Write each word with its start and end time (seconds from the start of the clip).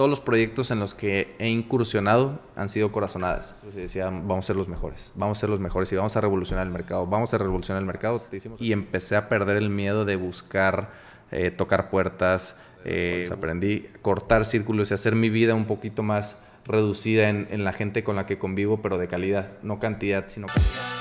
todos 0.00 0.08
los 0.08 0.20
proyectos 0.20 0.70
en 0.70 0.80
los 0.80 0.94
que 0.94 1.34
he 1.38 1.48
incursionado 1.48 2.40
han 2.56 2.70
sido 2.70 2.90
corazonadas. 2.90 3.54
Entonces 3.56 3.82
decía, 3.82 4.06
vamos 4.06 4.38
a 4.38 4.42
ser 4.46 4.56
los 4.56 4.66
mejores, 4.66 5.12
vamos 5.14 5.36
a 5.36 5.40
ser 5.40 5.50
los 5.50 5.60
mejores 5.60 5.92
y 5.92 5.96
vamos 5.96 6.16
a 6.16 6.22
revolucionar 6.22 6.66
el 6.66 6.72
mercado, 6.72 7.06
vamos 7.06 7.34
a 7.34 7.38
revolucionar 7.38 7.82
el 7.82 7.86
mercado. 7.86 8.22
Y 8.58 8.72
empecé 8.72 9.16
a 9.16 9.28
perder 9.28 9.58
el 9.58 9.68
miedo 9.68 10.06
de 10.06 10.16
buscar, 10.16 10.90
eh, 11.30 11.50
tocar 11.50 11.90
puertas. 11.90 12.56
Eh, 12.86 13.28
aprendí 13.30 13.90
a 13.94 13.98
cortar 13.98 14.46
círculos 14.46 14.90
y 14.90 14.94
hacer 14.94 15.14
mi 15.14 15.28
vida 15.28 15.54
un 15.54 15.66
poquito 15.66 16.02
más 16.02 16.38
reducida 16.64 17.28
en, 17.28 17.46
en 17.50 17.64
la 17.64 17.74
gente 17.74 18.02
con 18.02 18.16
la 18.16 18.24
que 18.24 18.38
convivo, 18.38 18.80
pero 18.80 18.96
de 18.96 19.06
calidad, 19.06 19.52
no 19.62 19.80
cantidad, 19.80 20.28
sino 20.28 20.46
calidad. 20.46 20.99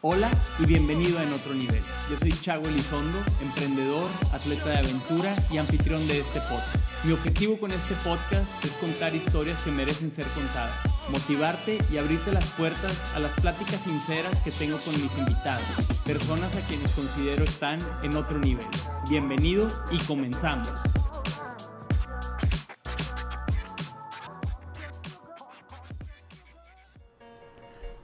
Hola 0.00 0.30
y 0.60 0.64
bienvenido 0.64 1.18
a 1.18 1.24
En 1.24 1.32
Otro 1.32 1.52
Nivel. 1.52 1.82
Yo 2.08 2.16
soy 2.20 2.30
Chago 2.30 2.68
Elizondo, 2.68 3.18
emprendedor, 3.42 4.08
atleta 4.32 4.68
de 4.68 4.78
aventura 4.78 5.34
y 5.50 5.58
anfitrión 5.58 6.06
de 6.06 6.20
este 6.20 6.38
podcast. 6.38 6.76
Mi 7.02 7.10
objetivo 7.10 7.58
con 7.58 7.72
este 7.72 7.96
podcast 8.04 8.46
es 8.64 8.70
contar 8.74 9.12
historias 9.12 9.60
que 9.62 9.72
merecen 9.72 10.12
ser 10.12 10.24
contadas, 10.28 10.72
motivarte 11.10 11.78
y 11.90 11.96
abrirte 11.96 12.30
las 12.30 12.46
puertas 12.50 12.96
a 13.16 13.18
las 13.18 13.32
pláticas 13.40 13.80
sinceras 13.82 14.40
que 14.42 14.52
tengo 14.52 14.78
con 14.78 14.94
mis 15.02 15.18
invitados, 15.18 15.66
personas 16.04 16.54
a 16.54 16.60
quienes 16.68 16.92
considero 16.92 17.42
están 17.42 17.80
en 18.04 18.16
otro 18.16 18.38
nivel. 18.38 18.66
Bienvenido 19.10 19.66
y 19.90 19.98
comenzamos. 20.04 20.68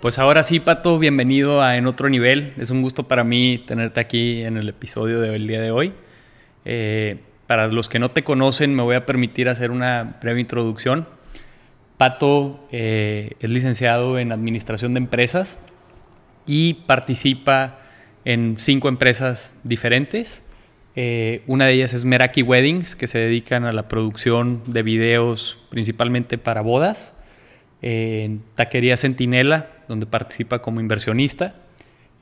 Pues 0.04 0.18
ahora 0.18 0.42
sí, 0.42 0.60
Pato, 0.60 0.98
bienvenido 0.98 1.62
a 1.62 1.78
En 1.78 1.86
Otro 1.86 2.10
Nivel. 2.10 2.52
Es 2.58 2.68
un 2.68 2.82
gusto 2.82 3.08
para 3.08 3.24
mí 3.24 3.64
tenerte 3.66 4.00
aquí 4.00 4.44
en 4.44 4.58
el 4.58 4.68
episodio 4.68 5.19
del 5.19 5.47
día 5.47 5.62
de 5.62 5.70
hoy. 5.70 5.94
Eh, 6.66 7.20
para 7.47 7.69
los 7.69 7.88
que 7.88 7.98
no 7.98 8.10
te 8.10 8.22
conocen, 8.22 8.75
me 8.75 8.82
voy 8.82 8.97
a 8.97 9.06
permitir 9.06 9.48
hacer 9.48 9.70
una 9.70 10.19
breve 10.20 10.41
introducción. 10.42 11.08
Pato 11.97 12.69
eh, 12.70 13.30
es 13.41 13.48
licenciado 13.48 14.19
en 14.19 14.32
Administración 14.32 14.92
de 14.92 14.98
Empresas 14.98 15.58
y 16.44 16.75
participa 16.86 17.78
en 18.27 18.56
cinco 18.58 18.88
empresas 18.88 19.58
diferentes. 19.64 20.42
Eh, 20.97 21.44
una 21.47 21.64
de 21.64 21.72
ellas 21.72 21.94
es 21.94 22.05
Meraki 22.05 22.42
Weddings, 22.42 22.94
que 22.94 23.06
se 23.06 23.20
dedican 23.20 23.64
a 23.64 23.72
la 23.72 23.88
producción 23.88 24.64
de 24.66 24.82
videos 24.82 25.58
principalmente 25.70 26.36
para 26.36 26.60
bodas. 26.60 27.14
en 27.80 28.42
Taquería 28.55 28.98
Centinela, 28.98 29.73
donde 29.88 30.06
participa 30.06 30.60
como 30.60 30.80
inversionista. 30.80 31.54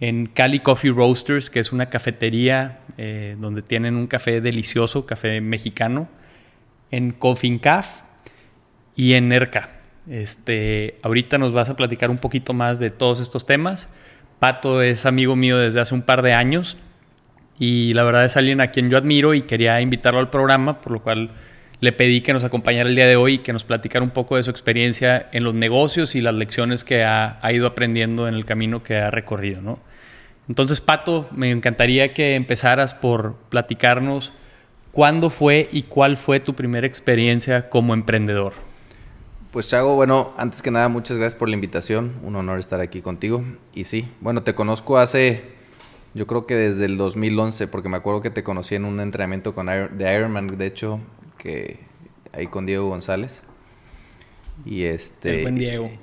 En 0.01 0.27
Cali 0.27 0.61
Coffee 0.61 0.91
Roasters, 0.91 1.51
que 1.51 1.61
es 1.61 1.73
una 1.73 1.87
cafetería 1.87 2.81
eh, 2.99 3.37
donde 3.39 3.63
tienen 3.63 3.97
un 3.97 4.07
café 4.07 4.41
delicioso, 4.41 5.07
café 5.07 5.41
mexicano. 5.41 6.09
En 6.91 7.13
Confincaf 7.13 8.03
y 8.97 9.15
en 9.15 9.33
ERCA. 9.33 9.71
Este, 10.09 10.99
ahorita 11.03 11.39
nos 11.39 11.53
vas 11.53 11.71
a 11.71 11.77
platicar 11.77 12.11
un 12.11 12.19
poquito 12.19 12.53
más 12.53 12.79
de 12.79 12.91
todos 12.91 13.21
estos 13.21 13.47
temas. 13.47 13.89
Pato 14.39 14.83
es 14.83 15.07
amigo 15.07 15.37
mío 15.37 15.59
desde 15.59 15.81
hace 15.81 15.95
un 15.95 16.03
par 16.03 16.23
de 16.23 16.33
años 16.33 16.77
y 17.59 17.93
la 17.93 18.03
verdad 18.03 18.25
es 18.25 18.37
alguien 18.37 18.61
a 18.61 18.73
quien 18.73 18.91
yo 18.91 18.99
admiro 18.99 19.35
y 19.35 19.43
quería 19.43 19.81
invitarlo 19.81 20.19
al 20.19 20.31
programa, 20.31 20.81
por 20.81 20.93
lo 20.93 21.03
cual 21.03 21.31
le 21.83 21.91
pedí 21.91 22.21
que 22.21 22.33
nos 22.33 22.45
acompañara 22.45 22.89
el 22.89 22.95
día 22.95 23.09
de 23.09 23.17
hoy 23.17 23.35
y 23.35 23.39
que 23.39 23.53
nos 23.53 23.65
platicara 23.65 24.05
un 24.05 24.13
poco 24.13 24.37
de 24.37 24.45
su 24.45 24.51
experiencia 24.53 25.29
en 25.33 25.43
los 25.43 25.53
negocios 25.53 26.15
y 26.15 26.21
las 26.21 26.33
lecciones 26.33 26.85
que 26.85 27.03
ha, 27.03 27.41
ido 27.53 27.67
aprendiendo 27.67 28.29
en 28.29 28.35
el 28.35 28.45
camino 28.45 28.85
que 28.85 28.99
ha 28.99 29.11
recorrido. 29.11 29.61
¿no? 29.63 29.81
Entonces, 30.49 30.81
Pato, 30.81 31.29
me 31.33 31.51
encantaría 31.51 32.15
que 32.15 32.37
empezaras 32.37 32.95
por 32.95 33.35
platicarnos 33.49 34.33
cuándo 34.93 35.29
fue 35.29 35.69
y 35.73 35.83
cuál 35.83 36.17
fue 36.17 36.39
tu 36.39 36.55
primera 36.55 36.87
experiencia 36.87 37.69
como 37.69 37.95
emprendedor. 37.95 38.53
Pues 39.51 39.67
Chago, 39.67 39.97
bueno, 39.97 40.35
antes 40.37 40.63
que 40.63 40.71
nada, 40.71 40.89
muchas 40.89 41.17
gracias 41.17 41.37
por 41.37 41.49
la 41.49 41.57
invitación. 41.57 42.13
Un 42.23 42.37
honor 42.37 42.61
estar 42.61 42.81
aquí 42.81 43.03
contigo. 43.03 43.43
Y 43.75 43.85
sí, 43.85 44.09
bueno, 44.21 44.45
te 44.45 44.55
conozco 44.55 44.99
hace, 44.99 45.43
yo 46.15 46.29
creo 46.29 46.47
que 46.47 46.55
desde 46.55 46.85
el 46.85 46.97
2011, 46.97 47.67
porque 47.67 47.89
me 47.89 47.97
acuerdo 47.97 48.23
que 48.23 48.31
te 48.31 48.45
conocí 48.45 48.77
en 48.77 48.85
un 48.85 49.01
entrenamiento 49.01 49.53
con 49.53 49.67
de 49.67 50.15
Ironman, 50.15 50.47
de 50.47 50.67
hecho, 50.67 51.01
que 51.43 51.79
ahí 52.33 52.47
con 52.47 52.65
Diego 52.65 52.89
González. 52.89 53.43
Y 54.65 54.85
este. 54.85 55.43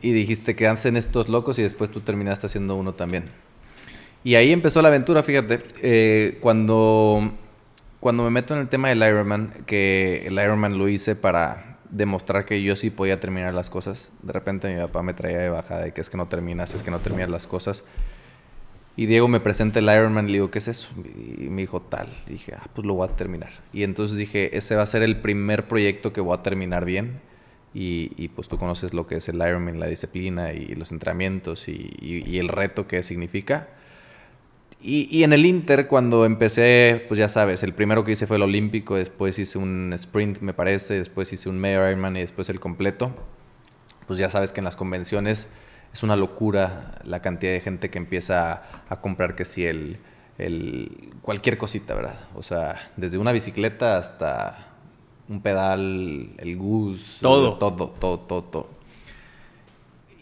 Y 0.02 0.12
dijiste 0.12 0.56
que 0.56 0.68
hacen 0.68 0.98
estos 0.98 1.30
locos 1.30 1.58
y 1.60 1.62
después 1.62 1.90
tú 1.90 2.02
terminaste 2.02 2.48
haciendo 2.48 2.76
uno 2.76 2.94
también. 2.94 3.26
Y 4.24 4.36
ahí 4.36 4.52
empezó 4.52 4.82
la 4.82 4.90
aventura, 4.90 5.24
fíjate. 5.24 5.62
Eh, 5.82 6.38
cuando, 6.42 7.32
cuando 8.02 8.24
me 8.24 8.32
meto 8.32 8.54
en 8.54 8.60
el 8.60 8.68
tema 8.68 8.90
del 8.90 8.98
Ironman, 9.02 9.54
que 9.66 10.24
el 10.28 10.34
Ironman 10.34 10.78
lo 10.78 10.90
hice 10.90 11.16
para 11.16 11.78
demostrar 11.90 12.46
que 12.46 12.62
yo 12.62 12.76
sí 12.76 12.90
podía 12.90 13.20
terminar 13.20 13.54
las 13.54 13.70
cosas. 13.70 14.12
De 14.22 14.34
repente 14.34 14.72
mi 14.74 14.80
papá 14.80 15.04
me 15.04 15.14
traía 15.14 15.40
de 15.40 15.50
bajada 15.50 15.84
de 15.84 15.94
que 15.94 16.02
es 16.02 16.10
que 16.10 16.18
no 16.18 16.28
terminas, 16.28 16.74
es 16.74 16.84
que 16.84 16.92
no 16.92 17.00
terminas 17.00 17.30
las 17.30 17.48
cosas. 17.48 17.86
Y 18.96 19.06
Diego 19.06 19.28
me 19.28 19.40
presenta 19.40 19.80
el 19.80 19.86
Ironman 19.86 20.26
y 20.26 20.32
le 20.32 20.38
digo, 20.40 20.52
¿qué 20.52 20.60
es 20.60 20.68
eso? 20.68 20.90
Y 20.98 21.50
me 21.50 21.62
dijo, 21.62 21.82
tal. 21.82 22.10
Y 22.28 22.32
dije, 22.32 22.54
ah, 22.58 22.68
pues 22.74 22.86
lo 22.86 22.96
voy 22.96 23.08
a 23.08 23.16
terminar. 23.16 23.52
Y 23.72 23.84
entonces 23.84 24.18
dije, 24.18 24.58
ese 24.58 24.76
va 24.76 24.82
a 24.82 24.86
ser 24.86 25.04
el 25.04 25.22
primer 25.22 25.68
proyecto 25.68 26.12
que 26.12 26.22
voy 26.22 26.38
a 26.38 26.44
terminar 26.44 26.84
bien. 26.86 27.22
Y, 27.74 28.30
pues 28.30 28.48
tú 28.48 28.58
conoces 28.58 28.94
lo 28.94 29.06
que 29.08 29.18
es 29.18 29.30
el 29.30 29.36
Ironman, 29.36 29.80
la 29.80 29.86
disciplina 29.86 30.54
y 30.54 30.74
los 30.76 30.92
entrenamientos 30.92 31.70
y, 31.70 32.38
el 32.40 32.50
reto 32.50 32.88
que 32.88 33.04
significa. 33.04 33.70
Y, 34.82 35.24
en 35.24 35.34
el 35.34 35.46
Inter, 35.46 35.88
cuando 35.88 36.26
empecé, 36.26 37.06
pues 37.08 37.20
ya 37.20 37.28
sabes, 37.30 37.64
el 37.64 37.74
primero 37.74 38.04
que 38.04 38.14
hice 38.14 38.28
fue 38.28 38.38
el 38.38 38.44
Olímpico, 38.44 38.96
después 38.96 39.38
hice 39.38 39.58
un 39.60 39.92
sprint, 39.94 40.40
me 40.40 40.54
parece, 40.54 40.96
después 40.96 41.32
hice 41.32 41.48
un 41.50 41.60
medio 41.60 41.88
Ironman 41.88 42.18
y 42.18 42.22
después 42.22 42.50
el 42.50 42.60
completo. 42.60 43.12
Pues 44.08 44.18
ya 44.18 44.30
sabes 44.30 44.52
que 44.52 44.62
en 44.62 44.66
las 44.66 44.76
convenciones 44.76 45.50
es 45.94 46.04
una 46.04 46.16
locura 46.16 47.00
la 47.04 47.22
cantidad 47.22 47.52
de 47.52 47.60
gente 47.60 47.90
que 47.90 47.98
empieza 47.98 48.64
a, 48.90 49.02
comprar 49.02 49.36
que 49.36 49.46
si 49.46 49.66
el, 49.66 49.98
el, 50.38 51.14
cualquier 51.22 51.58
cosita, 51.58 51.96
¿verdad? 51.96 52.20
O 52.36 52.44
sea, 52.44 52.92
desde 52.96 53.18
una 53.18 53.32
bicicleta 53.32 53.98
hasta 53.98 54.68
un 55.28 55.42
pedal, 55.42 56.32
el 56.38 56.58
todo, 57.22 57.58
todo, 57.58 57.90
todo, 58.00 58.20
todo, 58.20 58.44
todo. 58.44 58.70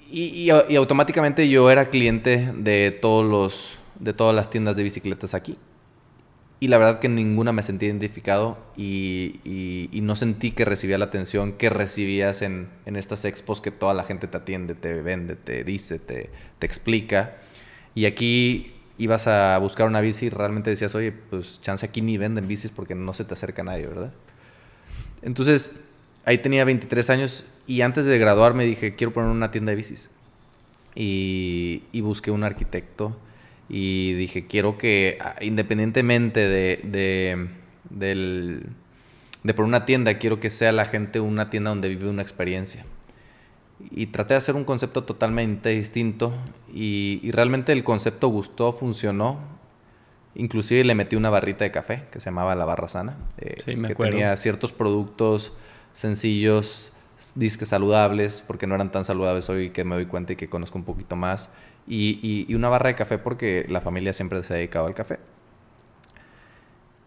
Y, 0.09 0.50
y, 0.69 0.75
automáticamente 0.75 1.50
yo 1.50 1.69
era 1.69 1.89
cliente 1.89 2.53
de 2.56 2.91
todos 2.91 3.25
los 3.25 3.77
de 4.00 4.13
todas 4.13 4.33
las 4.35 4.50
tiendas 4.50 4.77
de 4.77 4.83
bicicletas 4.83 5.33
aquí 5.33 5.57
y 6.59 6.69
la 6.69 6.78
verdad 6.79 7.00
que 7.00 7.07
ninguna 7.07 7.51
me 7.51 7.62
sentí 7.62 7.85
identificado 7.85 8.57
y, 8.75 9.40
y, 9.91 10.01
no 10.01 10.16
sentí 10.16 10.51
que 10.51 10.66
recibía 10.66 10.97
la 10.97 11.06
atención 11.06 11.53
que 11.53 11.69
recibías 11.69 12.41
en, 12.41 12.68
en, 12.85 12.95
estas 12.95 13.25
expos 13.25 13.62
que 13.62 13.69
toda 13.69 13.94
la 13.94 14.03
gente 14.03 14.28
te 14.28 14.38
atiende, 14.38 14.73
te 14.73 15.01
vende, 15.01 15.35
te 15.35 15.63
dice, 15.63 16.00
te, 16.00 16.31
te 16.57 16.66
explica. 16.66 17.35
Y 17.94 18.06
aquí 18.06 18.73
ibas 18.97 19.28
a 19.28 19.57
buscar 19.59 19.85
una 19.85 20.01
bici 20.01 20.28
y 20.28 20.29
realmente 20.29 20.72
decías, 20.72 20.95
oye, 20.95 21.12
pues 21.12 21.62
chance 21.62 21.85
aquí 21.85 22.01
ni 22.01 22.18
venden 22.18 22.47
bicis 22.47 22.72
porque 22.72 22.95
no 22.95 23.13
se 23.13 23.24
te 23.24 23.35
acerca 23.35 23.63
nadie, 23.63 23.85
¿verdad? 23.85 24.12
Entonces, 25.22 25.74
ahí 26.25 26.39
tenía 26.39 26.66
23 26.66 27.09
años 27.12 27.45
y 27.68 27.81
antes 27.81 28.06
de 28.06 28.18
graduarme 28.18 28.66
dije, 28.66 28.95
quiero 28.95 29.13
poner 29.13 29.29
una 29.29 29.51
tienda 29.51 29.72
de 29.72 29.75
bicis. 29.75 30.09
Y, 30.95 31.84
y 31.91 32.01
busqué 32.01 32.31
un 32.31 32.44
arquitecto 32.44 33.16
y 33.69 34.13
dije, 34.13 34.45
quiero 34.47 34.78
que 34.78 35.17
ah, 35.22 35.35
independientemente 35.41 36.47
de, 36.47 36.79
de, 36.83 37.47
del, 37.89 38.67
de 39.44 39.53
por 39.53 39.66
una 39.66 39.85
tienda, 39.85 40.17
quiero 40.17 40.39
que 40.39 40.50
sea 40.50 40.72
la 40.72 40.85
gente 40.85 41.19
una 41.19 41.50
tienda 41.50 41.69
donde 41.69 41.89
vive 41.89 42.09
una 42.09 42.22
experiencia. 42.22 42.85
Y 43.91 44.07
traté 44.07 44.33
de 44.33 44.39
hacer 44.39 44.56
un 44.56 44.63
concepto 44.63 45.03
totalmente 45.03 45.69
distinto 45.69 46.33
y, 46.73 47.19
y 47.22 47.31
realmente 47.31 47.73
el 47.73 47.83
concepto 47.83 48.29
gustó, 48.29 48.74
funcionó. 48.74 49.38
Inclusive 50.33 50.83
le 50.83 50.95
metí 50.95 51.15
una 51.15 51.30
barrita 51.30 51.63
de 51.63 51.71
café 51.71 52.03
que 52.12 52.19
se 52.19 52.25
llamaba 52.25 52.56
La 52.56 52.65
Barra 52.65 52.88
Sana. 52.88 53.18
Eh, 53.38 53.57
sí, 53.63 53.75
me 53.75 53.89
que 53.89 53.95
tenía 53.95 54.36
ciertos 54.38 54.71
productos 54.71 55.53
sencillos, 55.94 56.92
disques 57.36 57.69
saludables, 57.69 58.44
porque 58.45 58.65
no 58.65 58.75
eran 58.75 58.92
tan 58.92 59.06
saludables 59.06 59.50
hoy 59.50 59.71
que 59.71 59.83
me 59.83 59.95
doy 59.95 60.06
cuenta 60.06 60.33
y 60.33 60.36
que 60.36 60.50
conozco 60.50 60.77
un 60.77 60.86
poquito 60.86 61.15
más 61.15 61.51
y, 61.88 62.54
una 62.54 62.69
barra 62.69 62.89
de 62.89 62.95
café 62.95 63.18
porque 63.18 63.66
la 63.69 63.81
familia 63.81 64.13
siempre 64.13 64.44
se 64.44 64.54
ha 64.54 64.57
dedicado 64.57 64.88
al 64.88 64.94
café. 64.94 65.19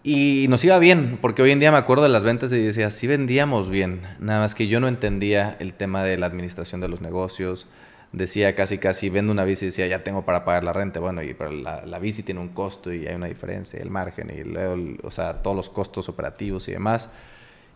Y 0.02 0.46
nos 0.48 0.64
iba 0.64 0.78
bien, 0.78 1.18
porque 1.20 1.42
hoy 1.42 1.50
en 1.50 1.60
día 1.60 1.70
me 1.70 1.76
acuerdo 1.76 2.04
de 2.04 2.08
las 2.08 2.24
ventas 2.24 2.50
y 2.52 2.58
decía, 2.58 2.90
sí 2.90 3.06
vendíamos 3.06 3.68
bien, 3.68 4.00
nada 4.18 4.40
más 4.40 4.54
que 4.54 4.66
yo 4.66 4.80
no 4.80 4.88
entendía 4.88 5.56
el 5.60 5.74
tema 5.74 6.02
de 6.02 6.16
la 6.16 6.26
administración 6.26 6.80
de 6.80 6.88
los 6.88 7.02
negocios. 7.02 7.68
Decía 8.12 8.56
casi, 8.56 8.78
casi, 8.78 9.08
vendo 9.08 9.30
una 9.30 9.44
bici 9.44 9.66
y 9.66 9.68
decía, 9.68 9.86
ya 9.86 10.02
tengo 10.02 10.24
para 10.24 10.44
pagar 10.44 10.64
la 10.64 10.72
renta. 10.72 10.98
Bueno, 11.00 11.22
y, 11.22 11.34
pero 11.34 11.52
la, 11.52 11.98
bici 12.00 12.22
tiene 12.22 12.40
un 12.40 12.48
costo 12.48 12.92
y 12.92 13.06
hay 13.06 13.14
una 13.14 13.26
diferencia, 13.26 13.78
el 13.80 13.90
margen, 13.90 14.32
y 14.36 14.42
luego, 14.42 14.96
o 15.02 15.10
sea, 15.10 15.42
todos 15.42 15.54
los 15.54 15.70
costos 15.70 16.08
operativos 16.08 16.66
y 16.68 16.72
demás. 16.72 17.10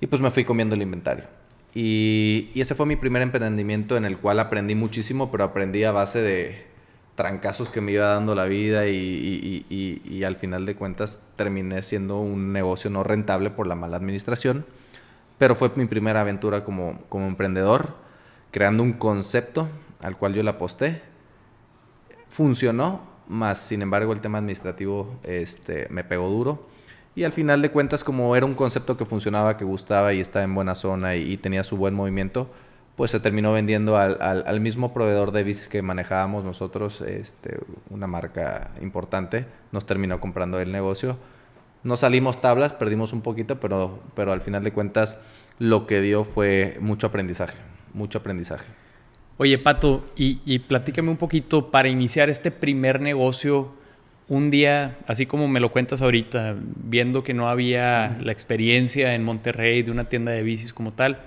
Y 0.01 0.07
pues 0.07 0.21
me 0.23 0.31
fui 0.31 0.45
comiendo 0.45 0.75
el 0.75 0.83
inventario. 0.83 1.25
Y, 1.75 2.51
y 2.55 2.61
ese 2.61 2.75
fue 2.75 2.87
mi 2.87 2.97
primer 2.97 3.23
emprendimiento 3.23 3.97
en 3.97 4.05
el 4.07 4.19
cual 4.19 4.41
aprendí 4.41 4.75
muchísimo, 4.75 5.31
pero 5.31 5.45
aprendí 5.45 5.85
a 5.85 5.93
base 5.93 6.21
de, 6.21 6.74
trancazos 7.15 7.69
que 7.69 7.81
me 7.81 7.93
iba 7.93 8.09
dando 8.09 8.35
la 8.35 8.45
vida 8.45 8.87
y, 8.87 10.23
al 10.27 10.37
final 10.37 10.67
de 10.67 10.75
cuentas 10.75 11.25
terminé 11.37 11.83
siendo 11.83 12.19
un 12.19 12.53
negocio 12.53 12.91
no 12.91 13.05
rentable 13.05 13.51
por 13.51 13.67
la 13.67 13.75
mala 13.75 13.97
administración. 13.97 14.65
Pero 15.39 15.55
fue 15.55 15.71
mi 15.77 15.87
primera 15.87 16.21
aventura 16.21 16.65
como, 16.65 17.01
como 17.09 17.27
emprendedor, 17.27 17.95
creando 18.51 18.83
un 18.83 18.95
concepto 18.95 19.69
al 20.01 20.17
cual 20.17 20.35
yo 20.35 20.43
le 20.43 20.51
aposté. 20.51 21.03
Funcionó, 22.29 23.03
más 23.29 23.59
sin 23.59 23.83
embargo 23.83 24.13
el 24.13 24.21
tema 24.21 24.39
administrativo 24.39 25.19
este, 25.23 25.87
me 25.91 26.05
pegó 26.05 26.29
duro. 26.29 26.69
Y 27.17 27.23
al 27.23 27.33
final 27.33 27.63
de 27.63 27.71
cuentas, 27.71 28.03
como 28.03 28.35
era 28.35 28.45
un 28.45 28.55
concepto 28.55 28.97
que 28.97 29.05
funcionaba, 29.05 29.57
que 29.57 29.65
gustaba 29.65 30.13
y 30.13 30.21
estaba 30.21 30.45
en 30.45 30.55
buena 30.55 30.75
zona 30.75 31.15
y 31.15 31.37
tenía 31.37 31.63
su 31.63 31.77
buen 31.77 31.95
movimiento, 31.95 32.49
pues 32.97 33.11
se 33.11 33.21
terminó 33.21 33.53
vendiendo 33.53 33.97
al, 33.97 34.19
al, 34.21 34.61
mismo 34.61 34.95
proveedor 34.95 35.33
de 35.33 35.43
bicis 35.43 35.69
que 35.69 35.83
manejábamos 35.83 36.45
nosotros, 36.45 37.01
este, 37.01 37.59
una 37.91 38.07
marca 38.07 38.71
importante, 38.81 39.47
nos 39.73 39.85
terminó 39.85 40.21
comprando 40.21 40.61
el 40.61 40.71
negocio. 40.71 41.17
No 41.83 41.97
salimos 41.97 42.41
tablas, 42.41 42.73
perdimos 42.73 43.13
un 43.13 43.21
poquito, 43.21 43.59
pero, 43.59 44.01
pero 44.15 44.33
al 44.33 44.41
final 44.41 44.63
de 44.63 44.73
cuentas 44.73 45.19
lo 45.59 45.87
que 45.87 46.01
dio 46.01 46.25
fue 46.25 46.79
mucho 46.81 47.09
aprendizaje, 47.09 47.59
mucho 47.93 48.19
aprendizaje. 48.19 48.73
Oye, 49.39 49.59
Pato, 49.59 50.07
y, 50.15 50.41
y 50.47 50.61
platícame 50.61 51.11
un 51.11 51.17
poquito 51.17 51.73
para 51.73 51.89
iniciar 51.89 52.31
este 52.31 52.53
primer 52.53 53.01
negocio, 53.01 53.73
un 54.29 54.51
día, 54.51 54.99
así 55.09 55.27
como 55.27 55.49
me 55.49 55.59
lo 55.59 55.73
cuentas 55.73 56.01
ahorita, 56.01 56.55
viendo 56.61 57.25
que 57.25 57.35
no 57.35 57.49
había 57.49 58.17
la 58.23 58.31
experiencia 58.31 59.15
en 59.15 59.25
Monterrey 59.25 59.83
de 59.83 59.91
una 59.91 60.09
tienda 60.09 60.31
de 60.31 60.45
bicis 60.45 60.73
como 60.73 60.93
tal, 60.93 61.21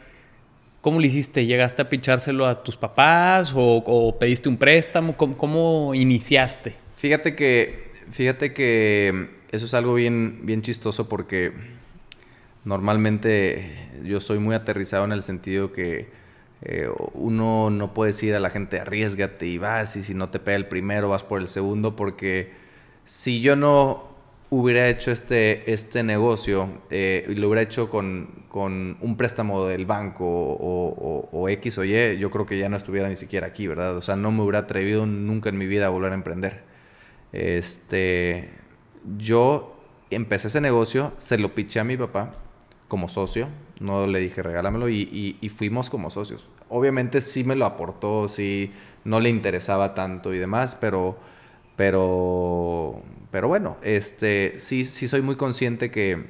¿Cómo 0.88 1.02
lo 1.02 1.06
hiciste? 1.06 1.46
¿Llegaste 1.46 1.82
a 1.82 1.90
pichárselo 1.90 2.48
a 2.48 2.64
tus 2.64 2.78
papás 2.78 3.52
o, 3.54 4.16
pediste 4.18 4.48
un 4.48 4.56
préstamo? 4.56 5.18
¿Cómo, 5.18 5.94
iniciaste? 5.94 6.76
Fíjate 6.96 7.36
que, 7.36 7.92
fíjate 8.10 8.54
que 8.54 9.32
eso 9.52 9.66
es 9.66 9.74
algo 9.74 9.96
bien, 9.96 10.46
bien 10.46 10.62
chistoso 10.62 11.10
porque 11.10 11.52
normalmente 12.64 13.90
yo 14.06 14.22
soy 14.22 14.40
muy 14.40 14.56
aterrizado 14.56 15.04
en 15.04 15.12
el 15.12 15.24
sentido 15.24 15.74
que 15.74 16.08
eh, 16.62 16.88
uno 17.16 17.70
no 17.70 17.94
puede 17.94 18.14
decir 18.14 18.34
a 18.34 18.40
la 18.40 18.50
gente 18.50 18.80
arriesgate 18.80 19.46
y 19.46 19.58
vas 19.58 19.98
y 19.98 20.04
si 20.04 20.14
no 20.14 20.30
te 20.30 20.40
pega 20.40 20.56
el 20.56 20.68
primero 20.68 21.10
vas 21.10 21.26
por 21.26 21.42
el 21.42 21.50
segundo 21.50 21.98
porque 21.98 22.54
si 23.04 23.42
yo 23.42 23.58
no 23.58 24.17
hubiera 24.50 24.88
hecho 24.88 25.12
este, 25.12 25.72
este 25.72 26.04
negocio 26.04 26.70
eh, 26.90 27.26
y 27.28 27.36
lo 27.36 27.48
hubiera 27.48 27.62
hecho 27.62 27.90
con, 27.90 28.46
con, 28.50 28.98
un 29.02 29.18
préstamo 29.18 29.66
del 29.66 29.86
banco 29.86 30.26
o, 30.26 31.50
X 31.50 31.78
o 31.78 31.84
Y, 31.84 32.18
yo 32.18 32.32
creo 32.32 32.46
que 32.46 32.58
ya 32.58 32.70
no 32.70 32.78
estuviera 32.78 33.10
ni 33.10 33.16
siquiera 33.16 33.48
aquí, 33.48 33.68
¿verdad? 33.68 33.98
O 33.98 34.02
sea, 34.02 34.16
no 34.16 34.32
me 34.32 34.42
hubiera 34.42 34.60
atrevido 34.60 35.06
nunca 35.06 35.50
en 35.50 35.58
mi 35.58 35.68
vida 35.68 35.88
a 35.88 35.90
volver 35.90 36.12
a 36.12 36.16
emprender. 36.16 36.64
Este, 37.34 38.50
yo 39.18 39.78
empecé 40.10 40.48
ese 40.48 40.62
negocio, 40.62 41.14
se 41.18 41.38
lo 41.38 41.54
piché 41.54 41.80
a 41.80 41.84
mi 41.84 41.98
papá 41.98 42.34
como 42.88 43.10
socio, 43.10 43.50
no 43.82 44.08
le 44.08 44.20
dije 44.20 44.42
regálamelo 44.42 44.90
y, 44.90 45.38
y, 45.42 45.50
fuimos 45.50 45.90
como 45.90 46.10
socios. 46.10 46.50
Obviamente 46.70 47.22
sí 47.22 47.44
me 47.44 47.56
lo 47.56 47.66
aportó, 47.66 48.30
sí, 48.30 48.72
no 49.04 49.20
le 49.20 49.30
interesaba 49.30 49.94
tanto 49.94 50.34
y 50.34 50.38
demás, 50.38 50.78
pero, 50.80 51.18
pero 51.76 53.04
pero 53.38 53.50
bueno, 53.50 53.78
este, 53.84 54.54
sí, 54.58 54.84
sí 54.84 55.08
soy 55.08 55.22
muy 55.22 55.36
consciente 55.36 55.92
que, 55.92 56.26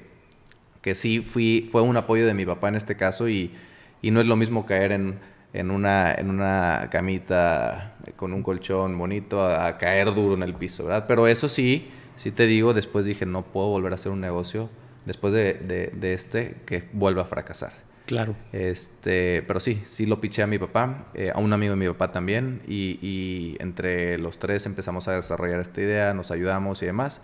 que 0.81 0.93
sí 0.93 1.21
fui, 1.21 1.65
fue 1.71 1.81
un 1.81 1.95
apoyo 1.95 2.25
de 2.25 2.33
mi 2.33 2.45
papá 2.45 2.67
en 2.67 2.75
este 2.75 2.97
caso 2.97 3.29
y, 3.29 3.53
y 4.01 4.11
no 4.11 4.19
es 4.19 4.27
lo 4.27 4.35
mismo 4.35 4.65
caer 4.65 4.91
en, 4.91 5.17
en, 5.53 5.71
una, 5.71 6.13
en 6.13 6.29
una 6.29 6.89
camita 6.91 7.95
con 8.17 8.33
un 8.33 8.43
colchón 8.43 8.97
bonito 8.97 9.41
a, 9.41 9.77
caer 9.77 10.13
duro 10.13 10.33
en 10.33 10.43
el 10.43 10.53
piso, 10.53 10.83
¿verdad? 10.83 11.05
Pero 11.07 11.29
eso 11.29 11.47
sí, 11.47 11.89
sí 12.17 12.31
te 12.31 12.45
digo, 12.45 12.73
después 12.73 13.05
dije, 13.05 13.25
no 13.25 13.43
puedo 13.43 13.69
volver 13.69 13.93
a 13.93 13.95
hacer 13.95 14.11
un 14.11 14.19
negocio 14.19 14.69
después 15.05 15.33
de, 15.33 15.53
de, 15.53 15.93
de 15.95 16.13
este 16.13 16.57
que 16.65 16.89
vuelva 16.91 17.21
a 17.21 17.25
fracasar. 17.25 17.86
Claro. 18.07 18.35
Este, 18.53 19.43
pero 19.45 19.59
sí, 19.59 19.81
sí 19.85 20.05
lo 20.05 20.21
piché 20.21 20.41
a 20.41 20.47
mi 20.47 20.57
papá, 20.57 21.07
eh, 21.13 21.29
a 21.35 21.39
un 21.39 21.51
amigo 21.51 21.73
de 21.73 21.77
mi 21.77 21.87
papá 21.87 22.09
también, 22.13 22.61
y, 22.65 23.57
entre 23.59 24.17
los 24.17 24.39
tres 24.39 24.65
empezamos 24.65 25.09
a 25.09 25.11
desarrollar 25.11 25.59
esta 25.59 25.81
idea, 25.81 26.13
nos 26.13 26.31
ayudamos 26.31 26.81
y 26.81 26.85
demás, 26.85 27.21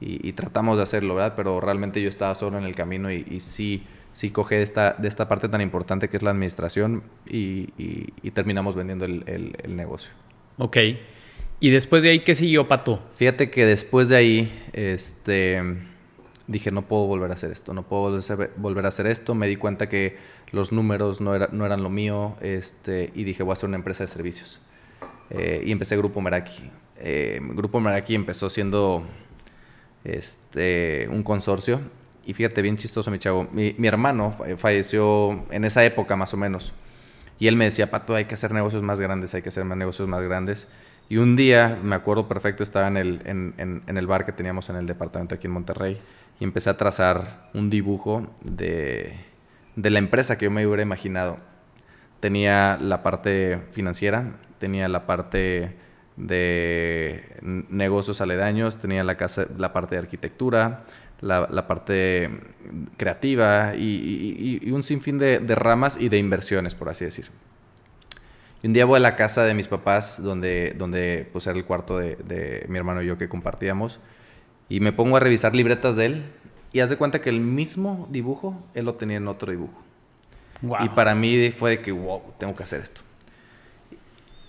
y, 0.00 0.32
tratamos 0.32 0.76
de 0.76 0.82
hacerlo, 0.82 1.14
¿verdad? 1.14 1.34
Pero 1.36 1.60
realmente 1.60 2.02
yo 2.02 2.08
estaba 2.08 2.34
solo 2.34 2.58
en 2.58 2.64
el 2.64 2.74
camino 2.74 3.12
y, 3.12 3.38
sí, 3.38 3.84
sí 4.12 4.30
cogí 4.30 4.56
de 4.56 4.62
esta, 4.62 4.94
de 4.98 5.06
esta 5.06 5.28
parte 5.28 5.48
tan 5.48 5.60
importante 5.60 6.08
que 6.08 6.16
es 6.16 6.22
la 6.24 6.32
administración 6.32 7.04
y, 7.26 7.68
terminamos 8.32 8.74
vendiendo 8.74 9.04
el, 9.04 9.22
el, 9.26 9.76
negocio. 9.76 10.10
Ok. 10.58 10.78
¿Y 11.60 11.70
después 11.70 12.02
de 12.02 12.10
ahí 12.10 12.20
qué 12.20 12.34
siguió, 12.34 12.66
Pato? 12.66 13.00
Fíjate 13.14 13.50
que 13.50 13.66
después 13.66 14.08
de 14.08 14.16
ahí, 14.16 14.62
este 14.72 15.62
dije, 16.46 16.70
no 16.70 16.82
puedo 16.82 17.06
volver 17.06 17.30
a 17.30 17.34
hacer 17.34 17.50
esto, 17.50 17.72
no 17.72 17.84
puedo 17.84 18.20
volver 18.56 18.84
a 18.84 18.88
hacer 18.88 19.06
esto. 19.06 19.34
Me 19.34 19.46
di 19.46 19.56
cuenta 19.56 19.88
que 19.88 20.16
los 20.52 20.72
números 20.72 21.20
no, 21.20 21.36
no 21.38 21.66
eran 21.66 21.82
lo 21.82 21.90
mío 21.90 22.36
este, 22.40 23.10
y 23.14 23.24
dije, 23.24 23.42
voy 23.42 23.52
a 23.52 23.54
hacer 23.54 23.68
una 23.68 23.76
empresa 23.76 24.04
de 24.04 24.08
servicios. 24.08 24.60
Eh, 25.30 25.62
y 25.66 25.72
empecé 25.72 25.96
Grupo 25.96 26.20
Meraki. 26.20 26.70
Eh, 26.98 27.40
Grupo 27.42 27.80
Meraki 27.80 28.14
empezó 28.14 28.50
siendo 28.50 29.04
este, 30.04 31.08
un 31.10 31.22
consorcio. 31.22 31.80
Y 32.26 32.34
fíjate, 32.34 32.62
bien 32.62 32.76
chistoso, 32.76 33.10
mi 33.10 33.18
chavo. 33.18 33.48
Mi, 33.52 33.74
mi, 33.76 33.86
hermano 33.86 34.36
falleció 34.56 35.44
en 35.50 35.64
esa 35.64 35.84
época, 35.84 36.16
más 36.16 36.32
o 36.32 36.36
menos. 36.36 36.72
Y 37.38 37.48
él 37.48 37.56
me 37.56 37.64
decía, 37.64 37.90
Pato, 37.90 38.14
hay 38.14 38.26
que 38.26 38.34
hacer 38.34 38.52
negocios 38.52 38.82
más 38.82 39.00
grandes, 39.00 39.34
hay 39.34 39.42
que 39.42 39.48
hacer 39.48 39.64
más 39.64 39.76
negocios 39.76 40.08
más 40.08 40.22
grandes. 40.22 40.68
Y 41.10 41.18
un 41.18 41.36
día, 41.36 41.78
me 41.82 41.96
acuerdo 41.96 42.28
perfecto, 42.28 42.62
estaba 42.62 42.88
en 42.88 42.96
el, 42.96 43.20
en, 43.26 43.82
en 43.86 43.96
el 43.98 44.06
bar 44.06 44.24
que 44.24 44.32
teníamos 44.32 44.70
en 44.70 44.76
el 44.76 44.86
departamento 44.86 45.34
aquí 45.34 45.48
en 45.48 45.52
Monterrey 45.52 46.00
y 46.40 46.44
empecé 46.44 46.70
a 46.70 46.76
trazar 46.76 47.48
un 47.54 47.70
dibujo 47.70 48.26
de, 48.42 49.14
de 49.76 49.90
la 49.90 49.98
empresa 49.98 50.38
que 50.38 50.46
yo 50.46 50.50
me 50.50 50.66
hubiera 50.66 50.82
imaginado. 50.82 51.38
Tenía 52.20 52.78
la 52.80 53.02
parte 53.02 53.60
financiera, 53.72 54.36
tenía 54.58 54.88
la 54.88 55.06
parte 55.06 55.76
de 56.16 57.36
negocios 57.42 58.20
aledaños, 58.20 58.78
tenía 58.78 59.04
la, 59.04 59.16
casa, 59.16 59.46
la 59.58 59.72
parte 59.72 59.96
de 59.96 60.00
arquitectura, 60.00 60.84
la, 61.20 61.48
la 61.50 61.66
parte 61.66 62.30
creativa 62.96 63.74
y, 63.76 64.70
un 64.70 64.82
sinfín 64.82 65.18
de, 65.18 65.38
de, 65.38 65.54
ramas 65.54 65.96
y 66.00 66.08
de 66.08 66.18
inversiones, 66.18 66.74
por 66.74 66.88
así 66.88 67.04
decir. 67.04 67.30
Y 68.62 68.68
un 68.68 68.72
día 68.72 68.84
voy 68.84 68.96
a 68.96 69.00
la 69.00 69.16
casa 69.16 69.44
de 69.44 69.54
mis 69.54 69.68
papás, 69.68 70.22
donde, 70.22 70.74
donde 70.76 71.28
pues, 71.32 71.46
era 71.46 71.56
el 71.56 71.64
cuarto 71.64 71.98
de, 71.98 72.16
de 72.16 72.64
mi 72.68 72.78
hermano 72.78 73.02
y 73.02 73.06
yo 73.06 73.18
que 73.18 73.28
compartíamos, 73.28 74.00
y 74.68 74.80
me 74.80 74.92
pongo 74.92 75.16
a 75.16 75.20
revisar 75.20 75.54
libretas 75.54 75.96
de 75.96 76.06
él 76.06 76.24
y 76.72 76.80
hace 76.80 76.96
cuenta 76.96 77.20
que 77.20 77.30
el 77.30 77.40
mismo 77.40 78.08
dibujo 78.10 78.60
él 78.74 78.86
lo 78.86 78.94
tenía 78.94 79.16
en 79.16 79.28
otro 79.28 79.50
dibujo. 79.52 79.80
Y 80.80 80.88
para 80.90 81.14
mí 81.14 81.50
fue 81.50 81.70
de 81.70 81.80
que, 81.80 81.92
wow, 81.92 82.22
tengo 82.38 82.56
que 82.56 82.62
hacer 82.62 82.80
esto. 82.80 83.02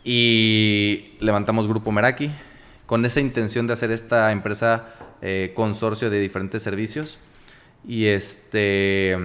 Y 0.03 1.15
levantamos 1.19 1.67
Grupo 1.67 1.91
Meraki 1.91 2.31
con 2.85 3.05
esa 3.05 3.19
intención 3.19 3.67
de 3.67 3.73
hacer 3.73 3.91
esta 3.91 4.31
empresa 4.31 4.93
eh, 5.21 5.51
consorcio 5.55 6.09
de 6.09 6.19
diferentes 6.19 6.63
servicios. 6.63 7.19
Y 7.85 8.05
este 8.05 9.17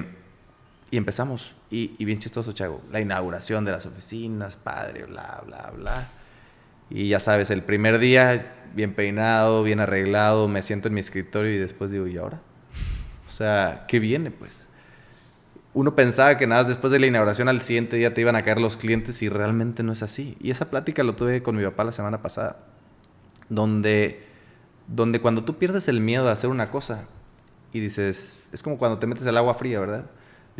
y 0.91 0.97
empezamos. 0.97 1.55
Y, 1.71 1.93
y, 1.99 2.05
bien 2.05 2.19
chistoso, 2.19 2.53
Chago. 2.53 2.83
La 2.91 3.01
inauguración 3.01 3.65
de 3.65 3.71
las 3.71 3.87
oficinas, 3.87 4.57
padre, 4.57 5.05
bla, 5.05 5.41
bla, 5.47 5.73
bla. 5.77 6.09
Y 6.91 7.09
ya 7.09 7.21
sabes, 7.21 7.51
el 7.51 7.63
primer 7.63 7.99
día 7.99 8.57
bien 8.75 8.95
peinado, 8.95 9.63
bien 9.63 9.81
arreglado, 9.81 10.49
me 10.49 10.63
siento 10.63 10.89
en 10.89 10.95
mi 10.95 11.01
escritorio 11.01 11.53
y 11.53 11.59
después 11.59 11.91
digo, 11.91 12.07
¿y 12.07 12.17
ahora? 12.17 12.41
O 13.29 13.31
sea, 13.31 13.85
¿qué 13.89 13.99
viene 13.99 14.31
pues? 14.31 14.67
Uno 15.73 15.95
pensaba 15.95 16.37
que 16.37 16.49
nada, 16.49 16.65
después 16.65 16.93
de 16.93 16.99
la 16.99 17.07
inauguración 17.07 17.49
al 17.49 17.63
siguiente 17.63 17.97
día 17.97 18.13
te 18.13 18.21
iban 18.21 18.35
a 18.35 18.41
caer 18.41 18.61
los 18.61 18.77
clientes 18.77 19.23
y 19.23 19.29
realmente 19.29 19.85
no 19.85 19.93
es 19.93 20.03
así. 20.03 20.37
Y 20.41 20.51
esa 20.51 20.69
plática 20.69 21.05
lo 21.05 21.15
tuve 21.15 21.43
con 21.43 21.57
mi 21.57 21.63
papá 21.63 21.85
la 21.85 21.93
semana 21.93 22.23
pasada, 22.23 22.59
donde, 23.49 24.27
donde 24.89 25.21
cuando 25.21 25.45
tú 25.45 25.59
pierdes 25.59 25.87
el 25.87 26.01
miedo 26.01 26.25
de 26.25 26.33
hacer 26.33 26.51
una 26.51 26.71
cosa 26.71 27.05
y 27.73 27.79
dices, 27.79 28.39
es 28.53 28.63
como 28.65 28.79
cuando 28.79 28.99
te 28.99 29.07
metes 29.07 29.27
al 29.29 29.37
agua 29.37 29.55
fría, 29.55 29.79
¿verdad? 29.79 30.07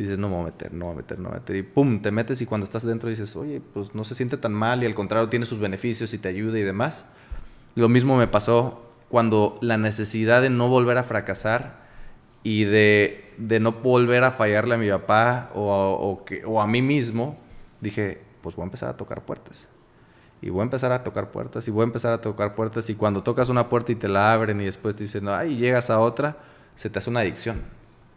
Dices, 0.03 0.19
no 0.19 0.29
me 0.29 0.35
voy 0.35 0.43
a 0.43 0.47
meter, 0.47 0.73
no 0.73 0.79
me 0.79 0.85
voy 0.85 0.93
a 0.93 0.97
meter, 0.97 1.19
no 1.19 1.25
me 1.25 1.29
voy 1.31 1.37
a 1.37 1.41
meter. 1.41 1.57
Y 1.57 1.63
pum, 1.63 2.01
te 2.01 2.11
metes 2.11 2.41
y 2.41 2.47
cuando 2.47 2.65
estás 2.65 2.85
dentro 2.85 3.09
dices, 3.09 3.35
oye, 3.37 3.61
pues 3.73 3.95
no 3.95 4.05
se 4.05 4.15
siente 4.15 4.37
tan 4.37 4.53
mal 4.53 4.83
y 4.83 4.87
al 4.87 4.95
contrario 4.95 5.29
tiene 5.29 5.45
sus 5.45 5.59
beneficios 5.59 6.15
y 6.15 6.19
te 6.19 6.29
ayuda 6.29 6.59
y 6.59 6.63
demás. 6.63 7.07
Lo 7.75 7.89
mismo 7.89 8.17
me 8.17 8.27
pasó 8.27 8.83
cuando 9.09 9.59
la 9.61 9.77
necesidad 9.77 10.43
de 10.43 10.51
no 10.51 10.69
volver 10.69 10.99
a 10.99 11.03
fracasar 11.03 11.81
y 12.43 12.65
de, 12.65 13.33
de 13.39 13.61
no 13.61 13.73
volver 13.73 14.25
a 14.25 14.31
fallarle 14.31 14.75
a 14.75 14.79
mi 14.79 14.89
papá 14.89 15.51
o, 15.55 15.63
o, 15.63 16.25
que, 16.25 16.45
o 16.45 16.61
a 16.61 16.67
mí 16.67 16.83
mismo, 16.83 17.37
dije, 17.81 18.23
pues 18.41 18.57
voy 18.57 18.63
a 18.63 18.67
empezar 18.67 18.89
a 18.89 18.97
tocar 18.97 19.25
puertas. 19.25 19.69
Y 20.43 20.49
voy 20.49 20.61
a 20.61 20.65
empezar 20.65 20.93
a 20.93 21.05
tocar 21.05 21.31
puertas 21.31 21.69
y 21.69 21.71
voy 21.71 21.83
a 21.83 21.85
empezar 21.85 22.13
a 22.15 22.21
tocar 22.21 22.55
puertas 22.55 22.89
y 22.89 22.95
cuando 22.95 23.23
tocas 23.23 23.51
una 23.51 23.69
puerta 23.69 23.93
y 23.93 23.97
te 23.97 24.09
la 24.09 24.33
abren 24.33 24.61
y 24.61 24.65
después 24.65 24.97
te 24.97 25.05
dicen, 25.05 25.29
ay, 25.29 25.57
llegas 25.57 25.91
a 25.91 26.01
otra, 26.01 26.39
se 26.75 26.89
te 26.89 26.99
hace 26.99 27.11
una 27.11 27.21
adicción 27.21 27.63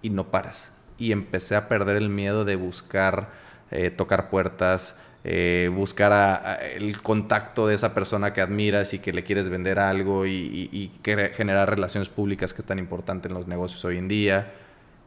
y 0.02 0.10
no 0.10 0.32
paras. 0.32 0.73
Y 0.98 1.12
empecé 1.12 1.56
a 1.56 1.68
perder 1.68 1.98
el 1.98 2.10
miedo 2.10 2.46
de 2.46 2.56
buscar, 2.56 3.30
eh, 3.72 3.90
tocar 3.90 4.30
puertas, 4.30 4.98
eh, 5.26 5.72
buscar 5.74 6.60
el 6.76 7.02
contacto 7.02 7.66
de 7.68 7.76
esa 7.76 7.94
persona 7.94 8.34
que 8.34 8.42
admiras 8.42 8.94
y 8.94 9.00
que 9.00 9.14
le 9.14 9.24
quieres 9.24 9.48
vender 9.48 9.80
algo 9.80 10.26
y, 10.26 10.92
generar 11.04 11.70
relaciones 11.70 12.10
públicas 12.10 12.54
que 12.54 12.62
es 12.62 12.68
tan 12.68 12.78
importante 12.78 13.30
en 13.30 13.34
los 13.34 13.48
negocios 13.48 13.84
hoy 13.86 13.98
en 13.98 14.10
día. 14.10 14.52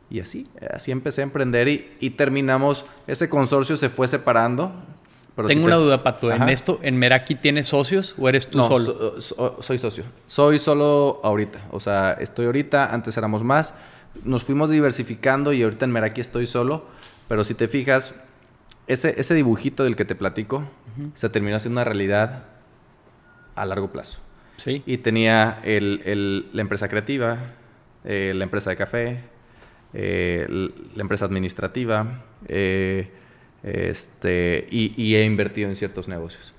Y 0.09 0.21
así, 0.21 0.47
así 0.73 0.91
empecé 0.91 1.21
a 1.21 1.25
emprender 1.25 1.69
y, 1.69 2.11
terminamos, 2.11 2.87
ese 3.07 3.29
consorcio 3.29 3.77
se 3.77 3.91
fue 3.91 4.09
separando. 4.09 4.73
Tengo 5.47 5.67
una 5.67 5.77
duda, 5.77 6.03
Pato. 6.03 6.33
¿En 6.33 6.49
esto, 6.49 6.79
en 6.83 6.97
Meraki 6.99 7.35
tienes 7.35 7.67
socios 7.67 8.15
o 8.17 8.27
eres 8.27 8.49
tú 8.49 8.59
solo? 8.59 9.21
soy 9.61 9.77
socio. 9.77 10.05
Soy 10.27 10.59
solo 10.59 11.21
ahorita. 11.23 11.59
O 11.73 11.81
sea, 11.81 12.17
estoy 12.19 12.47
ahorita, 12.47 12.95
antes 12.95 13.15
éramos 13.19 13.45
más. 13.45 13.75
Nos 14.25 14.45
fuimos 14.45 14.71
diversificando 14.71 15.53
y 15.53 15.63
ahorita 15.63 15.85
en 15.85 15.93
Meraki 15.93 16.21
estoy 16.21 16.47
solo. 16.47 16.87
Pero 17.29 17.45
si 17.45 17.55
te 17.55 17.69
fijas, 17.69 18.15
ese, 18.87 19.15
ese 19.19 19.35
dibujito 19.35 19.85
del 19.85 19.97
que 19.97 20.05
te 20.05 20.15
platico 20.15 20.65
se 21.15 21.29
terminó 21.29 21.57
haciendo 21.57 21.81
una 21.81 21.85
realidad 21.85 22.45
a 23.55 23.67
largo 23.67 23.91
plazo. 23.91 24.21
Sí. 24.57 24.83
Y 24.87 24.99
tenía 24.99 25.61
el, 25.65 26.49
la 26.53 26.63
empresa 26.63 26.89
creativa, 26.89 27.55
eh, 28.05 28.33
la 28.35 28.45
empresa 28.45 28.71
de 28.71 28.77
café, 28.77 29.21
eh, 29.93 30.47
la 30.49 31.03
empresa 31.03 31.25
administrativa, 31.25 32.25
eh, 32.49 33.11
este, 33.63 34.67
y, 34.71 35.15
he 35.17 35.25
invertido 35.25 35.69
en 35.69 35.77
ciertos 35.77 36.07
negocios. 36.07 36.55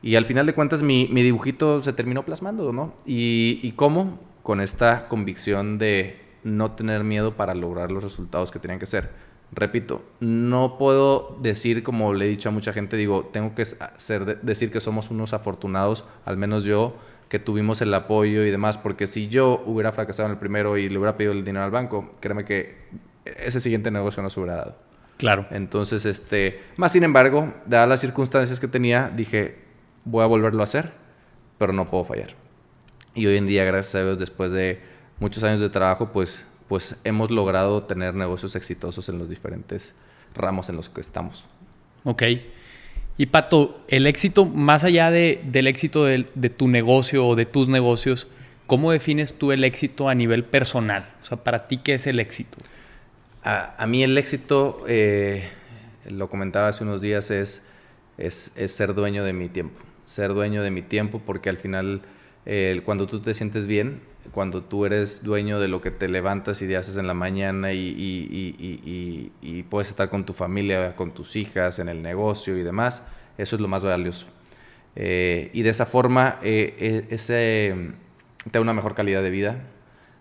Y 0.00 0.14
al 0.14 0.24
final 0.24 0.46
de 0.46 0.54
cuentas 0.54 0.82
mi, 0.82 1.08
mi 1.10 1.22
dibujito 1.22 1.82
se 1.82 1.92
terminó 1.92 2.24
plasmando, 2.24 2.72
¿no? 2.72 2.94
Y, 3.04 3.58
y, 3.62 3.72
cómo? 3.72 4.20
Con 4.44 4.60
esta 4.60 5.08
convicción 5.08 5.78
de 5.78 6.27
no 6.44 6.72
tener 6.72 7.04
miedo 7.04 7.36
para 7.36 7.54
lograr 7.54 7.92
los 7.92 8.02
resultados 8.02 8.50
que 8.50 8.58
tenían 8.58 8.78
que 8.78 8.86
ser 8.86 9.10
repito, 9.52 10.04
no 10.20 10.76
puedo 10.78 11.36
decir, 11.40 11.82
como 11.82 12.12
le 12.14 12.26
he 12.26 12.28
dicho 12.28 12.48
a 12.48 12.52
mucha 12.52 12.72
gente, 12.72 12.96
digo, 12.96 13.28
tengo 13.32 13.54
que 13.54 13.64
ser, 13.64 14.40
decir 14.42 14.70
que 14.70 14.80
somos 14.80 15.10
unos 15.10 15.32
afortunados, 15.32 16.04
al 16.24 16.36
menos 16.36 16.64
yo, 16.64 16.94
que 17.28 17.38
tuvimos 17.38 17.80
el 17.82 17.92
apoyo 17.92 18.44
y 18.44 18.50
demás, 18.50 18.78
porque 18.78 19.06
si 19.06 19.28
yo 19.28 19.62
hubiera 19.66 19.92
fracasado 19.92 20.26
en 20.26 20.32
el 20.32 20.38
primero 20.38 20.76
y 20.76 20.88
le 20.88 20.98
hubiera 20.98 21.16
pedido 21.16 21.32
el 21.32 21.44
dinero 21.44 21.64
al 21.64 21.70
banco, 21.70 22.14
créeme 22.20 22.44
que 22.44 22.76
ese 23.24 23.60
siguiente 23.60 23.90
negocio 23.90 24.22
no 24.22 24.30
se 24.30 24.40
hubiera 24.40 24.56
dado. 24.56 24.78
Claro. 25.18 25.46
Entonces, 25.50 26.06
este, 26.06 26.60
más 26.76 26.92
sin 26.92 27.02
embargo, 27.02 27.52
dadas 27.66 27.88
las 27.88 28.00
circunstancias 28.00 28.60
que 28.60 28.68
tenía, 28.68 29.10
dije, 29.14 29.58
voy 30.04 30.22
a 30.22 30.26
volverlo 30.26 30.60
a 30.60 30.64
hacer, 30.64 30.92
pero 31.58 31.72
no 31.72 31.90
puedo 31.90 32.04
fallar. 32.04 32.34
Y 33.14 33.26
hoy 33.26 33.36
en 33.36 33.46
día, 33.46 33.64
gracias 33.64 33.96
a 33.96 34.04
Dios, 34.04 34.18
después 34.18 34.52
de 34.52 34.80
muchos 35.20 35.42
años 35.44 35.60
de 35.60 35.68
trabajo, 35.68 36.10
pues 36.12 36.46
pues 36.68 36.96
hemos 37.02 37.30
logrado 37.30 37.82
tener 37.84 38.14
negocios 38.14 38.54
exitosos 38.54 39.08
en 39.08 39.18
los 39.18 39.28
diferentes 39.28 39.94
ramos 40.34 40.68
en 40.68 40.76
los 40.76 40.88
que 40.88 41.00
estamos. 41.00 41.46
Ok. 42.04 42.22
Y 43.16 43.26
Pato, 43.26 43.80
el 43.88 44.06
éxito, 44.06 44.44
más 44.44 44.84
allá 44.84 45.10
de, 45.10 45.42
del 45.44 45.66
éxito 45.66 46.04
de, 46.04 46.22
tu 46.50 46.68
negocio 46.68 47.26
o 47.26 47.34
de 47.34 47.46
tus 47.46 47.68
negocios, 47.68 48.28
¿cómo 48.66 48.92
defines 48.92 49.36
tú 49.36 49.50
el 49.50 49.64
éxito 49.64 50.08
a 50.08 50.14
nivel 50.14 50.44
personal? 50.44 51.10
O 51.22 51.24
sea, 51.24 51.38
para 51.38 51.66
ti, 51.66 51.78
¿qué 51.78 51.94
es 51.94 52.06
el 52.06 52.20
éxito? 52.20 52.58
A, 53.42 53.86
mí 53.88 54.04
el 54.04 54.16
éxito, 54.18 54.84
eh, 54.86 55.48
lo 56.06 56.28
comentaba 56.28 56.68
hace 56.68 56.84
unos 56.84 57.00
días, 57.00 57.30
es, 57.30 57.64
es, 58.18 58.52
ser 58.66 58.94
dueño 58.94 59.24
de 59.24 59.32
mi 59.32 59.48
tiempo. 59.48 59.80
Ser 60.04 60.34
dueño 60.34 60.62
de 60.62 60.70
mi 60.70 60.82
tiempo 60.82 61.20
porque 61.24 61.48
al 61.48 61.56
final, 61.56 62.02
eh, 62.48 62.82
cuando 62.84 63.06
tú 63.06 63.20
te 63.20 63.34
sientes 63.34 63.66
bien, 63.66 64.00
cuando 64.32 64.62
tú 64.62 64.86
eres 64.86 65.22
dueño 65.22 65.60
de 65.60 65.68
lo 65.68 65.80
que 65.80 65.90
te 65.90 66.08
levantas 66.08 66.62
y 66.62 66.66
te 66.66 66.76
haces 66.76 66.96
en 66.96 67.06
la 67.06 67.14
mañana 67.14 67.72
y, 67.72 69.32
puedes 69.68 69.90
estar 69.90 70.08
con 70.08 70.24
tu 70.24 70.32
familia, 70.32 70.96
con 70.96 71.12
tus 71.12 71.36
hijas, 71.36 71.78
en 71.78 71.88
el 71.88 72.02
negocio 72.02 72.56
y 72.56 72.62
demás, 72.62 73.04
eso 73.36 73.56
es 73.56 73.62
lo 73.62 73.68
más 73.68 73.84
valioso. 73.84 74.26
Eh, 74.96 75.50
y 75.52 75.62
de 75.62 75.70
esa 75.70 75.86
forma, 75.86 76.38
eh, 76.42 76.74
eh, 76.78 77.06
ese, 77.10 77.92
te 78.44 78.50
da 78.50 78.60
una 78.60 78.72
mejor 78.72 78.94
calidad 78.94 79.22
de 79.22 79.30
vida, 79.30 79.60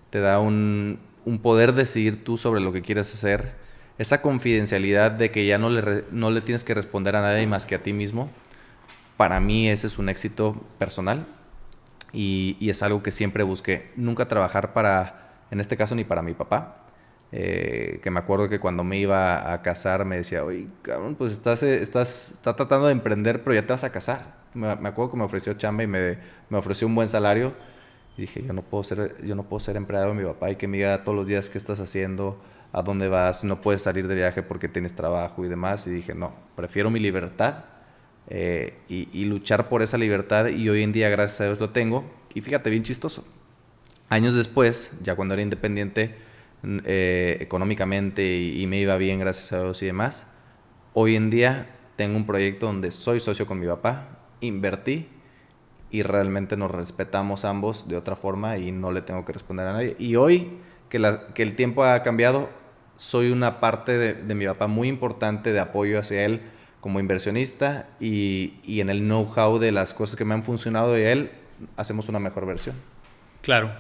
te 0.10 0.19
da 0.19 0.39
un, 0.39 1.00
poder 1.41 1.74
decidir 1.74 2.24
tú 2.24 2.38
sobre 2.38 2.62
lo 2.62 2.74
que 2.74 2.81
quieres 2.81 3.13
hacer, 3.13 3.53
esa 3.98 4.22
confidencialidad 4.22 5.12
de 5.12 5.31
que 5.31 5.46
ya 5.46 5.57
no 5.57 5.69
le, 5.69 6.03
no 6.12 6.29
le 6.29 6.41
tienes 6.41 6.63
que 6.63 6.74
responder 6.74 7.15
a 7.15 7.22
nadie 7.22 7.48
más 7.48 7.65
que 7.65 7.75
a 7.75 7.84
ti 7.84 7.93
mismo, 7.93 8.29
para 9.15 9.39
mí 9.39 9.69
ese 9.69 9.88
es 9.88 9.98
un 9.98 10.10
éxito 10.10 10.62
personal 10.77 11.25
y, 12.17 12.69
es 12.69 12.81
algo 12.81 13.03
que 13.03 13.12
siempre 13.12 13.43
busqué. 13.43 13.91
Nunca 13.95 14.27
trabajar 14.27 14.74
para, 14.74 15.43
en 15.51 15.59
este 15.59 15.77
caso, 15.77 15.93
ni 15.93 16.03
para 16.03 16.24
mi 16.24 16.33
papá. 16.33 16.83
Eh, 17.31 18.00
que 18.01 18.09
me 18.09 18.19
acuerdo 18.19 18.50
que 18.50 18.59
cuando 18.59 18.83
me 18.83 18.97
iba 18.97 19.51
a 19.51 19.62
casar 19.62 20.05
me 20.05 20.15
decía, 20.15 20.45
oye, 20.45 20.67
cabrón, 20.81 21.15
pues 21.15 21.33
estás, 21.33 21.62
eh, 21.62 21.81
estás, 21.81 22.31
estás 22.31 22.55
tratando 22.55 22.88
de 22.88 22.93
emprender, 22.93 23.43
pero 23.43 23.53
ya 23.53 23.67
te 23.67 23.74
vas 23.74 23.83
a 23.83 23.91
casar. 23.91 24.36
Me, 24.53 24.69
acuerdo 24.71 25.12
que 25.12 25.17
me 25.17 25.25
ofreció 25.25 25.53
chamba 25.53 25.83
y 25.83 25.88
me, 25.88 26.17
me, 26.50 26.57
ofreció 26.57 26.88
un 26.88 26.95
buen 26.95 27.07
salario. 27.07 27.53
Dije, 28.17 28.43
yo 28.43 28.53
no, 28.53 28.63
puedo 28.63 28.83
ser, 28.83 29.15
yo 29.24 29.36
no 29.36 29.43
puedo 29.43 29.59
ser 29.59 29.75
empleado 29.75 30.07
de 30.07 30.15
mi 30.15 30.24
papá 30.24 30.50
y 30.50 30.55
que 30.55 30.67
me 30.67 30.77
diga 30.77 31.03
todos 31.03 31.15
los 31.15 31.27
días 31.27 31.50
qué 31.50 31.59
estás 31.59 31.79
haciendo, 31.79 32.41
a 32.71 32.81
dónde 32.81 33.09
vas, 33.09 33.43
no 33.43 33.62
puedes 33.62 33.83
salir 33.83 34.07
de 34.07 34.15
viaje 34.15 34.41
porque 34.41 34.67
tienes 34.67 34.93
trabajo 34.93 35.45
y 35.45 35.50
demás. 35.50 35.86
Y 35.86 35.91
dije, 35.91 36.15
no, 36.15 36.33
prefiero 36.55 36.89
mi 36.89 37.00
libertad 37.00 37.76
eh, 38.29 38.77
y, 38.89 39.25
luchar 39.25 39.69
por 39.69 39.81
esa 39.81 39.98
libertad 39.98 40.48
y 40.48 40.67
hoy 40.67 40.84
en 40.84 40.91
día 40.91 41.10
gracias 41.10 41.41
a 41.41 41.46
Dios 41.46 41.60
lo 41.60 41.69
tengo. 41.69 42.03
Y 42.34 42.41
fíjate, 42.41 42.69
bien 42.69 42.84
chistoso. 42.84 43.24
Años 44.10 44.34
después, 44.34 44.91
ya 45.01 45.15
cuando 45.15 45.34
era 45.34 45.43
independiente 45.43 46.15
eh, 46.63 47.38
económicamente 47.39 48.38
y, 48.38 48.65
me 48.67 48.79
iba 48.79 48.98
bien 48.98 49.19
gracias 49.19 49.53
a 49.53 49.63
Dios 49.63 49.81
y 49.81 49.86
demás, 49.86 50.27
hoy 50.93 51.15
en 51.15 51.29
día 51.29 51.67
tengo 51.96 52.17
un 52.17 52.25
proyecto 52.25 52.67
donde 52.67 52.91
soy 52.91 53.19
socio 53.19 53.48
con 53.48 53.60
mi 53.60 53.67
papá, 53.67 54.19
invertí 54.41 55.07
y 55.89 56.03
realmente 56.03 56.57
nos 56.57 56.69
respetamos 56.69 57.46
ambos 57.46 57.88
de 57.88 57.96
otra 57.96 58.15
forma 58.15 58.57
y 58.57 58.72
no 58.72 58.91
le 58.91 59.01
tengo 59.01 59.24
que 59.24 59.34
responder 59.34 59.67
a 59.67 59.74
nadie. 59.74 59.96
Y 60.00 60.15
hoy 60.15 60.51
que, 60.89 60.98
el 60.98 61.55
tiempo 61.55 61.84
ha 61.84 62.03
cambiado, 62.03 62.50
soy 62.98 63.31
una 63.31 63.60
parte 63.62 63.98
de 63.98 64.36
mi 64.36 64.46
papá 64.46 64.67
muy 64.67 64.89
importante 64.89 65.53
de 65.53 65.60
apoyo 65.60 66.00
hacia 66.00 66.25
él 66.25 66.41
como 66.81 67.00
inversionista 67.00 67.88
y, 68.00 68.53
y 68.63 68.81
en 68.81 68.89
el 68.89 69.00
know-how 69.00 69.60
de 69.60 69.72
las 69.72 69.93
cosas 69.93 70.15
que 70.15 70.25
me 70.25 70.34
han 70.34 70.43
funcionado 70.43 70.93
de 70.93 71.12
él, 71.12 71.31
hacemos 71.75 72.10
una 72.10 72.19
mejor 72.19 72.46
versión. 72.46 72.75
Claro. 73.41 73.72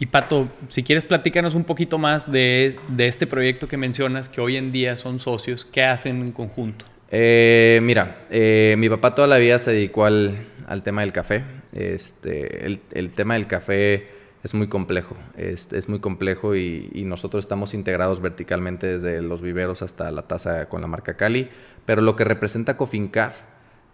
Y 0.00 0.06
Pato, 0.06 0.48
si 0.68 0.82
quieres 0.82 1.04
platícanos 1.04 1.54
un 1.54 1.64
poquito 1.64 1.98
más 1.98 2.30
de, 2.30 2.76
de, 2.88 3.06
este 3.08 3.26
proyecto 3.26 3.66
que 3.68 3.76
mencionas, 3.76 4.28
que 4.28 4.40
hoy 4.40 4.56
en 4.56 4.70
día 4.70 4.96
son 4.96 5.18
socios, 5.18 5.64
¿qué 5.64 5.82
hacen 5.82 6.20
en 6.20 6.32
conjunto? 6.32 6.84
Eh, 7.10 7.80
mira, 7.82 8.20
eh, 8.30 8.76
mi 8.78 8.88
papá 8.88 9.14
toda 9.14 9.26
la 9.26 9.38
vida 9.38 9.58
se 9.58 9.72
dedicó 9.72 10.04
al, 10.04 10.46
al 10.66 10.82
tema 10.82 11.00
del 11.00 11.12
café. 11.12 11.42
Este, 11.72 12.66
el, 12.66 12.80
el, 12.92 13.10
tema 13.10 13.34
del 13.34 13.46
café 13.46 14.06
es 14.42 14.54
muy 14.54 14.68
complejo, 14.68 15.16
es, 15.36 15.72
es 15.72 15.88
muy 15.88 15.98
complejo 15.98 16.54
y, 16.54 16.88
y, 16.92 17.04
nosotros 17.04 17.44
estamos 17.44 17.74
integrados 17.74 18.20
verticalmente 18.20 18.86
desde 18.86 19.20
los 19.20 19.42
viveros 19.42 19.82
hasta 19.82 20.10
la 20.10 20.22
taza 20.22 20.68
con 20.68 20.80
la 20.80 20.86
marca 20.86 21.16
Cali, 21.16 21.48
pero 21.88 22.02
lo 22.02 22.16
que 22.16 22.24
representa 22.24 22.76
Cofincaf 22.76 23.44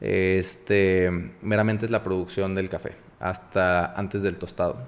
este, 0.01 1.13
meramente 1.43 1.85
es 1.85 1.93
la 1.93 2.03
producción 2.03 2.57
del 2.57 2.69
café, 2.69 2.97
hasta 3.21 3.95
antes 3.95 4.25
del 4.25 4.35
tostado. 4.35 4.83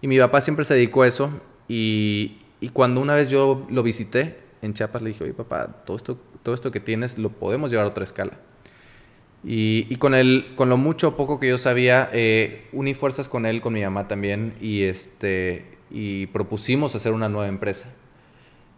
Y 0.00 0.06
mi 0.06 0.16
papá 0.16 0.40
siempre 0.40 0.64
se 0.64 0.74
dedicó 0.74 1.02
a 1.02 1.08
eso 1.08 1.28
y, 1.66 2.38
cuando 2.72 3.00
una 3.00 3.16
vez 3.16 3.30
yo 3.30 3.66
lo 3.68 3.82
visité 3.82 4.38
en 4.62 4.74
Chiapas 4.74 5.02
le 5.02 5.08
dije, 5.08 5.24
oye 5.24 5.32
papá, 5.32 5.82
todo 5.84 5.96
esto, 5.96 6.20
todo 6.44 6.54
esto 6.54 6.70
que 6.70 6.78
tienes 6.78 7.18
lo 7.18 7.30
podemos 7.30 7.72
llevar 7.72 7.86
a 7.86 7.88
otra 7.88 8.04
escala. 8.04 8.34
Y, 9.42 9.88
y 9.90 9.96
con, 9.96 10.14
el, 10.14 10.52
con 10.54 10.68
lo 10.68 10.76
mucho 10.76 11.08
o 11.08 11.16
poco 11.16 11.40
que 11.40 11.48
yo 11.48 11.58
sabía, 11.58 12.10
eh, 12.12 12.68
uní 12.72 12.94
fuerzas 12.94 13.26
con 13.26 13.44
él, 13.44 13.60
con 13.60 13.72
mi 13.72 13.82
mamá 13.82 14.06
también, 14.06 14.54
y, 14.60 14.82
este, 14.82 15.64
y 15.90 16.28
propusimos 16.28 16.94
hacer 16.94 17.10
una 17.10 17.28
nueva 17.28 17.48
empresa. 17.48 17.88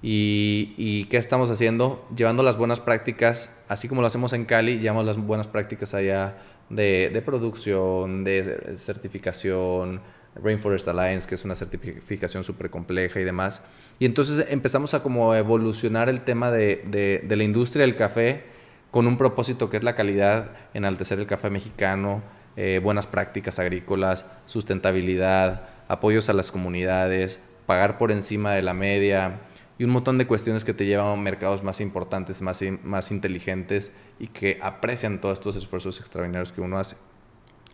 Y, 0.01 1.07
qué 1.11 1.17
estamos 1.17 1.51
haciendo? 1.51 2.07
Llevando 2.15 2.43
las 2.43 2.57
buenas 2.57 2.81
prácticas, 2.81 3.53
así 3.69 3.89
como 3.89 4.01
lo 4.01 4.07
hacemos 4.07 4.33
en 4.33 4.45
Cali, 4.45 4.79
llevamos 4.79 5.05
las 5.05 5.17
buenas 5.17 5.49
prácticas 5.49 5.95
allá 5.95 6.39
de, 6.71 7.11
de 7.13 7.23
producción, 7.23 8.25
de 8.25 8.75
certificación, 8.77 10.01
Rainforest 10.43 10.87
Alliance, 10.87 11.29
que 11.29 11.35
es 11.35 11.45
una 11.45 11.55
certificación 11.55 12.45
súper 12.45 12.71
compleja 12.71 13.19
y 13.21 13.25
demás. 13.25 13.63
Y 13.99 14.07
entonces 14.07 14.47
empezamos 14.51 14.95
a 14.95 15.03
como 15.03 15.35
evolucionar 15.35 16.09
el 16.09 16.21
tema 16.21 16.51
de, 16.51 16.85
de, 16.87 17.25
de, 17.27 17.37
la 17.37 17.43
industria 17.43 17.85
del 17.85 17.97
café 17.97 18.45
con 18.91 19.07
un 19.07 19.17
propósito 19.17 19.69
que 19.69 19.79
es 19.79 19.83
la 19.83 19.95
calidad, 19.95 20.53
enaltecer 20.75 21.19
el 21.19 21.27
café 21.27 21.51
mexicano, 21.51 22.23
eh, 22.57 22.81
buenas 22.83 23.07
prácticas 23.07 23.59
agrícolas, 23.59 24.27
sustentabilidad, 24.47 25.69
apoyos 25.89 26.29
a 26.29 26.33
las 26.33 26.51
comunidades, 26.51 27.41
pagar 27.67 27.99
por 27.99 28.11
encima 28.13 28.55
de 28.55 28.63
la 28.63 28.75
media, 28.75 29.41
y 29.79 29.85
un 29.85 29.91
montón 29.91 30.19
de 30.19 30.27
cuestiones 30.27 30.65
que 30.65 30.75
te 30.75 30.87
llevan 30.87 31.07
a 31.07 31.17
mercados 31.17 31.63
más 31.63 31.81
importantes, 31.81 32.43
más, 32.43 32.63
más 32.83 33.11
inteligentes 33.11 33.93
y 34.19 34.27
que 34.27 34.59
aprecian 34.61 35.21
todos 35.21 35.39
estos 35.39 35.57
esfuerzos 35.57 36.01
extraordinarios 36.01 36.53
que 36.53 36.61
uno 36.61 36.79
hace. 36.79 36.97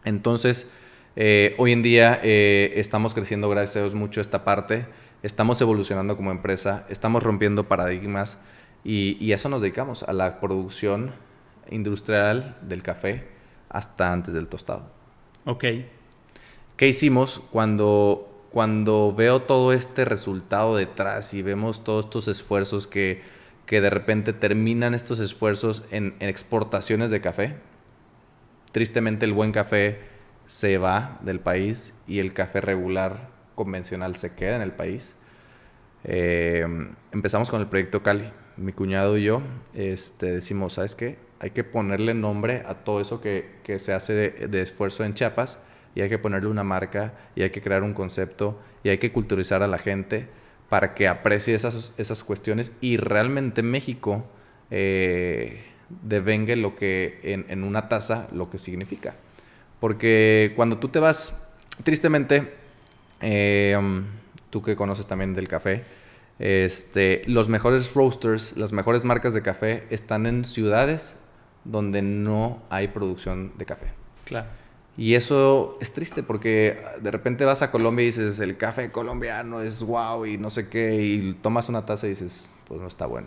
Entonces, 0.04 0.68
eh, 1.16 1.54
hoy 1.58 1.73
en 1.73 1.82
día 1.82 2.20
eh, 2.23 2.75
estamos 2.76 3.14
creciendo, 3.14 3.49
gracias 3.49 3.76
a 3.76 3.80
Dios, 3.80 3.94
mucho 3.94 4.20
esta 4.20 4.44
parte, 4.44 4.87
estamos 5.23 5.61
evolucionando 5.61 6.16
como 6.16 6.30
empresa, 6.30 6.87
estamos 6.90 7.23
rompiendo 7.23 7.68
paradigmas 7.68 8.38
y, 8.84 9.16
y 9.18 9.32
eso 9.32 9.49
nos 9.49 9.62
dedicamos, 9.62 10.02
a 10.02 10.12
la 10.12 10.40
producción 10.40 11.12
industrial 11.70 12.58
del 12.62 12.82
café 12.82 13.26
hasta 13.70 14.12
antes 14.12 14.34
del 14.34 14.46
tostado. 14.46 14.90
Ok. 15.46 15.64
¿Qué 16.76 16.88
hicimos 16.88 17.40
cuando, 17.50 18.33
cuando 18.54 19.12
veo 19.12 19.42
todo 19.42 19.73
este 19.73 20.04
resultado 20.04 20.76
detrás 20.76 21.34
y 21.34 21.42
vemos 21.42 21.82
todos 21.82 22.04
estos 22.04 22.28
esfuerzos 22.28 22.87
que, 22.87 23.20
que 23.66 23.80
de 23.80 23.90
repente 23.90 24.32
terminan 24.32 24.94
estos 24.94 25.18
esfuerzos 25.18 25.82
en, 25.90 26.14
en 26.20 26.28
exportaciones 26.28 27.11
de 27.11 27.20
café? 27.20 27.56
Tristemente 28.70 29.26
el 29.26 29.32
buen 29.32 29.50
café 29.50 29.99
se 30.46 30.78
va 30.78 31.18
del 31.23 31.40
país 31.40 31.94
y 32.06 32.20
el 32.20 32.32
café 32.32 32.61
regular 32.61 33.28
convencional 33.56 34.14
se 34.14 34.37
queda 34.37 34.54
en 34.54 34.62
el 34.62 34.70
país. 34.70 35.16
Eh, 36.04 36.64
empezamos 37.11 37.50
con 37.50 37.61
el 37.61 37.66
proyecto 37.66 38.04
Cali. 38.04 38.30
Mi 38.56 38.73
cuñado 38.73 39.18
y 39.18 39.25
yo 39.25 39.42
este, 39.75 40.30
decimos, 40.30 40.75
¿sabes 40.75 40.94
qué? 40.94 41.18
Hay 41.40 41.50
que 41.50 41.64
ponerle 41.64 42.14
nombre 42.14 42.62
a 42.68 42.75
todo 42.75 43.00
eso 43.00 43.20
que, 43.20 43.56
que 43.64 43.80
se 43.80 43.92
hace 43.92 44.12
de, 44.12 44.46
de, 44.46 44.62
esfuerzo 44.62 45.02
en 45.02 45.14
Chiapas 45.14 45.58
y 45.94 46.00
hay 46.00 46.08
que 46.08 46.18
ponerle 46.18 46.48
una 46.48 46.64
marca 46.64 47.14
y 47.36 47.42
hay 47.42 47.50
que 47.50 47.62
crear 47.62 47.82
un 47.82 47.94
concepto 47.94 48.60
y 48.82 48.88
hay 48.88 48.98
que 48.98 49.12
culturizar 49.12 49.62
a 49.62 49.66
la 49.66 49.78
gente 49.78 50.28
para 50.68 50.94
que 50.94 51.08
aprecie 51.08 51.54
esas, 51.54 51.92
esas 51.98 52.24
cuestiones 52.24 52.72
y 52.80 52.96
realmente 52.96 53.62
México 53.62 54.24
eh, 54.70 55.62
devengue 56.02 56.56
lo 56.56 56.74
que 56.74 57.20
en, 57.22 57.46
en 57.48 57.64
una 57.64 57.88
taza 57.88 58.28
lo 58.32 58.50
que 58.50 58.58
significa. 58.58 59.14
Porque 59.80 60.52
cuando 60.56 60.78
tú 60.78 60.88
te 60.88 60.98
vas, 60.98 61.36
tristemente, 61.82 62.54
eh, 63.20 63.78
tú 64.50 64.62
que 64.62 64.76
conoces 64.76 65.06
también 65.06 65.34
del 65.34 65.48
café, 65.48 65.84
este, 66.38 67.22
los 67.26 67.48
mejores 67.48 67.94
roasters, 67.94 68.56
las 68.56 68.72
mejores 68.72 69.04
marcas 69.04 69.34
de 69.34 69.42
café 69.42 69.84
están 69.90 70.26
en 70.26 70.44
ciudades 70.44 71.16
donde 71.64 72.02
no 72.02 72.62
hay 72.70 72.88
producción 72.88 73.52
de 73.56 73.66
café. 73.66 73.86
Claro. 74.24 74.63
Y 74.96 75.14
eso 75.14 75.76
es 75.80 75.92
triste 75.92 76.22
porque 76.22 76.80
de 77.00 77.10
repente 77.10 77.44
vas 77.44 77.62
a 77.62 77.70
Colombia 77.70 78.04
y 78.04 78.06
dices, 78.06 78.38
el 78.40 78.56
café 78.56 78.92
colombiano 78.92 79.60
es 79.60 79.82
wow 79.82 80.24
y 80.24 80.38
no 80.38 80.50
sé 80.50 80.68
qué, 80.68 81.02
y 81.02 81.32
tomas 81.34 81.68
una 81.68 81.84
taza 81.84 82.06
y 82.06 82.10
dices, 82.10 82.50
pues 82.68 82.80
no 82.80 82.86
está 82.86 83.06
bueno. 83.06 83.26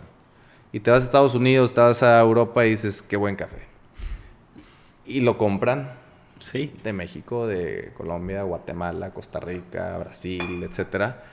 Y 0.72 0.80
te 0.80 0.90
vas 0.90 1.02
a 1.02 1.06
Estados 1.06 1.34
Unidos, 1.34 1.74
te 1.74 1.80
vas 1.80 2.02
a 2.02 2.20
Europa 2.20 2.64
y 2.64 2.70
dices, 2.70 3.02
qué 3.02 3.16
buen 3.16 3.36
café. 3.36 3.62
Y 5.06 5.20
lo 5.20 5.38
compran. 5.38 5.92
Sí. 6.40 6.72
De 6.84 6.92
México, 6.92 7.46
de 7.46 7.92
Colombia, 7.96 8.42
Guatemala, 8.42 9.10
Costa 9.10 9.40
Rica, 9.40 9.98
Brasil, 9.98 10.62
etcétera. 10.62 11.24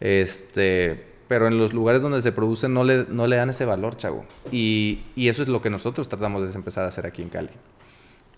Este, 0.00 1.06
pero 1.28 1.46
en 1.46 1.58
los 1.58 1.72
lugares 1.72 2.02
donde 2.02 2.20
se 2.22 2.32
produce 2.32 2.68
no 2.68 2.84
le, 2.84 3.06
no 3.08 3.26
le 3.26 3.36
dan 3.36 3.50
ese 3.50 3.64
valor, 3.64 3.96
chavo. 3.96 4.24
Y, 4.50 5.04
y, 5.14 5.28
eso 5.28 5.42
es 5.42 5.48
lo 5.48 5.62
que 5.62 5.70
nosotros 5.70 6.08
tratamos 6.08 6.46
de 6.46 6.54
empezar 6.54 6.84
a 6.84 6.88
hacer 6.88 7.06
aquí 7.06 7.22
en 7.22 7.28
Cali. 7.28 7.50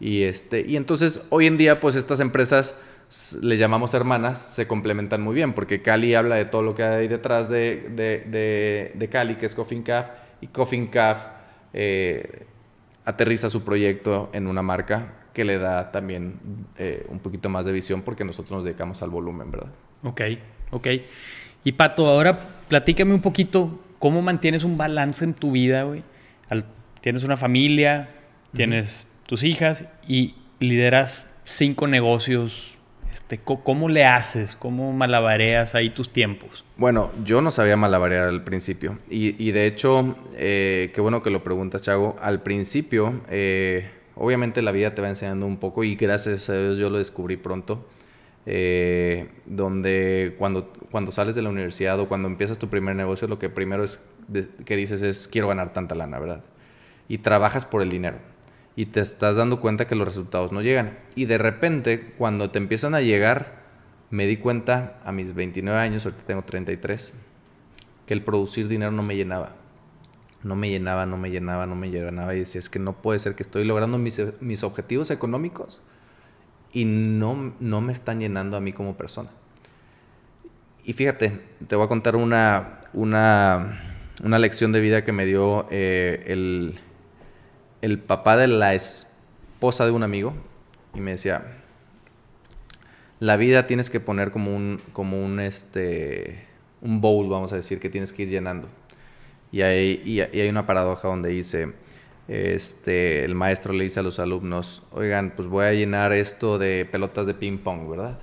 Y, 0.02 0.24
este, 0.24 0.62
y 0.66 0.74
entonces, 0.74 1.22
hoy 1.30 1.46
en 1.46 1.56
día, 1.56 1.78
pues 1.78 1.94
estas 1.94 2.18
empresas, 2.18 2.76
le 3.40 3.56
llamamos 3.56 3.94
hermanas, 3.94 4.36
se 4.36 4.66
complementan 4.66 5.22
muy 5.22 5.32
bien, 5.32 5.52
porque 5.52 5.80
Cali 5.80 6.16
habla 6.16 6.34
de 6.34 6.44
todo 6.44 6.62
lo 6.62 6.74
que 6.74 6.82
hay 6.82 7.06
detrás 7.06 7.48
de, 7.48 7.88
de, 7.94 8.90
de, 8.92 9.08
Cali, 9.08 9.36
que 9.36 9.46
es 9.46 9.54
Coffin 9.54 9.84
Caf, 9.84 10.08
y 10.40 10.48
Coffin 10.48 10.88
Caf 10.88 11.28
eh, 11.72 12.46
aterriza 13.04 13.48
su 13.48 13.62
proyecto 13.62 14.28
en 14.32 14.48
una 14.48 14.60
marca 14.60 15.28
que 15.32 15.44
le 15.44 15.58
da 15.58 15.92
también 15.92 16.34
eh, 16.78 17.06
un 17.08 17.20
poquito 17.20 17.48
más 17.48 17.64
de 17.64 17.70
visión, 17.70 18.02
porque 18.02 18.24
nosotros 18.24 18.50
nos 18.50 18.64
dedicamos 18.64 19.02
al 19.02 19.10
volumen, 19.10 19.52
¿verdad? 19.52 19.70
Ok, 20.02 20.20
ok. 20.72 20.88
Y 21.62 21.72
Pato, 21.72 22.08
ahora 22.08 22.40
platícame 22.68 23.14
un 23.14 23.22
poquito 23.22 23.78
cómo 24.00 24.20
mantienes 24.20 24.64
un 24.64 24.76
balance 24.76 25.24
en 25.24 25.34
tu 25.34 25.52
vida, 25.52 25.84
güey. 25.84 26.02
Tienes 27.00 27.22
una 27.22 27.36
familia, 27.36 28.10
tienes. 28.52 29.06
Tus 29.32 29.44
hijas 29.44 29.86
y 30.06 30.34
lideras 30.60 31.24
cinco 31.44 31.86
negocios. 31.86 32.76
Este, 33.10 33.38
¿Cómo 33.38 33.88
le 33.88 34.04
haces? 34.04 34.56
¿Cómo 34.56 34.92
malabareas 34.92 35.74
ahí 35.74 35.88
tus 35.88 36.12
tiempos? 36.12 36.66
Bueno, 36.76 37.10
yo 37.24 37.40
no 37.40 37.50
sabía 37.50 37.78
malabarear 37.78 38.28
al 38.28 38.44
principio. 38.44 38.98
Y, 39.08 39.50
de 39.52 39.66
hecho, 39.66 40.16
eh, 40.36 40.90
qué 40.94 41.00
bueno 41.00 41.22
que 41.22 41.30
lo 41.30 41.42
preguntas, 41.42 41.80
Chago. 41.80 42.14
Al 42.20 42.42
principio, 42.42 43.22
eh, 43.30 43.88
obviamente 44.16 44.60
la 44.60 44.70
vida 44.70 44.94
te 44.94 45.00
va 45.00 45.08
enseñando 45.08 45.46
un 45.46 45.56
poco 45.56 45.82
y 45.82 45.94
gracias 45.94 46.50
a 46.50 46.58
Dios 46.58 46.76
yo 46.76 46.90
lo 46.90 46.98
descubrí 46.98 47.38
pronto. 47.38 47.88
Eh, 48.44 49.28
donde 49.46 50.34
cuando, 50.38 50.74
cuando 50.90 51.10
sales 51.10 51.34
de 51.34 51.40
la 51.40 51.48
universidad 51.48 51.98
o 52.00 52.06
cuando 52.06 52.28
empiezas 52.28 52.58
tu 52.58 52.68
primer 52.68 52.96
negocio, 52.96 53.28
lo 53.28 53.38
que 53.38 53.48
primero 53.48 53.82
es 53.82 53.98
que 54.66 54.76
dices 54.76 55.00
es 55.00 55.26
quiero 55.26 55.48
ganar 55.48 55.72
tanta 55.72 55.94
lana, 55.94 56.18
¿verdad? 56.18 56.44
Y 57.08 57.16
trabajas 57.16 57.64
por 57.64 57.80
el 57.80 57.88
dinero 57.88 58.31
y 58.74 58.86
te 58.86 59.00
estás 59.00 59.36
dando 59.36 59.60
cuenta 59.60 59.86
que 59.86 59.94
los 59.94 60.06
resultados 60.06 60.52
no 60.52 60.62
llegan. 60.62 60.98
Y 61.14 61.26
de 61.26 61.38
repente, 61.38 62.12
cuando 62.16 62.50
te 62.50 62.58
empiezan 62.58 62.94
a 62.94 63.00
llegar, 63.00 63.62
me 64.10 64.26
di 64.26 64.36
cuenta 64.36 65.00
a 65.04 65.12
mis 65.12 65.34
29 65.34 65.78
años, 65.78 66.04
ahorita 66.04 66.24
tengo 66.24 66.42
33, 66.42 67.12
que 68.06 68.14
el 68.14 68.22
producir 68.22 68.68
dinero 68.68 68.92
no 68.92 69.02
me 69.02 69.16
llenaba. 69.16 69.56
No 70.42 70.56
me 70.56 70.70
llenaba, 70.70 71.06
no 71.06 71.16
me 71.16 71.30
llenaba, 71.30 71.66
no 71.66 71.74
me 71.74 71.90
llenaba. 71.90 72.34
Y 72.34 72.40
decía, 72.40 72.58
es 72.58 72.68
que 72.68 72.78
no 72.78 72.94
puede 72.94 73.18
ser 73.18 73.34
que 73.34 73.42
estoy 73.42 73.64
logrando 73.64 73.98
mis, 73.98 74.20
mis 74.40 74.64
objetivos 74.64 75.10
económicos 75.10 75.80
y 76.72 76.84
no, 76.84 77.54
no 77.60 77.80
me 77.80 77.92
están 77.92 78.20
llenando 78.20 78.56
a 78.56 78.60
mí 78.60 78.72
como 78.72 78.96
persona. 78.96 79.30
Y 80.84 80.94
fíjate, 80.94 81.38
te 81.68 81.76
voy 81.76 81.84
a 81.84 81.88
contar 81.88 82.16
una, 82.16 82.80
una, 82.92 83.96
una 84.24 84.38
lección 84.38 84.72
de 84.72 84.80
vida 84.80 85.04
que 85.04 85.12
me 85.12 85.26
dio 85.26 85.68
eh, 85.70 86.24
el, 86.26 86.80
el 87.82 87.98
papá 87.98 88.36
de 88.36 88.46
la 88.46 88.74
esposa 88.74 89.84
de 89.84 89.90
un 89.90 90.02
amigo 90.02 90.32
y 90.94 91.00
me 91.00 91.10
decía, 91.10 91.58
la 93.20 93.36
vida 93.36 93.66
tienes 93.66 93.90
que 93.90 94.00
poner 94.00 94.30
como 94.30 94.54
un, 94.54 94.80
como 94.92 95.22
un, 95.22 95.40
este, 95.40 96.46
un 96.80 97.00
bowl, 97.00 97.28
vamos 97.28 97.52
a 97.52 97.56
decir, 97.56 97.78
que 97.78 97.90
tienes 97.90 98.12
que 98.12 98.22
ir 98.22 98.30
llenando. 98.30 98.68
Y 99.50 99.62
hay, 99.62 100.02
y, 100.04 100.20
y 100.20 100.40
hay 100.40 100.48
una 100.48 100.66
paradoja 100.66 101.08
donde 101.08 101.28
dice, 101.28 101.72
este, 102.28 103.24
el 103.24 103.34
maestro 103.34 103.72
le 103.72 103.84
dice 103.84 104.00
a 104.00 104.02
los 104.02 104.18
alumnos, 104.18 104.82
oigan, 104.92 105.34
pues 105.36 105.48
voy 105.48 105.66
a 105.66 105.72
llenar 105.72 106.12
esto 106.12 106.58
de 106.58 106.86
pelotas 106.90 107.26
de 107.26 107.34
ping 107.34 107.58
pong, 107.58 107.90
¿verdad? 107.90 108.18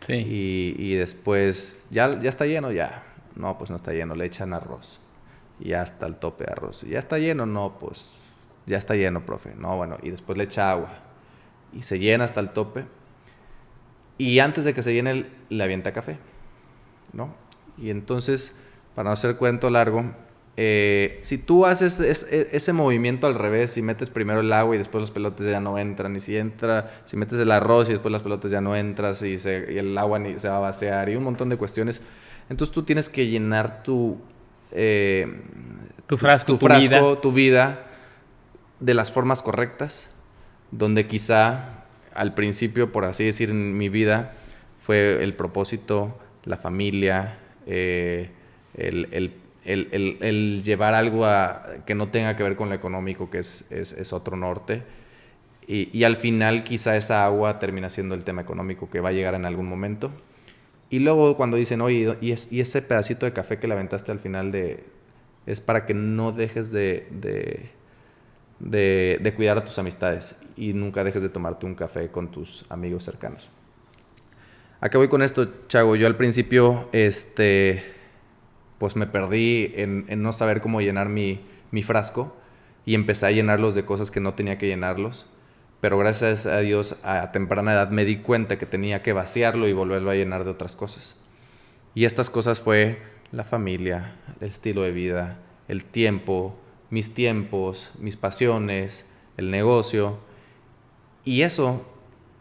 Sí. 0.00 0.14
Y, 0.14 0.74
y 0.78 0.94
después, 0.94 1.86
¿ya, 1.90 2.20
¿ya 2.20 2.30
está 2.30 2.46
lleno? 2.46 2.72
Ya. 2.72 3.04
No, 3.36 3.58
pues 3.58 3.70
no 3.70 3.76
está 3.76 3.92
lleno, 3.92 4.14
le 4.14 4.24
echan 4.24 4.52
arroz. 4.52 5.00
Y 5.58 5.70
ya 5.70 5.82
está 5.82 6.06
el 6.06 6.16
tope 6.16 6.44
de 6.44 6.52
arroz. 6.52 6.82
¿Ya 6.82 6.98
está 6.98 7.18
lleno? 7.18 7.46
No, 7.46 7.76
pues 7.78 8.19
ya 8.70 8.78
está 8.78 8.94
lleno, 8.94 9.26
profe. 9.26 9.54
No, 9.56 9.76
bueno, 9.76 9.98
y 10.02 10.10
después 10.10 10.38
le 10.38 10.44
echa 10.44 10.70
agua. 10.70 10.88
Y 11.72 11.82
se 11.82 11.98
llena 11.98 12.24
hasta 12.24 12.40
el 12.40 12.50
tope. 12.50 12.84
Y 14.16 14.38
antes 14.38 14.64
de 14.64 14.72
que 14.72 14.82
se 14.82 14.94
llene, 14.94 15.26
le 15.48 15.64
avienta 15.64 15.92
café. 15.92 16.18
¿No? 17.12 17.34
Y 17.76 17.90
entonces, 17.90 18.54
para 18.94 19.10
no 19.10 19.12
hacer 19.12 19.36
cuento 19.36 19.68
largo, 19.70 20.04
eh, 20.56 21.18
si 21.22 21.38
tú 21.38 21.64
haces 21.64 22.00
es, 22.00 22.24
es, 22.24 22.48
ese 22.52 22.72
movimiento 22.72 23.26
al 23.26 23.34
revés, 23.34 23.70
si 23.70 23.82
metes 23.82 24.10
primero 24.10 24.40
el 24.40 24.52
agua 24.52 24.74
y 24.74 24.78
después 24.78 25.00
los 25.00 25.10
pelotes 25.10 25.46
ya 25.46 25.60
no 25.60 25.78
entran, 25.78 26.14
y 26.16 26.20
si 26.20 26.36
entra, 26.36 27.02
si 27.04 27.16
metes 27.16 27.38
el 27.38 27.50
arroz 27.50 27.88
y 27.88 27.92
después 27.92 28.12
las 28.12 28.22
pelotas 28.22 28.50
ya 28.50 28.60
no 28.60 28.76
entras, 28.76 29.22
y, 29.22 29.38
se, 29.38 29.72
y 29.72 29.78
el 29.78 29.96
agua 29.96 30.18
ni, 30.18 30.38
se 30.38 30.48
va 30.48 30.56
a 30.56 30.60
vaciar, 30.60 31.08
y 31.08 31.16
un 31.16 31.24
montón 31.24 31.48
de 31.48 31.56
cuestiones, 31.56 32.02
entonces 32.48 32.74
tú 32.74 32.82
tienes 32.82 33.08
que 33.08 33.26
llenar 33.26 33.82
tu, 33.82 34.20
eh, 34.72 35.42
tu 36.06 36.16
frasco, 36.16 36.52
tu, 36.52 36.58
tu, 36.58 36.66
frasco 36.66 36.88
vida. 36.88 37.20
tu 37.20 37.32
vida 37.32 37.89
de 38.80 38.94
las 38.94 39.12
formas 39.12 39.42
correctas, 39.42 40.10
donde 40.70 41.06
quizá 41.06 41.84
al 42.14 42.34
principio, 42.34 42.92
por 42.92 43.04
así 43.04 43.24
decir, 43.24 43.50
en 43.50 43.76
mi 43.76 43.88
vida, 43.88 44.32
fue 44.78 45.22
el 45.22 45.34
propósito, 45.34 46.18
la 46.44 46.56
familia, 46.56 47.38
eh, 47.66 48.30
el, 48.74 49.08
el, 49.12 49.34
el, 49.64 50.18
el, 50.20 50.62
llevar 50.62 50.94
algo 50.94 51.26
a, 51.26 51.66
que 51.86 51.94
no 51.94 52.08
tenga 52.08 52.34
que 52.36 52.42
ver 52.42 52.56
con 52.56 52.68
lo 52.70 52.74
económico, 52.74 53.30
que 53.30 53.38
es, 53.38 53.70
es, 53.70 54.12
otro 54.12 54.36
norte. 54.36 54.82
Y, 55.66 55.96
y, 55.96 56.04
al 56.04 56.16
final 56.16 56.64
quizá 56.64 56.96
esa 56.96 57.24
agua 57.24 57.58
termina 57.58 57.90
siendo 57.90 58.14
el 58.14 58.24
tema 58.24 58.42
económico 58.42 58.90
que 58.90 59.00
va 59.00 59.10
a 59.10 59.12
llegar 59.12 59.34
en 59.34 59.44
algún 59.44 59.66
momento. 59.66 60.10
Y 60.88 60.98
luego 60.98 61.36
cuando 61.36 61.56
dicen, 61.56 61.80
oye, 61.80 62.16
y, 62.20 62.32
es, 62.32 62.48
y 62.50 62.60
ese 62.60 62.82
pedacito 62.82 63.26
de 63.26 63.32
café 63.32 63.58
que 63.58 63.68
le 63.68 63.74
aventaste 63.74 64.10
al 64.10 64.18
final 64.18 64.50
de, 64.50 64.82
es 65.46 65.60
para 65.60 65.86
que 65.86 65.94
no 65.94 66.32
dejes 66.32 66.72
de, 66.72 67.06
de, 67.10 67.70
de, 68.60 69.32
cuidar 69.34 69.58
a 69.58 69.64
tus 69.64 69.78
amistades 69.78 70.36
y 70.56 70.72
nunca 70.72 71.02
dejes 71.02 71.22
de 71.22 71.28
tomarte 71.28 71.66
un 71.66 71.74
café 71.74 72.08
con 72.10 72.30
tus 72.30 72.64
amigos 72.68 73.04
cercanos. 73.04 73.50
¿A 74.80 74.88
qué 74.88 74.98
voy 74.98 75.08
con 75.08 75.22
esto, 75.22 75.66
Chago? 75.68 75.96
Yo 75.96 76.06
al 76.06 76.16
principio, 76.16 76.88
este, 76.92 77.82
pues 78.78 78.96
me 78.96 79.06
perdí 79.06 79.72
en, 79.76 80.06
en 80.08 80.22
no 80.22 80.32
saber 80.32 80.60
cómo 80.60 80.80
llenar 80.80 81.08
mi, 81.08 81.40
mi, 81.70 81.82
frasco 81.82 82.34
y 82.86 82.94
empecé 82.94 83.26
a 83.26 83.30
llenarlos 83.30 83.74
de 83.74 83.84
cosas 83.84 84.10
que 84.10 84.20
no 84.20 84.34
tenía 84.34 84.56
que 84.56 84.68
llenarlos. 84.68 85.26
Pero 85.80 85.98
gracias 85.98 86.46
a 86.46 86.58
Dios 86.60 86.96
a 87.02 87.32
temprana 87.32 87.72
edad 87.72 87.90
me 87.90 88.04
di 88.04 88.16
cuenta 88.16 88.58
que 88.58 88.66
tenía 88.66 89.02
que 89.02 89.14
vaciarlo 89.14 89.66
y 89.66 89.72
volverlo 89.72 90.10
a 90.10 90.14
llenar 90.14 90.44
de 90.44 90.50
otras 90.50 90.76
cosas. 90.76 91.16
Y 91.94 92.04
estas 92.04 92.30
cosas 92.30 92.60
fue 92.60 93.02
la 93.32 93.44
familia, 93.44 94.16
el 94.40 94.48
estilo 94.48 94.82
de 94.82 94.92
vida, 94.92 95.38
el 95.68 95.84
tiempo, 95.84 96.58
mis 96.90 97.14
tiempos, 97.14 97.92
mis 97.98 98.16
pasiones, 98.16 99.06
el 99.36 99.50
negocio. 99.50 100.18
Y 101.24 101.42
eso 101.42 101.84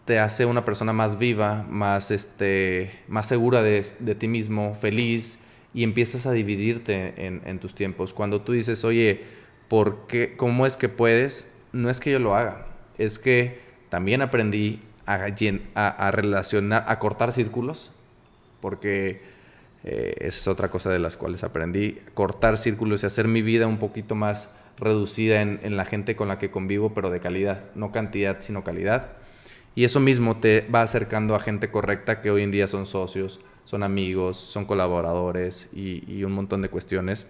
te 0.06 0.20
hace 0.20 0.46
una 0.46 0.66
persona 0.66 0.92
más 0.92 1.20
viva, 1.20 1.66
más, 1.70 2.12
este, 2.12 2.92
más 3.08 3.28
segura 3.28 3.62
de, 3.62 3.84
ti 4.18 4.28
mismo, 4.28 4.76
feliz, 4.76 5.40
y 5.74 5.84
empiezas 5.84 6.26
a 6.26 6.32
dividirte 6.32 7.14
en, 7.28 7.60
tus 7.60 7.76
tiempos. 7.76 8.14
Cuando 8.14 8.42
tú 8.42 8.54
dices, 8.54 8.84
oye, 8.84 9.22
¿por 9.68 10.08
qué, 10.08 10.36
¿cómo 10.36 10.66
es 10.66 10.78
que 10.78 10.90
puedes? 10.90 11.48
No 11.74 11.92
es 11.92 12.00
que 12.00 12.12
yo 12.12 12.18
lo 12.18 12.36
haga, 12.36 12.66
es 12.98 13.20
que 13.20 13.60
también 13.90 14.24
aprendí 14.24 14.82
a, 15.06 15.16
a 15.26 16.12
relacionar, 16.12 16.86
a 16.88 16.98
cortar 16.98 17.32
círculos, 17.32 17.92
porque 18.62 19.22
eh, 19.84 20.16
esa 20.20 20.40
es 20.40 20.48
otra 20.48 20.70
cosa 20.70 20.90
de 20.90 21.00
las 21.00 21.18
cuales 21.18 21.44
aprendí. 21.44 22.00
Cortar 22.14 22.58
círculos 22.58 23.04
y 23.04 23.06
hacer 23.06 23.28
mi 23.28 23.42
vida 23.42 23.68
un 23.68 23.78
poquito 23.78 24.16
más 24.16 24.50
reducida 24.78 25.42
en, 25.42 25.76
la 25.76 25.86
gente 25.86 26.16
con 26.16 26.28
la 26.30 26.40
que 26.40 26.52
convivo, 26.52 26.94
pero 26.94 27.10
de 27.10 27.20
calidad, 27.20 27.66
no 27.76 27.92
cantidad, 27.92 28.38
sino 28.40 28.64
calidad. 28.64 29.14
Y 29.76 29.84
eso 29.84 30.00
mismo 30.00 30.38
te 30.38 30.68
va 30.74 30.82
acercando 30.82 31.36
a 31.36 31.40
gente 31.40 31.70
correcta 31.70 32.22
que 32.22 32.32
hoy 32.32 32.44
en 32.44 32.52
día 32.52 32.68
son 32.68 32.86
socios, 32.86 33.40
son 33.66 33.84
amigos, 33.84 34.38
son 34.38 34.66
colaboradores 34.66 35.70
y, 35.74 36.24
un 36.24 36.32
montón 36.32 36.62
de 36.62 36.70
cuestiones 36.70 37.28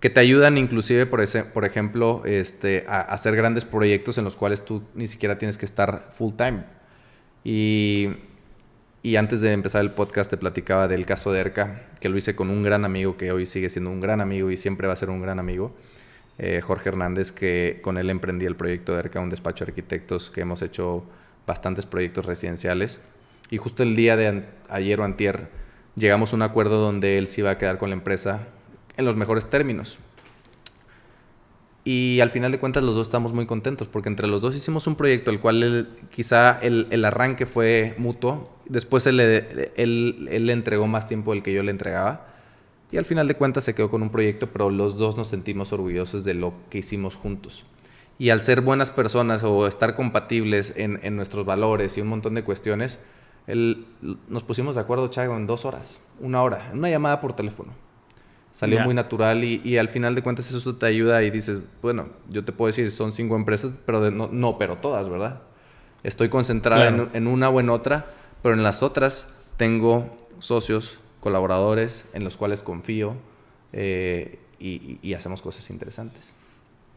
que 0.00 0.10
te 0.10 0.20
ayudan 0.20 0.58
inclusive, 0.58 1.06
por, 1.06 1.22
ese, 1.22 1.44
por 1.44 1.64
ejemplo, 1.64 2.22
este, 2.26 2.84
a 2.86 3.00
hacer 3.00 3.36
grandes 3.36 3.64
proyectos 3.64 4.18
en 4.18 4.24
los 4.24 4.36
cuales 4.36 4.62
tú 4.62 4.82
ni 4.94 5.06
siquiera 5.06 5.38
tienes 5.38 5.56
que 5.56 5.64
estar 5.64 6.10
full 6.14 6.34
time. 6.34 6.64
Y 7.42 8.10
y 9.04 9.16
antes 9.16 9.42
de 9.42 9.52
empezar 9.52 9.82
el 9.82 9.90
podcast 9.90 10.30
te 10.30 10.38
platicaba 10.38 10.88
del 10.88 11.04
caso 11.04 11.30
de 11.30 11.38
ERCA, 11.38 11.82
que 12.00 12.08
lo 12.08 12.16
hice 12.16 12.34
con 12.34 12.48
un 12.48 12.62
gran 12.62 12.86
amigo 12.86 13.18
que 13.18 13.32
hoy 13.32 13.44
sigue 13.44 13.68
siendo 13.68 13.90
un 13.90 14.00
gran 14.00 14.22
amigo 14.22 14.50
y 14.50 14.56
siempre 14.56 14.86
va 14.86 14.94
a 14.94 14.96
ser 14.96 15.10
un 15.10 15.20
gran 15.20 15.38
amigo, 15.38 15.76
eh, 16.38 16.62
Jorge 16.62 16.88
Hernández, 16.88 17.30
que 17.30 17.80
con 17.82 17.98
él 17.98 18.08
emprendí 18.08 18.46
el 18.46 18.56
proyecto 18.56 18.94
de 18.94 19.00
ERCA, 19.00 19.20
un 19.20 19.28
despacho 19.28 19.66
de 19.66 19.72
arquitectos 19.72 20.30
que 20.30 20.40
hemos 20.40 20.62
hecho 20.62 21.04
bastantes 21.46 21.84
proyectos 21.84 22.24
residenciales. 22.24 22.98
Y 23.50 23.58
justo 23.58 23.82
el 23.82 23.94
día 23.94 24.16
de 24.16 24.44
ayer 24.70 24.98
o 24.98 25.04
antier 25.04 25.48
llegamos 25.96 26.32
a 26.32 26.36
un 26.36 26.42
acuerdo 26.42 26.80
donde 26.80 27.18
él 27.18 27.26
se 27.26 27.42
iba 27.42 27.50
a 27.50 27.58
quedar 27.58 27.76
con 27.76 27.90
la 27.90 27.96
empresa 27.96 28.46
en 28.96 29.04
los 29.04 29.16
mejores 29.16 29.50
términos. 29.50 29.98
Y 31.84 32.20
al 32.20 32.30
final 32.30 32.50
de 32.50 32.58
cuentas 32.58 32.82
los 32.82 32.94
dos 32.94 33.06
estamos 33.06 33.34
muy 33.34 33.44
contentos 33.44 33.88
porque 33.88 34.08
entre 34.08 34.26
los 34.26 34.40
dos 34.40 34.56
hicimos 34.56 34.86
un 34.86 34.96
proyecto 34.96 35.30
el 35.30 35.38
cual 35.38 35.90
quizá 36.10 36.58
el, 36.62 37.04
arranque 37.04 37.44
fue 37.44 37.94
mutuo, 37.98 38.50
después 38.64 39.06
él, 39.06 39.20
él, 39.20 40.46
le 40.46 40.52
entregó 40.54 40.86
más 40.86 41.06
tiempo 41.06 41.32
del 41.32 41.42
que 41.42 41.52
yo 41.52 41.62
le 41.62 41.70
entregaba 41.70 42.28
y 42.90 42.96
al 42.96 43.04
final 43.04 43.28
de 43.28 43.34
cuentas 43.34 43.64
se 43.64 43.74
quedó 43.74 43.90
con 43.90 44.02
un 44.02 44.08
proyecto, 44.08 44.48
pero 44.50 44.70
los 44.70 44.96
dos 44.96 45.18
nos 45.18 45.28
sentimos 45.28 45.74
orgullosos 45.74 46.24
de 46.24 46.32
lo 46.32 46.54
que 46.70 46.78
hicimos 46.78 47.16
juntos. 47.16 47.66
Y 48.18 48.30
al 48.30 48.40
ser 48.40 48.62
buenas 48.62 48.90
personas 48.90 49.42
o 49.42 49.66
estar 49.66 49.94
compatibles 49.94 50.72
en, 50.76 51.00
en 51.02 51.16
nuestros 51.16 51.44
valores 51.44 51.98
y 51.98 52.00
un 52.00 52.08
montón 52.08 52.34
de 52.34 52.44
cuestiones, 52.44 53.00
nos 53.46 54.42
pusimos 54.44 54.76
de 54.76 54.80
acuerdo, 54.80 55.08
Chago, 55.08 55.36
en 55.36 55.46
dos 55.46 55.66
horas, 55.66 56.00
una 56.20 56.42
hora, 56.42 56.70
en 56.70 56.78
una 56.78 56.88
llamada 56.88 57.20
por 57.20 57.34
teléfono 57.34 57.83
salió 58.54 58.80
muy 58.82 58.94
natural 58.94 59.42
y, 59.42 59.78
al 59.78 59.88
final 59.88 60.14
de 60.14 60.22
cuentas 60.22 60.48
eso 60.48 60.76
te 60.76 60.86
ayuda 60.86 61.24
y 61.24 61.30
dices, 61.30 61.60
bueno, 61.82 62.10
yo 62.30 62.44
te 62.44 62.52
puedo 62.52 62.68
decir, 62.68 62.90
son 62.92 63.10
cinco 63.10 63.34
empresas, 63.34 63.80
pero 63.84 64.12
no, 64.12 64.28
no, 64.28 64.58
pero 64.58 64.76
todas, 64.76 65.08
¿verdad? 65.08 65.40
Estoy 66.04 66.28
concentrada 66.28 67.08
en, 67.12 67.26
una 67.26 67.48
o 67.48 67.58
en 67.58 67.68
otra, 67.68 68.06
pero 68.42 68.54
en 68.54 68.62
las 68.62 68.84
otras 68.84 69.26
tengo 69.56 70.16
socios, 70.38 71.00
colaboradores 71.18 72.08
en 72.14 72.22
los 72.22 72.36
cuales 72.36 72.62
confío 72.62 73.16
eh, 73.72 74.38
y, 74.60 75.14
hacemos 75.14 75.42
cosas 75.42 75.68
interesantes. 75.70 76.36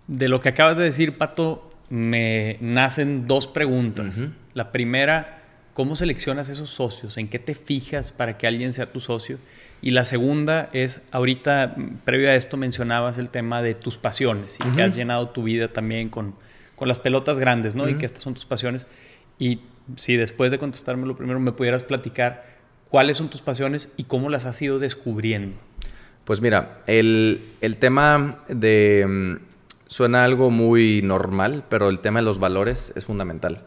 De 0.05 0.29
lo 0.29 0.41
que 0.41 0.49
acabas 0.49 0.77
de 0.77 0.83
decir, 0.83 1.17
Pato, 1.17 1.71
me 1.89 2.57
nacen 2.61 3.27
dos 3.27 3.47
preguntas. 3.47 4.27
La 4.53 4.71
primera, 4.71 5.36
¿cómo 5.77 5.95
seleccionas 5.95 6.49
esos 6.49 6.71
socios? 6.71 7.17
¿En 7.17 7.27
qué 7.27 7.37
te 7.37 7.53
fijas 7.53 8.11
para 8.11 8.35
que 8.39 8.47
alguien 8.47 8.73
sea 8.73 8.91
tu 8.91 8.99
socio? 8.99 9.37
Y 9.79 9.91
la 9.91 10.05
segunda 10.05 10.71
es, 10.73 11.01
ahorita, 11.11 11.75
previo 12.03 12.31
a 12.31 12.33
esto, 12.33 12.57
mencionabas 12.57 13.19
el 13.19 13.29
tema 13.29 13.61
de 13.61 13.75
tus 13.75 13.95
pasiones 13.95 14.57
y 14.67 14.75
que 14.75 14.81
has 14.81 14.95
llenado 14.95 15.29
tu 15.29 15.43
vida 15.43 15.67
también 15.67 16.09
con, 16.09 16.33
con 16.75 16.87
las 16.87 16.97
pelotas 16.97 17.37
grandes, 17.37 17.75
¿no? 17.75 17.87
Y 17.87 17.93
que 17.93 18.07
estas 18.07 18.23
son 18.23 18.33
tus 18.33 18.45
pasiones. 18.45 18.87
Y 19.37 19.59
si 19.97 20.15
después 20.15 20.49
de 20.49 20.57
contestarme 20.57 21.05
lo 21.05 21.15
primero 21.15 21.39
me 21.39 21.51
pudieras 21.51 21.83
platicar 21.83 22.43
cuáles 22.89 23.17
son 23.17 23.29
tus 23.29 23.41
pasiones 23.41 23.93
y 23.97 24.05
cómo 24.05 24.31
las 24.31 24.45
has 24.45 24.59
ido 24.59 24.79
descubriendo. 24.79 25.57
Pues 26.25 26.41
mira, 26.41 26.79
el, 26.87 27.39
el 27.61 27.77
tema 27.77 28.39
de... 28.47 29.05
Mm, 29.07 29.45
suena 29.85 30.23
algo 30.23 30.49
muy 30.49 31.03
normal, 31.03 31.65
pero 31.69 31.87
el 31.89 31.99
tema 31.99 32.17
de 32.17 32.25
los 32.25 32.39
valores 32.39 32.93
es 32.95 33.05
fundamental. 33.05 33.61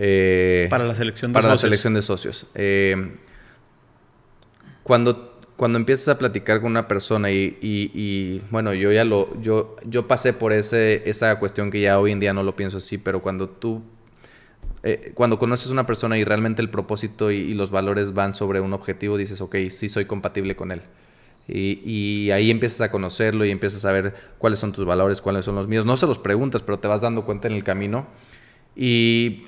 Eh, 0.00 0.68
para 0.70 0.84
la 0.84 0.94
selección 0.94 1.32
de 1.32 1.34
para 1.34 1.48
socios. 1.48 1.62
la 1.62 1.66
selección 1.66 1.94
de 1.94 2.02
socios. 2.02 2.46
Eh, 2.54 3.16
cuando 4.84 5.38
cuando 5.58 5.76
empiezas 5.76 6.06
a 6.06 6.18
platicar 6.18 6.60
con 6.60 6.70
una 6.70 6.86
persona 6.86 7.32
y, 7.32 8.42
bueno, 8.48 8.74
yo 8.74 8.92
ya 8.92 9.04
lo, 9.04 9.42
yo, 9.42 9.74
yo 9.84 10.06
pasé 10.06 10.32
por 10.32 10.52
ese, 10.52 11.02
esa 11.10 11.36
cuestión 11.40 11.72
que 11.72 11.80
ya 11.80 11.98
hoy 11.98 12.12
en 12.12 12.20
día 12.20 12.32
no 12.32 12.44
lo 12.44 12.54
pienso 12.54 12.78
así, 12.78 12.96
pero 12.96 13.22
cuando 13.22 13.48
tú, 13.48 13.82
eh, 14.84 15.10
cuando 15.14 15.40
conoces 15.40 15.66
a 15.70 15.72
una 15.72 15.84
persona 15.84 16.16
y 16.16 16.22
realmente 16.22 16.62
el 16.62 16.70
propósito 16.70 17.32
y, 17.32 17.54
los 17.54 17.72
valores 17.72 18.14
van 18.14 18.36
sobre 18.36 18.60
un 18.60 18.72
objetivo, 18.72 19.16
dices, 19.16 19.40
ok, 19.40 19.56
sí 19.68 19.88
soy 19.88 20.04
compatible 20.04 20.54
con 20.54 20.70
él. 20.70 20.82
Y, 21.48 21.80
y, 21.84 22.30
ahí 22.30 22.52
empiezas 22.52 22.80
a 22.82 22.90
conocerlo 22.92 23.44
y 23.44 23.50
empiezas 23.50 23.84
a 23.84 23.90
ver 23.90 24.14
cuáles 24.38 24.60
son 24.60 24.70
tus 24.70 24.84
valores, 24.86 25.20
cuáles 25.20 25.44
son 25.44 25.56
los 25.56 25.66
míos. 25.66 25.84
No 25.84 25.96
se 25.96 26.06
los 26.06 26.20
preguntas, 26.20 26.62
pero 26.62 26.78
te 26.78 26.86
vas 26.86 27.00
dando 27.00 27.24
cuenta 27.24 27.48
en 27.48 27.54
el 27.54 27.64
camino. 27.64 28.06
Y 28.76 29.42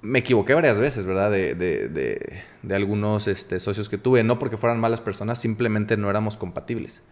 me 0.00 0.20
equivoqué 0.20 0.54
varias 0.54 0.78
veces, 0.78 1.04
¿verdad? 1.04 1.30
De, 1.30 1.54
de, 1.54 2.42
de, 2.62 2.74
algunos 2.74 3.28
este, 3.28 3.60
socios 3.60 3.88
que 3.88 3.98
tuve, 3.98 4.22
no 4.24 4.38
porque 4.38 4.56
fueran 4.56 4.80
malas 4.80 5.00
personas, 5.00 5.40
simplemente 5.40 5.96
no 5.96 6.10
éramos 6.10 6.36
compatibles. 6.36 7.02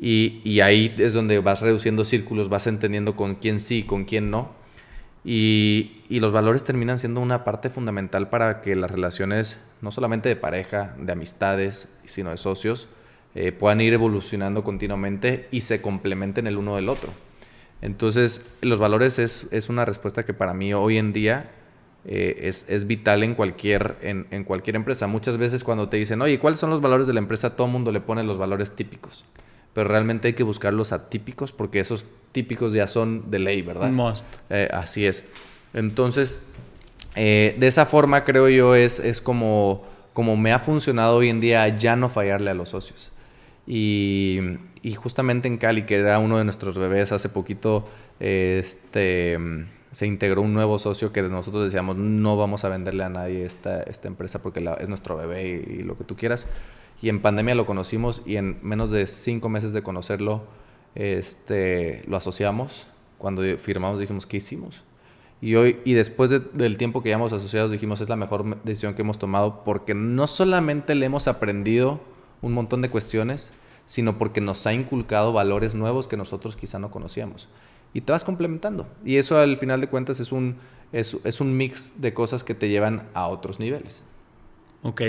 Y, 0.00 0.40
y, 0.44 0.60
ahí 0.60 0.94
es 0.98 1.12
donde 1.12 1.38
vas 1.38 1.62
reduciendo 1.62 2.04
círculos, 2.04 2.48
vas 2.48 2.66
entendiendo 2.66 3.16
con 3.16 3.36
quién 3.36 3.60
sí, 3.60 3.82
con 3.82 4.04
quién 4.04 4.30
no. 4.30 4.50
Y, 5.24 6.02
y, 6.08 6.20
los 6.20 6.32
valores 6.32 6.64
terminan 6.64 6.98
siendo 6.98 7.20
una 7.20 7.44
parte 7.44 7.70
fundamental 7.70 8.28
para 8.28 8.60
que 8.60 8.76
las 8.76 8.90
relaciones, 8.90 9.58
no 9.80 9.90
solamente 9.90 10.28
de 10.28 10.36
pareja, 10.36 10.94
de 10.98 11.12
amistades, 11.12 11.88
sino 12.04 12.30
de 12.30 12.36
socios, 12.36 12.88
eh, 13.34 13.52
puedan 13.52 13.82
ir 13.82 13.92
evolucionando 13.92 14.64
continuamente 14.64 15.48
y 15.50 15.60
se 15.60 15.82
complementen 15.82 16.46
el 16.46 16.56
uno 16.56 16.76
del 16.76 16.88
otro. 16.88 17.12
Entonces, 17.82 18.46
los 18.62 18.78
valores 18.78 19.18
es, 19.18 19.46
es 19.50 19.68
una 19.68 19.84
respuesta 19.84 20.24
que 20.24 20.32
para 20.32 20.54
mí 20.54 20.72
hoy 20.72 20.96
en 20.96 21.12
día 21.12 21.50
eh, 22.08 22.48
es, 22.68 22.86
vital 22.86 23.24
en 23.24 23.34
cualquier, 23.34 23.96
en, 24.00 24.44
cualquier 24.44 24.76
empresa. 24.76 25.08
Muchas 25.08 25.38
veces 25.38 25.64
cuando 25.64 25.88
te 25.88 25.96
dicen, 25.96 26.22
oye, 26.22 26.38
¿cuáles 26.38 26.60
son 26.60 26.70
los 26.70 26.80
valores 26.80 27.08
de 27.08 27.12
la 27.12 27.18
empresa? 27.18 27.56
Todo 27.56 27.66
el 27.66 27.72
mundo 27.72 27.90
le 27.90 28.00
pone 28.00 28.22
los 28.22 28.38
valores 28.38 28.70
típicos. 28.76 29.24
Pero 29.72 29.88
realmente 29.88 30.28
hay 30.28 30.34
que 30.34 30.44
buscar 30.44 30.72
los 30.72 30.92
atípicos 30.92 31.50
porque 31.50 31.80
esos 31.80 32.06
típicos 32.30 32.72
ya 32.72 32.86
son 32.86 33.28
de 33.30 33.40
ley, 33.40 33.62
¿verdad? 33.62 33.90
Must. 33.90 34.24
Eh, 34.50 34.68
así 34.72 35.04
es. 35.04 35.24
Entonces, 35.74 36.44
eh, 37.16 37.56
de 37.58 37.66
esa 37.66 37.86
forma 37.86 38.24
creo 38.24 38.48
yo 38.48 38.76
es, 38.76 39.00
es 39.00 39.20
como, 39.20 39.84
como 40.12 40.36
me 40.36 40.52
ha 40.52 40.60
funcionado 40.60 41.16
hoy 41.16 41.28
en 41.28 41.40
día 41.40 41.66
ya 41.76 41.96
no 41.96 42.08
fallarle 42.08 42.52
a 42.52 42.54
los 42.54 42.68
socios. 42.68 43.10
Y, 43.66 44.38
y 44.80 44.94
justamente 44.94 45.48
en 45.48 45.58
Cali, 45.58 45.82
que 45.86 45.96
era 45.96 46.20
uno 46.20 46.38
de 46.38 46.44
nuestros 46.44 46.78
bebés 46.78 47.10
hace 47.10 47.28
poquito, 47.28 47.88
este 48.20 49.66
se 49.96 50.06
integró 50.06 50.42
un 50.42 50.52
nuevo 50.52 50.78
socio 50.78 51.10
que 51.10 51.22
nosotros 51.22 51.64
decíamos, 51.64 51.96
no 51.96 52.36
vamos 52.36 52.64
a 52.64 52.68
venderle 52.68 53.02
a 53.02 53.08
nadie 53.08 53.46
esta, 53.46 53.80
esta 53.80 54.08
empresa 54.08 54.42
porque 54.42 54.62
es 54.78 54.90
nuestro 54.90 55.16
bebé 55.16 55.64
y, 55.66 55.82
lo 55.84 55.96
que 55.96 56.04
tú 56.04 56.16
quieras. 56.16 56.46
Y 57.00 57.08
en 57.08 57.22
pandemia 57.22 57.54
lo 57.54 57.64
conocimos 57.64 58.22
y 58.26 58.36
en 58.36 58.58
menos 58.60 58.90
de 58.90 59.06
cinco 59.06 59.48
meses 59.48 59.72
de 59.72 59.82
conocerlo, 59.82 60.42
este, 60.94 62.04
lo 62.08 62.18
asociamos. 62.18 62.86
Cuando 63.16 63.40
firmamos 63.56 63.98
dijimos, 63.98 64.26
¿qué 64.26 64.36
hicimos? 64.36 64.82
Y 65.40 65.54
hoy, 65.54 65.80
y 65.86 65.94
después 65.94 66.28
del 66.28 66.76
tiempo 66.76 67.02
que 67.02 67.08
llevamos 67.08 67.32
asociados, 67.32 67.70
dijimos, 67.70 68.02
es 68.02 68.10
la 68.10 68.16
mejor 68.16 68.62
decisión 68.64 68.92
que 68.92 69.00
hemos 69.00 69.18
tomado 69.18 69.64
porque 69.64 69.94
no 69.94 70.26
solamente 70.26 70.94
le 70.94 71.06
hemos 71.06 71.26
aprendido 71.26 72.00
un 72.42 72.52
montón 72.52 72.82
de 72.82 72.90
cuestiones, 72.90 73.50
sino 73.86 74.18
porque 74.18 74.42
nos 74.42 74.66
ha 74.66 74.74
inculcado 74.74 75.32
valores 75.32 75.74
nuevos 75.74 76.06
que 76.06 76.18
nosotros 76.18 76.54
quizá 76.54 76.78
no 76.78 76.90
conocíamos 76.90 77.48
y 77.96 78.02
te 78.02 78.12
vas 78.12 78.24
complementando. 78.24 78.86
Y 79.06 79.16
eso 79.16 79.38
al 79.38 79.56
final 79.56 79.80
de 79.80 79.86
cuentas 79.86 80.20
es 80.20 80.30
un, 80.30 80.56
es, 80.92 81.16
es 81.24 81.40
un 81.40 81.56
mix 81.56 81.92
de 81.96 82.12
cosas 82.12 82.44
que 82.44 82.54
te 82.54 82.68
llevan 82.68 83.08
a 83.14 83.26
otros 83.26 83.58
niveles. 83.58 84.04
Ok. 84.82 85.00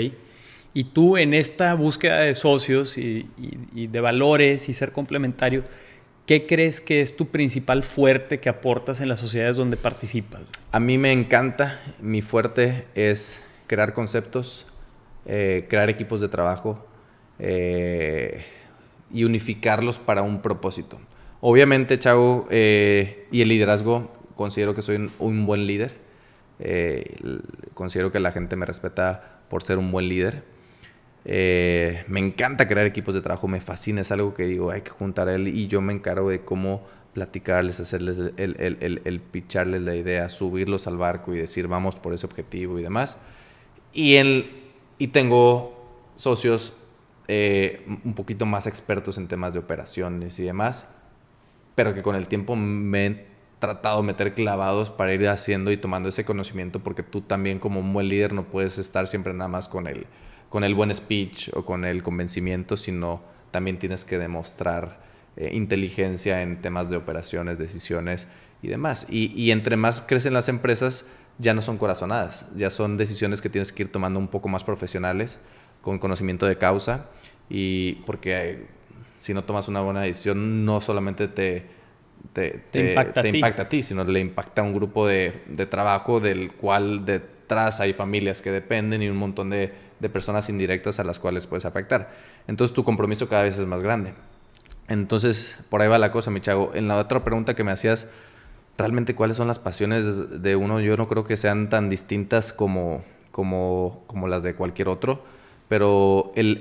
Y 0.72 0.84
tú 0.84 1.18
en 1.18 1.34
esta 1.34 1.74
búsqueda 1.74 2.20
de 2.20 2.34
socios 2.34 2.96
y, 2.96 3.28
de 3.74 4.00
valores 4.00 4.70
y 4.70 4.72
ser 4.72 4.92
complementario, 4.92 5.64
¿qué 6.24 6.46
crees 6.46 6.80
que 6.80 7.02
es 7.02 7.14
tu 7.14 7.26
principal 7.26 7.82
fuerte 7.82 8.40
que 8.40 8.48
aportas 8.48 9.02
en 9.02 9.10
las 9.10 9.20
sociedades 9.20 9.58
donde 9.58 9.76
participas? 9.76 10.40
A 10.72 10.80
mí 10.80 10.96
me 10.96 11.12
encanta, 11.12 11.82
mi 12.00 12.22
fuerte 12.22 12.86
es 12.94 13.44
crear 13.66 13.92
conceptos, 13.92 14.66
eh, 15.26 15.66
crear 15.68 15.90
equipos 15.90 16.22
de 16.22 16.28
trabajo 16.28 16.86
eh, 17.38 18.42
y 19.12 19.24
unificarlos 19.24 19.98
para 19.98 20.22
un 20.22 20.40
propósito. 20.40 20.98
Obviamente, 21.40 21.98
Chavo, 21.98 22.48
eh, 22.50 23.28
y 23.30 23.42
el 23.42 23.48
liderazgo, 23.48 24.10
considero 24.34 24.74
que 24.74 24.82
soy 24.82 25.10
un, 25.18 25.46
buen 25.46 25.66
líder. 25.66 25.94
Eh, 26.58 27.16
considero 27.74 28.10
que 28.10 28.18
la 28.18 28.32
gente 28.32 28.56
me 28.56 28.66
respeta 28.66 29.40
por 29.48 29.62
ser 29.62 29.78
un 29.78 29.92
buen 29.92 30.08
líder. 30.08 30.42
Eh, 31.24 32.04
me 32.08 32.20
encanta 32.20 32.66
crear 32.66 32.86
equipos 32.86 33.14
de 33.14 33.20
trabajo, 33.20 33.46
me 33.46 33.60
fascina, 33.60 34.00
es 34.00 34.10
algo 34.10 34.34
que 34.34 34.46
digo, 34.46 34.70
hay 34.70 34.80
que 34.80 34.90
juntar 34.90 35.28
a 35.28 35.34
él 35.34 35.48
y 35.48 35.68
yo 35.68 35.80
me 35.80 35.92
encargo 35.92 36.30
de 36.30 36.40
cómo 36.40 36.86
platicarles, 37.12 37.80
hacerles 37.80 38.16
el, 38.36 38.56
el, 38.58 39.00
el, 39.04 39.20
picharles 39.20 39.82
la 39.82 39.94
idea, 39.94 40.28
subirlos 40.28 40.86
al 40.86 40.96
barco 40.96 41.34
y 41.34 41.38
decir 41.38 41.68
vamos 41.68 41.96
por 41.96 42.14
ese 42.14 42.26
objetivo 42.26 42.78
y 42.78 42.82
demás. 42.82 43.18
Y, 43.92 44.16
el, 44.16 44.50
y 44.98 45.08
tengo 45.08 46.10
socios 46.16 46.72
un 47.28 48.14
poquito 48.14 48.46
más 48.46 48.66
expertos 48.66 49.18
en 49.18 49.28
temas 49.28 49.52
de 49.52 49.58
operaciones 49.58 50.38
y 50.38 50.44
demás, 50.44 50.88
pero 51.78 51.94
que 51.94 52.02
con 52.02 52.16
el 52.16 52.26
tiempo 52.26 52.56
me 52.56 53.06
he 53.06 53.26
tratado 53.60 53.98
de 54.00 54.08
meter 54.08 54.34
clavados 54.34 54.90
para 54.90 55.14
ir 55.14 55.28
haciendo 55.28 55.70
y 55.70 55.76
tomando 55.76 56.08
ese 56.08 56.24
conocimiento 56.24 56.80
porque 56.80 57.04
tú 57.04 57.20
también 57.20 57.60
como 57.60 57.78
un 57.78 57.92
buen 57.92 58.08
líder 58.08 58.32
no 58.32 58.46
puedes 58.48 58.78
estar 58.78 59.06
siempre 59.06 59.32
nada 59.32 59.46
más 59.46 59.68
con 59.68 59.86
el 59.86 60.08
con 60.48 60.64
el 60.64 60.74
buen 60.74 60.92
speech 60.92 61.50
o 61.54 61.64
con 61.64 61.84
el 61.84 62.02
convencimiento, 62.02 62.76
sino 62.76 63.22
también 63.52 63.78
tienes 63.78 64.04
que 64.04 64.18
demostrar 64.18 64.98
eh, 65.36 65.50
inteligencia 65.52 66.42
en 66.42 66.60
temas 66.60 66.90
de 66.90 66.96
operaciones, 66.96 67.58
decisiones 67.58 68.26
y 68.60 68.66
demás. 68.66 69.06
Y, 69.08 69.52
entre 69.52 69.76
más 69.76 70.02
crecen 70.02 70.34
las 70.34 70.48
empresas, 70.48 71.06
ya 71.38 71.54
no 71.54 71.62
son 71.62 71.78
corazonadas, 71.78 72.46
ya 72.56 72.70
son 72.70 72.96
decisiones 72.96 73.40
que 73.40 73.50
tienes 73.50 73.70
que 73.70 73.84
ir 73.84 73.92
tomando 73.92 74.18
un 74.18 74.26
poco 74.26 74.48
más 74.48 74.64
profesionales, 74.64 75.38
con 75.80 76.00
conocimiento 76.00 76.44
de 76.44 76.58
causa, 76.58 77.06
y 77.48 78.02
porque 78.04 78.66
si 79.18 79.34
no 79.34 79.44
tomas 79.44 79.68
una 79.68 79.80
buena 79.80 80.02
decisión, 80.02 80.64
no 80.64 80.80
solamente 80.80 81.28
te, 81.28 81.66
te, 82.32 82.62
impacta, 82.74 83.62
a 83.62 83.68
ti, 83.68 83.82
sino 83.82 84.04
le 84.04 84.20
impacta 84.20 84.62
a 84.62 84.64
un 84.64 84.74
grupo 84.74 85.06
de, 85.06 85.42
de 85.46 85.66
trabajo 85.66 86.20
del 86.20 86.52
cual 86.52 87.04
detrás 87.04 87.80
hay 87.80 87.92
familias 87.92 88.42
que 88.42 88.50
dependen 88.50 89.02
y 89.02 89.08
un 89.08 89.16
montón 89.16 89.50
de 89.50 89.88
de 90.00 90.08
personas 90.08 90.48
indirectas 90.48 91.00
a 91.00 91.04
las 91.04 91.18
cuales 91.18 91.46
puedes 91.46 91.64
afectar. 91.64 92.10
Entonces 92.46 92.74
tu 92.74 92.84
compromiso 92.84 93.28
cada 93.28 93.42
vez 93.42 93.58
es 93.58 93.66
más 93.66 93.82
grande. 93.82 94.14
Entonces, 94.88 95.58
por 95.68 95.82
ahí 95.82 95.88
va 95.88 95.98
la 95.98 96.12
cosa, 96.12 96.30
mi 96.30 96.40
chavo. 96.40 96.72
En 96.74 96.88
la 96.88 96.96
otra 96.96 97.24
pregunta 97.24 97.54
que 97.54 97.64
me 97.64 97.72
hacías, 97.72 98.08
realmente 98.78 99.14
cuáles 99.14 99.36
son 99.36 99.48
las 99.48 99.58
pasiones 99.58 100.42
de 100.42 100.56
uno, 100.56 100.80
yo 100.80 100.96
no 100.96 101.08
creo 101.08 101.24
que 101.24 101.36
sean 101.36 101.68
tan 101.68 101.90
distintas 101.90 102.52
como, 102.52 103.04
como, 103.30 104.02
como 104.06 104.28
las 104.28 104.42
de 104.42 104.54
cualquier 104.54 104.88
otro, 104.88 105.22
pero 105.68 106.32
el, 106.36 106.60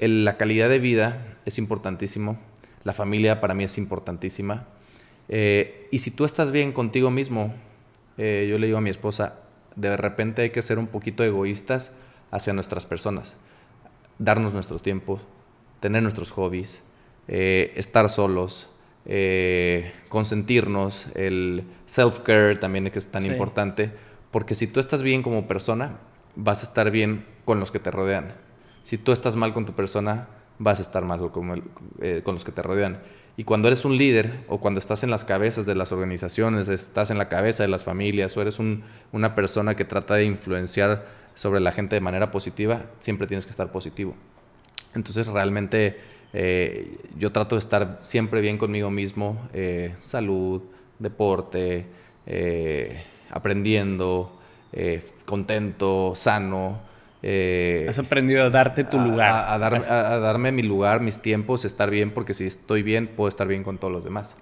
el, 0.00 0.24
la 0.24 0.36
calidad 0.36 0.68
de 0.68 0.80
vida 0.80 1.29
es 1.50 1.58
importantísimo, 1.58 2.38
la 2.82 2.94
familia 2.94 3.40
para 3.40 3.54
mí 3.54 3.64
es 3.64 3.78
importantísima. 3.78 4.66
Eh, 5.28 5.86
y 5.90 5.98
si 5.98 6.10
tú 6.10 6.24
estás 6.24 6.50
bien 6.50 6.72
contigo 6.72 7.10
mismo, 7.10 7.54
eh, 8.18 8.46
yo 8.50 8.58
le 8.58 8.66
digo 8.66 8.78
a 8.78 8.80
mi 8.80 8.90
esposa, 8.90 9.36
de 9.76 9.96
repente 9.96 10.42
hay 10.42 10.50
que 10.50 10.62
ser 10.62 10.78
un 10.78 10.86
poquito 10.86 11.22
egoístas 11.22 11.92
hacia 12.30 12.52
nuestras 12.52 12.86
personas, 12.86 13.36
darnos 14.18 14.52
nuestro 14.52 14.78
tiempo, 14.78 15.20
tener 15.80 16.02
nuestros 16.02 16.30
hobbies, 16.30 16.82
eh, 17.28 17.72
estar 17.76 18.08
solos, 18.08 18.68
eh, 19.06 19.92
consentirnos, 20.08 21.08
el 21.14 21.64
self-care 21.86 22.58
también 22.58 22.90
que 22.90 22.98
es 22.98 23.06
tan 23.06 23.24
importante, 23.24 23.90
porque 24.30 24.54
si 24.54 24.66
tú 24.66 24.80
estás 24.80 25.02
bien 25.02 25.22
como 25.22 25.48
persona, 25.48 25.98
vas 26.36 26.62
a 26.62 26.66
estar 26.66 26.90
bien 26.90 27.24
con 27.44 27.58
los 27.60 27.70
que 27.70 27.78
te 27.78 27.90
rodean. 27.90 28.34
Si 28.82 28.98
tú 28.98 29.12
estás 29.12 29.36
mal 29.36 29.52
con 29.52 29.66
tu 29.66 29.72
persona, 29.72 30.28
vas 30.60 30.78
a 30.78 30.82
estar 30.82 31.04
mal 31.04 31.32
con, 31.32 31.64
eh, 32.00 32.20
con 32.22 32.34
los 32.34 32.44
que 32.44 32.52
te 32.52 32.62
rodean. 32.62 33.00
Y 33.36 33.44
cuando 33.44 33.66
eres 33.66 33.84
un 33.84 33.96
líder 33.96 34.44
o 34.46 34.60
cuando 34.60 34.78
estás 34.78 35.02
en 35.02 35.10
las 35.10 35.24
cabezas 35.24 35.66
de 35.66 35.74
las 35.74 35.90
organizaciones, 35.90 36.68
estás 36.68 37.10
en 37.10 37.18
la 37.18 37.28
cabeza 37.28 37.64
de 37.64 37.68
las 37.68 37.82
familias 37.82 38.36
o 38.36 38.42
eres 38.42 38.58
una 38.60 39.34
persona 39.34 39.74
que 39.74 39.84
trata 39.84 40.14
de 40.14 40.24
influenciar 40.24 41.06
sobre 41.34 41.60
la 41.60 41.72
gente 41.72 41.96
de 41.96 42.00
manera 42.00 42.30
positiva, 42.30 42.86
siempre 42.98 43.26
tienes 43.26 43.46
que 43.46 43.50
estar 43.50 43.72
positivo. 43.72 44.14
Entonces 44.94 45.26
realmente 45.26 45.98
eh, 46.32 46.98
yo 47.16 47.32
trato 47.32 47.56
de 47.56 47.60
estar 47.60 47.98
siempre 48.02 48.40
bien 48.40 48.58
conmigo 48.58 48.90
mismo, 48.90 49.48
eh, 49.52 49.94
salud, 50.02 50.62
deporte, 50.98 51.86
eh, 52.26 53.02
aprendiendo, 53.30 54.38
contento, 55.24 56.12
sano. 56.14 56.89
Has 57.22 57.98
aprendido 57.98 58.44
a 58.44 58.50
darte 58.50 58.84
tu 58.84 58.98
lugar. 58.98 59.46
A, 59.48 59.58
darme 59.58 60.52
mi 60.52 60.62
lugar, 60.62 61.00
mis 61.00 61.20
tiempos, 61.20 61.64
estar 61.64 61.90
bien, 61.90 62.10
porque 62.12 62.34
si 62.34 62.46
estoy 62.46 62.82
bien, 62.82 63.08
puedo 63.08 63.28
estar 63.28 63.46
bien 63.46 63.62
con 63.62 63.78
todos 63.78 63.92
los 63.92 64.04
demás. 64.04 64.36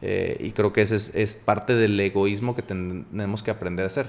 y 0.00 0.50
creo 0.52 0.72
que 0.72 0.82
ese 0.82 0.96
es, 0.96 1.14
es 1.14 1.34
parte 1.34 1.74
del 1.74 1.98
egoísmo 1.98 2.54
que 2.54 2.62
tenemos 2.62 3.42
que 3.42 3.50
aprender 3.50 3.84
a 3.84 3.86
hacer 3.86 4.06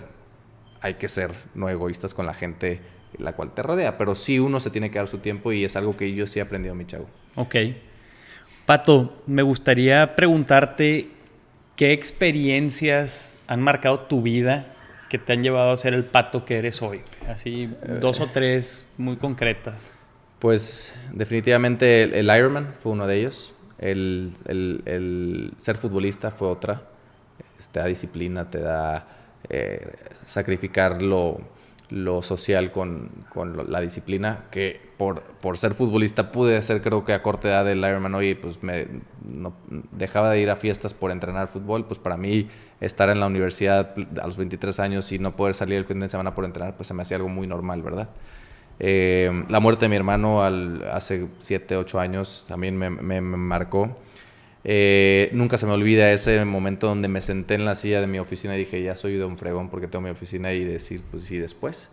hay 0.84 0.96
que 0.96 1.08
ser 1.08 1.32
no 1.56 1.70
egoístas 1.70 2.14
con 2.14 2.26
la 2.28 2.34
gente 2.34 2.80
la 3.18 3.34
cual 3.34 3.54
te 3.54 3.64
rodea, 3.64 3.98
pero 3.98 4.16
sí 4.16 4.40
uno 4.40 4.60
se 4.60 4.70
tiene 4.70 4.92
que 4.92 4.98
dar 4.98 5.08
su 5.08 5.20
tiempo 5.20 5.52
y 5.52 5.64
es 5.64 5.76
algo 5.76 5.96
que 5.96 6.14
yo 6.14 6.28
sí 6.28 6.40
he 6.40 6.42
aprendido, 6.42 6.76
mi 6.76 6.86
chavo. 6.86 7.08
Ok. 7.36 7.56
Pato, 8.66 9.22
me 9.28 9.44
gustaría 9.44 10.16
preguntarte 10.16 11.10
qué 11.76 11.94
experiencias 11.94 13.38
han 13.48 13.62
marcado 13.62 14.00
tu 14.00 14.22
vida 14.22 14.73
que 15.14 15.20
te 15.20 15.32
han 15.32 15.44
llevado 15.44 15.74
a 15.74 15.78
ser 15.78 15.94
el 15.94 16.06
pato 16.06 16.44
que 16.44 16.58
eres 16.58 16.82
hoy. 16.82 17.04
Así, 17.28 17.70
dos 18.02 18.20
o 18.20 18.26
tres 18.32 18.84
muy 18.98 19.18
concretas. 19.18 19.76
Pues 20.40 20.96
definitivamente 21.12 22.20
el, 22.20 22.36
Ironman 22.36 22.74
fue 22.82 22.94
uno 22.94 23.06
de 23.06 23.20
ellos. 23.20 23.54
El, 23.78 24.34
el, 24.48 25.54
ser 25.58 25.76
futbolista 25.76 26.32
fue 26.32 26.48
otra. 26.48 26.82
Te 27.72 27.80
da 27.80 27.86
disciplina, 27.86 28.50
te 28.50 28.58
da 28.58 29.06
eh, 29.50 29.88
sacrificar 30.26 31.00
lo, 31.04 31.42
social 32.24 32.72
con, 32.72 33.12
la 33.68 33.82
disciplina, 33.82 34.46
que 34.50 34.82
por, 34.98 35.22
por, 35.22 35.60
ser 35.60 35.76
futbolista 35.76 36.32
pude 36.32 36.58
hacer 36.58 36.82
creo 36.82 37.06
que 37.06 37.14
a 37.14 37.22
corta 37.22 37.50
edad 37.50 37.66
del 37.66 37.78
Ironman, 37.78 38.16
hoy 38.16 38.34
pues 38.34 38.64
me 38.64 38.88
dejaba 39.92 40.32
de 40.32 40.40
ir 40.40 40.50
a 40.50 40.56
fiestas 40.56 40.96
por 40.96 41.12
entrenar 41.12 41.50
fútbol, 41.50 41.86
pues 41.86 42.00
para 42.00 42.18
mí 42.18 42.50
estar 42.86 43.10
en 43.10 43.20
la 43.20 43.28
universidad 43.28 43.96
a 44.22 44.28
los 44.28 44.38
23 44.38 44.80
años 44.80 45.12
y 45.12 45.20
no 45.20 45.36
poder 45.36 45.56
salir 45.56 45.78
el 45.78 45.86
fin 45.86 46.00
de 46.00 46.10
semana 46.10 46.36
por 46.36 46.46
entrenar, 46.46 46.76
pues 46.76 46.88
se 46.88 46.94
me 46.94 47.02
hacía 47.02 47.18
algo 47.18 47.30
muy 47.30 47.48
normal, 47.48 47.82
¿verdad? 47.82 48.10
Eh, 48.80 49.46
la 49.50 49.60
muerte 49.60 49.86
de 49.86 49.90
mi 49.90 49.96
hermano 49.96 50.44
al, 50.44 50.84
hace 50.92 51.28
7, 51.40 51.78
8 51.78 52.00
años 52.00 52.46
también 52.48 52.78
me, 52.78 53.22
marcó. 53.22 53.98
Eh, 54.66 55.30
nunca 55.34 55.58
se 55.58 55.66
me 55.66 55.74
olvida 55.74 56.12
ese 56.12 56.44
momento 56.46 56.88
donde 56.88 57.08
me 57.08 57.22
senté 57.22 57.56
en 57.56 57.66
la 57.66 57.76
silla 57.76 58.02
de 58.02 58.08
mi 58.08 58.20
oficina 58.20 58.56
y 58.56 58.60
dije, 58.60 58.82
ya 58.82 58.96
soy 58.96 59.18
de 59.18 59.26
un 59.26 59.38
fregón 59.38 59.70
porque 59.70 59.88
tengo 59.88 60.04
mi 60.04 60.10
oficina 60.10 60.54
y 60.54 60.64
decir, 60.64 61.04
pues 61.10 61.24
sí, 61.24 61.38
después. 61.38 61.90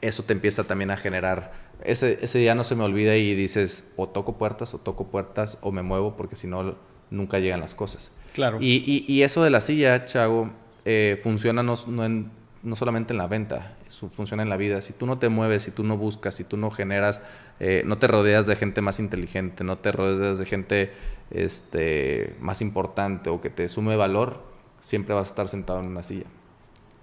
Eso 0.00 0.22
te 0.24 0.32
empieza 0.32 0.64
también 0.64 0.90
a 0.90 0.96
generar, 0.96 1.52
ese, 1.84 2.18
ese 2.22 2.38
día 2.38 2.54
no 2.54 2.64
se 2.64 2.74
me 2.74 2.84
olvida 2.84 3.16
y 3.16 3.34
dices, 3.34 3.84
o 3.96 4.08
toco 4.08 4.38
puertas, 4.38 4.74
o 4.74 4.78
toco 4.78 5.08
puertas, 5.08 5.58
o 5.60 5.72
me 5.72 5.82
muevo 5.82 6.16
porque 6.16 6.36
si 6.36 6.46
no, 6.46 6.76
nunca 7.10 7.38
llegan 7.38 7.60
las 7.60 7.74
cosas. 7.74 8.12
Claro. 8.34 8.58
Y, 8.60 9.04
y, 9.06 9.22
eso 9.22 9.42
de 9.42 9.50
la 9.50 9.60
silla, 9.60 10.06
Chago, 10.06 10.50
eh, 10.84 11.18
funciona 11.22 11.62
no, 11.62 11.74
no, 11.86 12.30
no 12.62 12.76
solamente 12.76 13.12
en 13.12 13.18
la 13.18 13.26
venta, 13.26 13.76
funciona 14.10 14.42
en 14.42 14.48
la 14.48 14.56
vida. 14.56 14.80
Si 14.82 14.92
tú 14.92 15.06
no 15.06 15.18
te 15.18 15.28
mueves, 15.28 15.62
si 15.62 15.70
tú 15.70 15.84
no 15.84 15.96
buscas, 15.96 16.34
si 16.34 16.44
tú 16.44 16.56
no 16.56 16.70
generas, 16.70 17.20
eh, 17.58 17.82
no 17.84 17.98
te 17.98 18.06
rodeas 18.06 18.46
de 18.46 18.56
gente 18.56 18.80
más 18.80 19.00
inteligente, 19.00 19.64
no 19.64 19.78
te 19.78 19.92
rodeas 19.92 20.38
de 20.38 20.46
gente 20.46 20.92
este, 21.30 22.36
más 22.40 22.60
importante 22.60 23.30
o 23.30 23.40
que 23.40 23.50
te 23.50 23.68
sume 23.68 23.96
valor, 23.96 24.42
siempre 24.80 25.14
vas 25.14 25.28
a 25.28 25.30
estar 25.30 25.48
sentado 25.48 25.80
en 25.80 25.86
una 25.86 26.02
silla. 26.02 26.26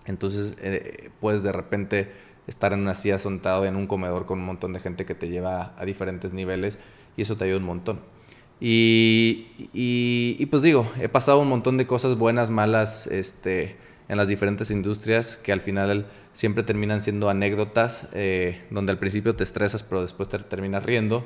Entonces 0.06 0.56
eh, 0.62 1.10
puedes 1.20 1.44
de 1.44 1.52
repente 1.52 2.12
estar 2.48 2.72
en 2.74 2.80
una 2.80 2.96
silla 2.96 3.20
sentado 3.20 3.66
en 3.66 3.76
un 3.76 3.88
comedor 3.88 4.26
con 4.26 4.40
un 4.40 4.46
montón 4.46 4.74
de 4.74 4.80
gente 4.80 5.06
que 5.06 5.16
te 5.16 5.30
lleva 5.30 5.74
a 5.78 5.86
diferentes 5.86 6.32
niveles 6.32 6.80
y 7.18 7.24
eso 7.24 7.36
te 7.36 7.46
ayuda 7.46 7.58
un 7.58 7.66
montón. 7.66 8.00
Y, 8.60 10.46
pues 10.48 10.64
digo, 10.64 10.92
he 11.00 11.10
pasado 11.10 11.40
un 11.40 11.48
montón 11.48 11.78
de 11.78 11.86
cosas 11.86 12.18
buenas, 12.18 12.50
malas, 12.50 13.08
este, 13.08 13.76
en 14.10 14.18
las 14.18 14.28
diferentes 14.28 14.72
industrias 14.72 15.38
que 15.38 15.52
al 15.52 15.62
final 15.62 16.08
siempre 16.32 16.64
terminan 16.64 17.02
siendo 17.02 17.30
anécdotas, 17.30 18.08
eh, 18.14 18.64
donde 18.70 18.92
al 18.92 19.00
principio 19.00 19.36
te 19.36 19.44
estresas, 19.44 19.84
pero 19.84 20.02
después 20.02 20.30
te 20.30 20.40
terminas 20.40 20.84
riendo. 20.84 21.26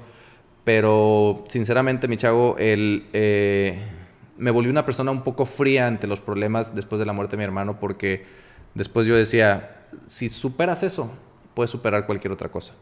Pero 0.64 1.44
sinceramente, 1.48 2.08
mi 2.08 2.18
chavo, 2.18 2.56
el, 2.60 3.08
eh, 3.14 3.80
me 4.38 4.52
volví 4.52 4.70
una 4.70 4.86
persona 4.86 5.12
un 5.12 5.24
poco 5.24 5.46
fría 5.46 5.88
ante 5.88 6.08
los 6.08 6.20
problemas 6.20 6.76
después 6.76 7.00
de 7.00 7.06
la 7.06 7.14
muerte 7.14 7.32
de 7.32 7.38
mi 7.38 7.44
hermano, 7.44 7.80
porque 7.80 8.26
después 8.74 9.08
yo 9.08 9.16
decía, 9.16 9.86
si 10.08 10.30
superas 10.30 10.84
eso, 10.84 11.12
puedes 11.54 11.72
superar 11.72 12.06
cualquier 12.06 12.34
otra 12.34 12.50
cosa. 12.50 12.74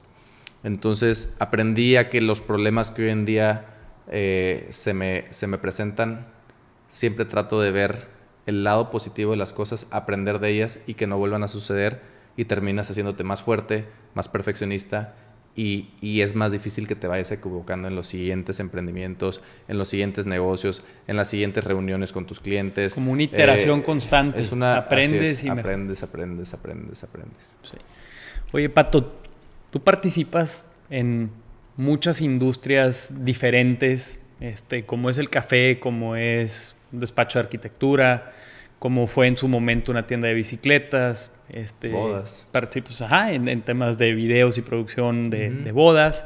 Entonces 0.63 1.33
aprendí 1.39 1.95
a 1.95 2.09
que 2.09 2.19
los 2.21 2.41
problemas 2.41 2.91
que 2.91 3.03
hoy 3.03 3.09
en 3.09 3.25
día 3.25 3.78
eh, 4.09 4.67
se, 4.69 4.93
me, 4.93 5.25
se 5.29 5.47
me 5.47 5.57
presentan, 5.57 6.27
siempre 6.87 7.25
trato 7.25 7.61
de 7.61 7.71
ver 7.71 8.07
el 8.45 8.63
lado 8.63 8.89
positivo 8.89 9.31
de 9.31 9.37
las 9.37 9.53
cosas, 9.53 9.87
aprender 9.91 10.39
de 10.39 10.49
ellas 10.49 10.79
y 10.87 10.95
que 10.95 11.07
no 11.07 11.17
vuelvan 11.17 11.43
a 11.43 11.47
suceder 11.47 12.01
y 12.35 12.45
terminas 12.45 12.89
haciéndote 12.89 13.23
más 13.23 13.43
fuerte, 13.43 13.85
más 14.15 14.27
perfeccionista 14.27 15.15
y, 15.55 16.21
es 16.21 16.35
más 16.35 16.51
difícil 16.51 16.87
que 16.87 16.95
te 16.95 17.07
vayas 17.07 17.31
equivocando 17.31 17.89
en 17.89 17.95
los 17.95 18.07
siguientes 18.07 18.61
emprendimientos, 18.61 19.41
en 19.67 19.77
los 19.77 19.89
siguientes 19.89 20.25
negocios, 20.25 20.83
en 21.07 21.17
las 21.17 21.29
siguientes 21.29 21.65
reuniones 21.65 22.13
con 22.13 22.25
tus 22.25 22.39
clientes. 22.39 22.93
Como 22.93 23.11
una 23.11 23.23
iteración 23.23 23.81
eh, 23.81 23.83
constante. 23.83 24.39
Es 24.39 24.53
una, 24.53 24.77
aprendes 24.77 25.43
y 25.43 25.49
aprendes, 25.49 26.01
aprendes, 26.01 26.53
aprendes, 26.53 27.03
aprendes. 27.03 27.55
Oye, 28.53 28.69
Pato, 28.69 29.19
tú 29.69 29.81
participas 29.81 30.71
en 30.89 31.29
muchas 31.79 32.19
industrias 32.19 33.23
diferentes, 33.23 34.21
este, 34.41 34.85
como 34.85 35.09
es 35.09 35.17
el 35.17 35.29
café, 35.29 35.79
como 35.79 36.17
es 36.17 36.75
un 36.91 36.99
despacho 36.99 37.39
de 37.39 37.45
arquitectura, 37.45 38.33
como 38.79 39.07
fue 39.07 39.27
en 39.27 39.37
su 39.37 39.47
momento 39.47 39.93
una 39.93 40.05
tienda 40.05 40.27
de 40.27 40.33
bicicletas, 40.33 41.33
este, 41.47 41.87
bodas. 41.87 42.45
Participas 42.51 43.01
ajá, 43.01 43.31
en, 43.31 43.61
temas 43.61 43.97
de 43.97 44.13
videos 44.13 44.57
y 44.57 44.61
producción 44.61 45.29
de, 45.29 45.71
bodas, 45.71 46.25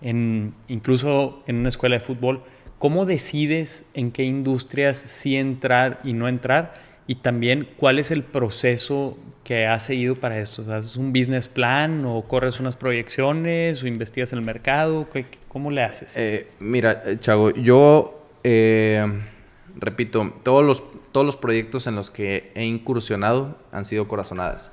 en, 0.00 0.54
incluso 0.66 1.42
en 1.46 1.56
una 1.56 1.68
escuela 1.68 1.98
de 1.98 2.00
fútbol. 2.00 2.42
¿Cómo 2.78 3.04
decides 3.04 3.84
en 3.92 4.10
qué 4.10 4.22
industrias 4.22 4.96
sí 4.96 5.36
entrar 5.36 6.00
y 6.04 6.14
no 6.14 6.26
entrar? 6.26 6.72
Y 7.06 7.16
también, 7.16 7.68
¿cuál 7.76 7.98
es 7.98 8.10
el 8.10 8.24
proceso 8.24 9.16
que 9.44 9.66
has 9.66 9.84
seguido 9.84 10.16
para 10.16 10.38
esto? 10.38 10.62
¿Haces 10.72 10.96
un 10.96 11.12
business 11.12 11.46
plan 11.46 12.04
o 12.04 12.22
corres 12.22 12.58
unas 12.58 12.76
proyecciones 12.76 13.82
o 13.82 13.86
investigas 13.86 14.32
el 14.32 14.42
mercado? 14.42 15.08
¿Cómo 15.48 15.70
le 15.70 15.82
haces? 15.82 16.16
Eh, 16.16 16.48
mira, 16.58 17.18
Chago, 17.20 17.50
yo... 17.50 18.12
Eh, 18.48 19.04
repito, 19.76 20.32
todos 20.42 20.64
los, 20.64 20.82
todos 21.12 21.26
los 21.26 21.36
proyectos 21.36 21.86
en 21.86 21.94
los 21.94 22.10
que 22.10 22.50
he 22.54 22.64
incursionado 22.64 23.58
han 23.72 23.84
sido 23.84 24.08
corazonadas. 24.08 24.72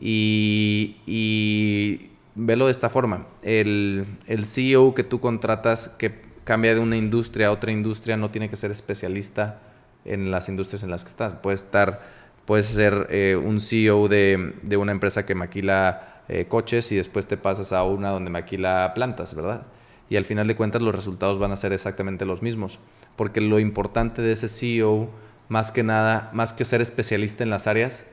Y, 0.00 0.96
y 1.06 2.10
velo 2.34 2.66
de 2.66 2.72
esta 2.72 2.90
forma. 2.90 3.26
El, 3.42 4.06
el 4.26 4.46
CEO 4.46 4.94
que 4.94 5.04
tú 5.04 5.20
contratas 5.20 5.88
que 5.98 6.14
cambia 6.44 6.74
de 6.74 6.80
una 6.80 6.96
industria 6.96 7.48
a 7.48 7.50
otra 7.52 7.72
industria 7.72 8.16
no 8.16 8.30
tiene 8.30 8.48
que 8.48 8.56
ser 8.56 8.70
especialista 8.70 9.60
en 10.04 10.30
las 10.30 10.48
industrias 10.48 10.82
en 10.82 10.90
las 10.90 11.04
que 11.04 11.10
estás. 11.10 11.34
Puede 11.42 11.54
estar, 11.54 12.00
puedes 12.44 12.66
ser 12.66 13.06
eh, 13.10 13.36
un 13.36 13.60
CEO 13.60 14.08
de, 14.08 14.54
de, 14.62 14.76
una 14.76 14.92
empresa 14.92 15.26
que 15.26 15.34
maquila 15.34 16.22
eh, 16.28 16.46
coches 16.46 16.90
y 16.92 16.96
después 16.96 17.26
te 17.26 17.36
pasas 17.36 17.72
a 17.72 17.84
una 17.84 18.10
donde 18.10 18.30
maquila 18.30 18.92
plantas, 18.94 19.34
¿verdad? 19.34 19.66
Y 20.08 20.16
al 20.16 20.24
final 20.24 20.46
de 20.48 20.56
cuentas 20.56 20.82
los 20.82 20.94
resultados 20.94 21.38
van 21.38 21.52
a 21.52 21.56
ser 21.56 21.72
exactamente 21.72 22.24
los 22.24 22.42
mismos 22.42 22.80
porque 23.20 23.42
lo 23.42 23.58
importante 23.58 24.22
de 24.22 24.32
ese 24.32 24.48
CEO, 24.48 25.10
más 25.50 25.72
que 25.72 25.82
nada, 25.82 26.30
más 26.32 26.54
que 26.54 26.64
ser 26.64 26.80
especialista 26.80 27.44
en 27.44 27.50
las 27.50 27.66
áreas, 27.66 28.06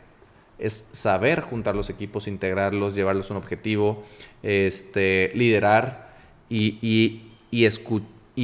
es 0.59 0.89
saber 0.91 1.39
juntar 1.39 1.77
los 1.77 1.89
equipos, 1.89 2.27
integrarlos, 2.27 2.93
llevarlos 2.93 3.31
a 3.31 3.35
un 3.35 3.37
objetivo, 3.37 4.03
este, 4.43 5.31
liderar 5.33 6.13
y, 6.49 6.77
y, 6.81 7.31
y, 7.51 7.63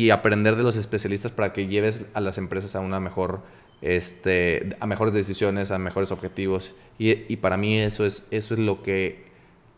aprender 0.09 0.55
de 0.55 0.63
los 0.63 0.75
especialistas 0.75 1.31
para 1.31 1.53
que 1.53 1.67
lleves 1.67 2.05
a 2.13 2.21
las 2.21 2.37
empresas 2.37 2.75
a 2.75 2.79
una 2.79 2.99
mejor, 2.99 3.41
este, 3.81 4.75
a 4.79 4.87
mejores 4.87 5.13
decisiones, 5.13 5.71
a 5.71 5.77
mejores 5.77 6.11
objetivos. 6.11 6.73
Y, 6.97 7.35
para 7.37 7.57
mí 7.57 7.79
eso 7.79 8.05
es, 8.05 8.27
eso 8.31 8.53
es 8.55 8.59
lo 8.59 8.81
que 8.81 9.25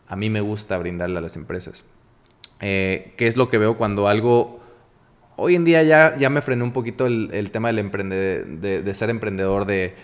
a 0.08 0.16
mí 0.16 0.30
me 0.30 0.40
gusta 0.40 0.78
brindarle 0.78 1.18
a 1.18 1.20
las 1.20 1.36
empresas. 1.36 1.84
Eh, 2.60 3.12
¿Qué 3.16 3.26
es 3.26 3.36
lo 3.36 3.48
que 3.48 3.58
veo 3.58 3.76
cuando 3.76 4.08
algo 4.08 4.60
hoy 5.36 5.54
en 5.54 5.64
día 5.64 5.82
ya, 5.82 6.16
ya 6.16 6.30
me 6.30 6.40
frené 6.40 6.64
un 6.64 6.72
poquito 6.72 7.06
el, 7.06 7.50
tema 7.50 7.68
del 7.68 7.78
emprende, 7.78 8.44
de, 8.44 8.94
ser 8.94 9.10
emprendedor, 9.10 9.66
de, 9.66 9.94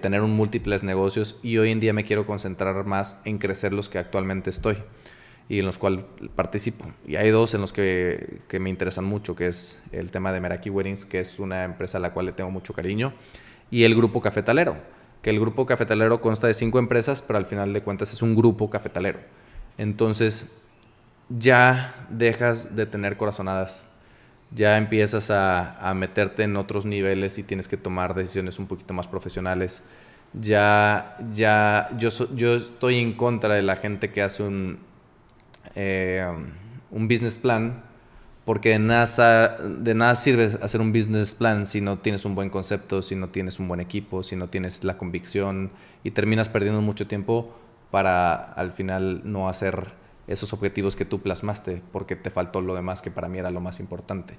tener 0.00 0.22
un 0.22 0.30
múltiples 0.30 0.82
negocios 0.82 1.38
y 1.42 1.58
hoy 1.58 1.70
en 1.70 1.80
día 1.80 1.92
me 1.92 2.04
quiero 2.04 2.26
concentrar 2.26 2.84
más 2.86 3.18
en 3.24 3.38
crecer 3.38 3.72
los 3.72 3.88
que 3.88 3.98
actualmente 3.98 4.50
estoy 4.50 4.78
y 5.48 5.58
en 5.58 5.66
los 5.66 5.78
cuales 5.78 6.04
participo. 6.34 6.86
Y 7.06 7.16
hay 7.16 7.30
dos 7.30 7.54
en 7.54 7.60
los 7.60 7.72
que, 7.72 8.40
me 8.58 8.70
interesan 8.70 9.04
mucho, 9.04 9.36
que 9.36 9.46
es 9.46 9.82
el 9.92 10.10
tema 10.10 10.32
de 10.32 10.40
Meraki 10.40 10.70
Weddings, 10.70 11.04
que 11.04 11.20
es 11.20 11.38
una 11.38 11.64
empresa 11.64 11.98
a 11.98 12.00
la 12.00 12.12
cual 12.12 12.26
le 12.26 12.32
tengo 12.32 12.50
mucho 12.50 12.72
cariño, 12.72 13.12
y 13.70 13.84
el 13.84 13.94
grupo 13.94 14.20
cafetalero, 14.20 14.76
que 15.22 15.30
el 15.30 15.40
grupo 15.40 15.66
cafetalero 15.66 16.20
consta 16.20 16.46
de 16.46 16.54
cinco 16.54 16.78
empresas, 16.78 17.22
pero 17.22 17.38
al 17.38 17.46
final 17.46 17.72
de 17.72 17.82
cuentas 17.82 18.12
es 18.12 18.22
un 18.22 18.34
grupo 18.34 18.70
cafetalero. 18.70 19.20
Entonces 19.78 20.46
ya 21.28 22.06
dejas 22.10 22.76
de 22.76 22.86
tener 22.86 23.16
corazonadas 23.16 23.84
ya 24.54 24.76
empiezas 24.78 25.30
a, 25.30 25.92
meterte 25.94 26.44
en 26.44 26.56
otros 26.56 26.86
niveles 26.86 27.38
y 27.38 27.42
tienes 27.42 27.68
que 27.68 27.76
tomar 27.76 28.14
decisiones 28.14 28.58
un 28.58 28.66
poquito 28.66 28.94
más 28.94 29.08
profesionales. 29.08 29.82
Ya, 30.32 31.16
ya, 31.32 31.90
yo, 31.98 32.08
yo 32.34 32.54
estoy 32.54 32.98
en 32.98 33.14
contra 33.14 33.54
de 33.54 33.62
la 33.62 33.76
gente 33.76 34.10
que 34.10 34.22
hace 34.22 34.42
un, 34.42 34.78
eh, 35.74 36.26
un 36.90 37.08
business 37.08 37.38
plan, 37.38 37.82
porque 38.44 38.70
de 38.70 38.78
nada, 38.78 39.56
de 39.58 39.94
nada 39.94 40.14
sirve 40.14 40.50
hacer 40.60 40.80
un 40.80 40.92
business 40.92 41.34
plan 41.34 41.64
si 41.64 41.80
no 41.80 41.98
tienes 41.98 42.24
un 42.24 42.34
buen 42.34 42.50
concepto, 42.50 43.02
si 43.02 43.16
no 43.16 43.28
tienes 43.28 43.58
un 43.58 43.68
buen 43.68 43.80
equipo, 43.80 44.22
si 44.22 44.36
no 44.36 44.48
tienes 44.48 44.84
la 44.84 44.98
convicción 44.98 45.70
y 46.02 46.10
terminas 46.10 46.48
perdiendo 46.48 46.82
mucho 46.82 47.06
tiempo 47.06 47.54
para 47.90 48.34
al 48.34 48.72
final 48.72 49.22
no 49.24 49.48
hacer 49.48 49.92
esos 50.26 50.52
objetivos 50.52 50.96
que 50.96 51.04
tú 51.04 51.20
plasmaste, 51.20 51.82
porque 51.92 52.16
te 52.16 52.30
faltó 52.30 52.60
lo 52.60 52.74
demás 52.74 53.02
que 53.02 53.10
para 53.10 53.28
mí 53.28 53.38
era 53.38 53.50
lo 53.50 53.60
más 53.60 53.80
importante. 53.80 54.38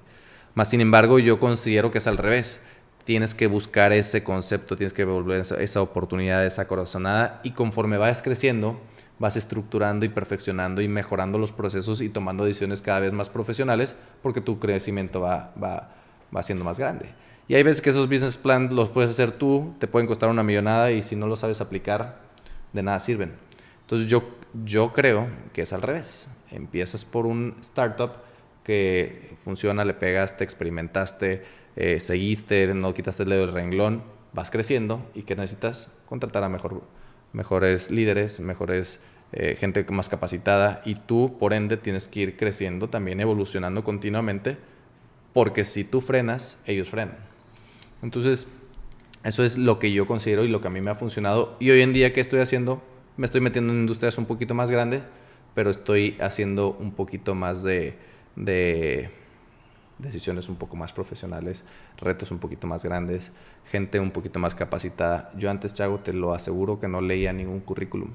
Más 0.54 0.70
sin 0.70 0.80
embargo, 0.80 1.18
yo 1.18 1.38
considero 1.38 1.90
que 1.90 1.98
es 1.98 2.06
al 2.06 2.16
revés. 2.16 2.60
Tienes 3.04 3.34
que 3.34 3.46
buscar 3.46 3.92
ese 3.92 4.24
concepto, 4.24 4.76
tienes 4.76 4.92
que 4.92 5.04
volver 5.04 5.40
esa, 5.40 5.56
esa 5.62 5.80
oportunidad, 5.80 6.44
esa 6.44 6.66
corazonada, 6.66 7.40
y 7.44 7.52
conforme 7.52 7.98
vayas 7.98 8.20
creciendo, 8.20 8.80
vas 9.18 9.36
estructurando 9.36 10.04
y 10.04 10.08
perfeccionando 10.08 10.82
y 10.82 10.88
mejorando 10.88 11.38
los 11.38 11.52
procesos 11.52 12.00
y 12.00 12.08
tomando 12.08 12.44
decisiones 12.44 12.82
cada 12.82 13.00
vez 13.00 13.12
más 13.12 13.28
profesionales, 13.28 13.96
porque 14.22 14.40
tu 14.40 14.58
crecimiento 14.58 15.20
va, 15.20 15.52
va, 15.62 15.90
va 16.34 16.42
siendo 16.42 16.64
más 16.64 16.78
grande. 16.78 17.08
Y 17.48 17.54
hay 17.54 17.62
veces 17.62 17.80
que 17.80 17.90
esos 17.90 18.08
business 18.08 18.36
plans 18.36 18.72
los 18.72 18.88
puedes 18.88 19.10
hacer 19.10 19.32
tú, 19.32 19.74
te 19.78 19.86
pueden 19.86 20.06
costar 20.06 20.28
una 20.28 20.42
millonada 20.42 20.90
y 20.90 21.02
si 21.02 21.16
no 21.16 21.26
lo 21.26 21.36
sabes 21.36 21.60
aplicar, 21.60 22.20
de 22.72 22.82
nada 22.82 22.98
sirven. 22.98 23.32
Entonces 23.82 24.08
yo 24.08 24.36
yo 24.64 24.92
creo 24.92 25.28
que 25.52 25.62
es 25.62 25.72
al 25.72 25.82
revés. 25.82 26.28
Empiezas 26.50 27.04
por 27.04 27.26
un 27.26 27.56
startup 27.60 28.12
que 28.64 29.36
funciona, 29.42 29.84
le 29.84 29.94
pegaste, 29.94 30.44
experimentaste, 30.44 31.44
eh, 31.76 32.00
seguiste, 32.00 32.72
no 32.74 32.94
quitaste 32.94 33.24
el 33.24 33.30
dedo 33.30 33.46
del 33.46 33.54
renglón, 33.54 34.02
vas 34.32 34.50
creciendo 34.50 35.04
y 35.14 35.22
que 35.22 35.36
necesitas 35.36 35.90
contratar 36.06 36.42
a 36.42 36.48
mejor, 36.48 36.82
mejores 37.36 37.90
líderes, 37.90 38.40
mejores 38.40 39.00
eh, 39.32 39.56
gente 39.56 39.84
más 39.90 40.08
capacitada 40.08 40.82
y 40.84 40.94
tú, 40.94 41.36
por 41.38 41.52
ende, 41.52 41.76
tienes 41.76 42.08
que 42.08 42.20
ir 42.20 42.36
creciendo 42.36 42.88
también, 42.88 43.20
evolucionando 43.20 43.84
continuamente, 43.84 44.56
porque 45.32 45.64
si 45.64 45.84
tú 45.84 46.00
frenas, 46.00 46.58
ellos 46.66 46.90
frenan. 46.90 47.18
Entonces, 48.02 48.48
eso 49.22 49.44
es 49.44 49.58
lo 49.58 49.78
que 49.78 49.92
yo 49.92 50.06
considero 50.06 50.44
y 50.44 50.48
lo 50.48 50.60
que 50.60 50.68
a 50.68 50.70
mí 50.70 50.80
me 50.80 50.90
ha 50.90 50.94
funcionado. 50.94 51.56
Y 51.60 51.70
hoy 51.70 51.82
en 51.82 51.92
día, 51.92 52.12
¿qué 52.12 52.20
estoy 52.20 52.40
haciendo? 52.40 52.82
me 53.16 53.24
estoy 53.24 53.40
metiendo 53.40 53.72
en 53.72 53.80
industrias 53.80 54.18
un 54.18 54.26
poquito 54.26 54.54
más 54.54 54.70
grandes, 54.70 55.02
pero 55.54 55.70
estoy 55.70 56.16
haciendo 56.20 56.76
un 56.78 56.92
poquito 56.92 57.34
más 57.34 57.62
de, 57.62 57.96
decisiones 59.98 60.48
un 60.48 60.56
poco 60.56 60.76
más 60.76 60.92
profesionales, 60.92 61.64
retos 61.98 62.30
un 62.30 62.38
poquito 62.38 62.66
más 62.66 62.84
grandes, 62.84 63.32
gente 63.70 64.00
un 64.00 64.10
poquito 64.10 64.38
más 64.38 64.54
capacitada. 64.54 65.30
Yo 65.36 65.50
antes, 65.50 65.74
Chago, 65.74 65.98
te 65.98 66.12
lo 66.12 66.34
aseguro 66.34 66.80
que 66.80 66.88
no 66.88 67.00
leía 67.00 67.32
ningún 67.32 67.60
currículum. 67.60 68.10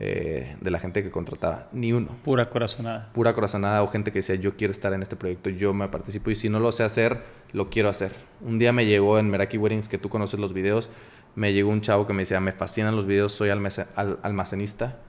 Eh, 0.00 0.56
de 0.60 0.70
la 0.70 0.78
gente 0.78 1.02
que 1.02 1.10
contrataba, 1.10 1.66
ni 1.72 1.92
uno. 1.92 2.16
Pura 2.22 2.48
corazonada. 2.50 3.10
Pura 3.12 3.32
corazonada 3.32 3.82
o 3.82 3.88
gente 3.88 4.12
que 4.12 4.20
decía, 4.20 4.36
yo 4.36 4.56
quiero 4.56 4.70
estar 4.70 4.92
en 4.92 5.02
este 5.02 5.16
proyecto, 5.16 5.50
yo 5.50 5.74
me 5.74 5.88
participo 5.88 6.30
y 6.30 6.36
si 6.36 6.48
no 6.48 6.60
lo 6.60 6.70
sé 6.70 6.84
hacer, 6.84 7.24
lo 7.52 7.68
quiero 7.68 7.88
hacer. 7.88 8.14
Un 8.40 8.60
día 8.60 8.72
me 8.72 8.86
llegó 8.86 9.18
en 9.18 9.28
Meraki 9.28 9.58
Weddings, 9.58 9.88
que 9.88 9.98
tú 9.98 10.08
conoces 10.08 10.38
los 10.38 10.52
videos, 10.52 10.88
me 11.34 11.52
llegó 11.52 11.70
un 11.70 11.80
chavo 11.80 12.06
que 12.06 12.12
me 12.12 12.22
decía, 12.22 12.38
me 12.38 12.52
fascinan 12.52 12.94
los 12.94 13.06
videos, 13.06 13.32
soy 13.32 13.50
almacenista 13.50 15.00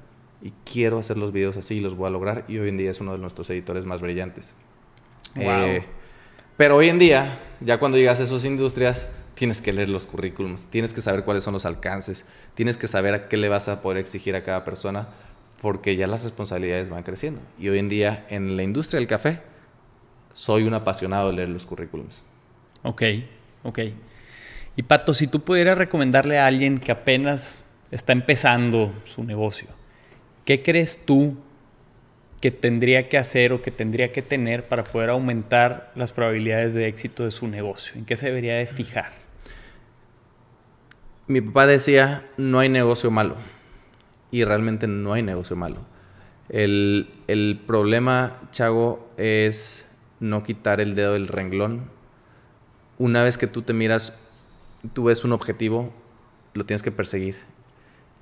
y 0.41 0.53
quiero 0.65 0.97
hacer 0.97 1.17
los 1.17 1.31
videos 1.31 1.57
así 1.57 1.75
y 1.75 1.79
los 1.81 1.95
voy 1.95 2.07
a 2.07 2.09
lograr. 2.09 2.45
Y 2.47 2.57
hoy 2.57 2.69
en 2.69 2.77
día 2.77 2.89
es 2.89 2.99
uno 2.99 3.11
de 3.11 3.19
nuestros 3.19 3.47
editores 3.51 3.85
más 3.85 4.01
brillantes. 4.01 4.55
Eh, 5.35 5.83
pero 6.57 6.75
hoy 6.75 6.89
en 6.89 6.99
día, 6.99 7.39
ya 7.61 7.77
cuando 7.77 7.97
llegas 7.97 8.19
a 8.19 8.23
esas 8.23 8.45
industrias, 8.45 9.07
tienes 9.35 9.61
que 9.61 9.71
leer 9.71 9.89
los 9.89 10.05
currículums, 10.05 10.65
tienes 10.65 10.93
que 10.93 11.01
saber 11.01 11.23
cuáles 11.23 11.43
son 11.43 11.53
los 11.53 11.65
alcances, 11.65 12.25
tienes 12.55 12.77
que 12.77 12.87
saber 12.87 13.13
a 13.13 13.29
qué 13.29 13.37
le 13.37 13.47
vas 13.47 13.69
a 13.69 13.81
poder 13.81 13.97
exigir 13.97 14.35
a 14.35 14.43
cada 14.43 14.65
persona, 14.65 15.07
porque 15.61 15.95
ya 15.95 16.07
las 16.07 16.23
responsabilidades 16.23 16.89
van 16.89 17.03
creciendo. 17.03 17.41
Y 17.57 17.69
hoy 17.69 17.79
en 17.79 17.89
día, 17.89 18.25
en 18.29 18.57
la 18.57 18.63
industria 18.63 18.99
del 18.99 19.07
café, 19.07 19.39
soy 20.33 20.63
un 20.63 20.73
apasionado 20.73 21.29
de 21.29 21.35
leer 21.37 21.49
los 21.49 21.65
currículums. 21.65 22.23
Ok, 22.83 23.03
ok. 23.63 23.79
Y 24.75 24.83
Pato, 24.83 25.13
si 25.13 25.27
tú 25.27 25.41
pudieras 25.41 25.77
recomendarle 25.77 26.39
a 26.39 26.45
alguien 26.45 26.77
que 26.77 26.91
apenas 26.91 27.63
está 27.91 28.13
empezando 28.13 28.93
su 29.05 29.23
negocio, 29.23 29.67
¿qué 30.45 30.63
crees 30.63 31.05
tú 31.05 31.37
que 32.41 32.51
tendría 32.51 33.09
que 33.09 33.17
hacer 33.17 33.51
o 33.51 33.61
que 33.61 33.71
tendría 33.71 34.11
que 34.11 34.21
tener 34.21 34.67
para 34.67 34.83
poder 34.83 35.09
aumentar 35.09 35.91
las 35.95 36.11
probabilidades 36.11 36.73
de 36.73 36.87
éxito 36.87 37.25
de 37.25 37.31
su 37.31 37.47
negocio? 37.47 37.95
¿En 37.95 38.05
qué 38.05 38.15
se 38.15 38.27
debería 38.27 38.55
de 38.55 38.67
fijar? 38.67 39.11
Mi 41.27 41.41
papá 41.41 41.67
decía, 41.67 42.25
no 42.37 42.59
hay 42.59 42.69
negocio 42.69 43.11
malo. 43.11 43.35
Y 44.31 44.43
realmente 44.43 44.87
no 44.87 45.13
hay 45.13 45.21
negocio 45.21 45.55
malo. 45.55 45.81
El, 46.49 47.09
el 47.27 47.59
problema, 47.67 48.39
Chago, 48.51 49.11
es 49.17 49.87
no 50.19 50.43
quitar 50.43 50.81
el 50.81 50.95
dedo 50.95 51.13
del 51.13 51.27
renglón. 51.27 51.89
Una 52.97 53.23
vez 53.23 53.37
que 53.37 53.47
tú 53.47 53.61
te 53.61 53.73
miras, 53.73 54.13
tú 54.93 55.05
ves 55.05 55.23
un 55.23 55.31
objetivo, 55.33 55.93
lo 56.53 56.65
tienes 56.65 56.81
que 56.81 56.91
perseguir. 56.91 57.35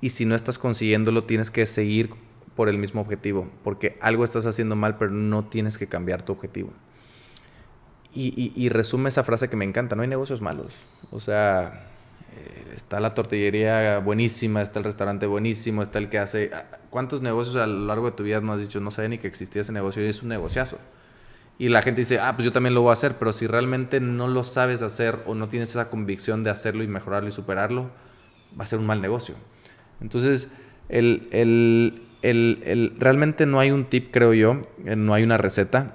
Y 0.00 0.10
si 0.10 0.24
no 0.24 0.34
estás 0.34 0.58
consiguiéndolo, 0.58 1.24
tienes 1.24 1.50
que 1.50 1.66
seguir 1.66 2.10
por 2.58 2.68
el 2.68 2.76
mismo 2.76 3.00
objetivo, 3.00 3.48
porque 3.62 3.96
algo 4.00 4.24
estás 4.24 4.44
haciendo 4.44 4.74
mal, 4.74 4.96
pero 4.96 5.12
no 5.12 5.44
tienes 5.44 5.78
que 5.78 5.86
cambiar 5.86 6.22
tu 6.22 6.32
objetivo. 6.32 6.72
Y, 8.12 8.68
resume 8.70 9.10
esa 9.10 9.22
frase 9.22 9.48
que 9.48 9.54
me 9.54 9.64
encanta, 9.64 9.94
no 9.94 10.02
hay 10.02 10.08
negocios 10.08 10.42
malos. 10.42 10.72
O 11.12 11.20
sea, 11.20 11.86
eh, 12.36 12.72
está 12.74 12.98
la 12.98 13.14
tortillería 13.14 14.00
buenísima, 14.00 14.60
está 14.60 14.80
el 14.80 14.86
restaurante 14.86 15.26
buenísimo, 15.26 15.82
está 15.82 15.98
el 15.98 16.08
que 16.08 16.18
hace... 16.18 16.50
¿Cuántos 16.90 17.22
negocios 17.22 17.54
a 17.54 17.68
lo 17.68 17.86
largo 17.86 18.06
de 18.06 18.16
tu 18.16 18.24
vida 18.24 18.40
no 18.40 18.54
has 18.54 18.58
dicho, 18.58 18.80
no 18.80 18.90
sabía 18.90 19.10
ni 19.10 19.18
que 19.18 19.28
existía 19.28 19.62
ese 19.62 19.72
negocio 19.72 20.04
y 20.04 20.08
es 20.08 20.20
un 20.20 20.30
negociazo? 20.30 20.78
Y 21.60 21.68
la 21.68 21.80
gente 21.80 22.00
dice, 22.00 22.18
ah, 22.18 22.34
pues 22.34 22.44
yo 22.44 22.50
también 22.50 22.74
lo 22.74 22.82
voy 22.82 22.90
a 22.90 22.94
hacer, 22.94 23.18
pero 23.18 23.32
si 23.32 23.46
realmente 23.46 24.00
no 24.00 24.26
lo 24.26 24.42
sabes 24.42 24.82
hacer 24.82 25.20
o 25.26 25.36
no 25.36 25.48
tienes 25.48 25.70
esa 25.70 25.90
convicción 25.90 26.42
de 26.42 26.50
hacerlo 26.50 26.82
y 26.82 26.88
mejorarlo 26.88 27.28
y 27.28 27.32
superarlo, 27.32 27.92
va 28.58 28.64
a 28.64 28.66
ser 28.66 28.80
un 28.80 28.86
mal 28.86 29.00
negocio. 29.00 29.36
Entonces, 30.00 30.50
el, 30.88 32.02
el, 32.22 32.96
realmente 32.98 33.46
no 33.46 33.60
hay 33.60 33.70
un 33.70 33.84
tip, 33.84 34.10
creo 34.10 34.34
yo, 34.34 34.60
eh, 34.84 34.96
no 34.96 35.14
hay 35.14 35.22
una 35.22 35.36
receta. 35.38 35.94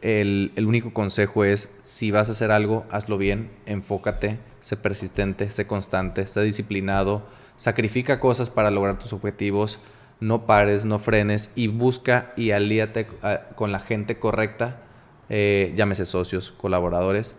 El, 0.00 0.52
único 0.64 0.92
consejo 0.92 1.44
es, 1.44 1.70
si 1.82 2.10
vas 2.10 2.28
a 2.28 2.32
hacer 2.32 2.50
algo, 2.50 2.86
hazlo 2.90 3.18
bien, 3.18 3.50
enfócate, 3.66 4.38
sé 4.60 4.76
persistente, 4.76 5.50
sé 5.50 5.66
constante, 5.66 6.26
sé 6.26 6.42
disciplinado, 6.42 7.26
sacrifica 7.56 8.20
cosas 8.20 8.48
para 8.48 8.70
lograr 8.70 8.98
tus 8.98 9.12
objetivos, 9.12 9.80
no 10.20 10.46
pares, 10.46 10.84
no 10.84 11.00
frenes 11.00 11.50
y 11.56 11.66
busca 11.66 12.32
y 12.36 12.52
alíate 12.52 13.08
con 13.56 13.72
la 13.72 13.80
gente 13.80 14.18
correcta, 14.18 14.82
eh, 15.28 15.72
llámese 15.74 16.06
socios, 16.06 16.52
colaboradores, 16.52 17.34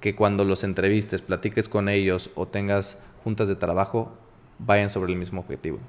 que 0.00 0.14
cuando 0.14 0.44
los 0.44 0.62
entrevistes, 0.62 1.20
platiques 1.20 1.68
con 1.68 1.88
ellos 1.88 2.30
o 2.36 2.46
tengas 2.46 3.00
juntas 3.24 3.48
de 3.48 3.56
trabajo, 3.56 4.12
vayan 4.60 4.90
sobre 4.90 5.12
el 5.12 5.18
mismo 5.18 5.40
objetivo. 5.40 5.80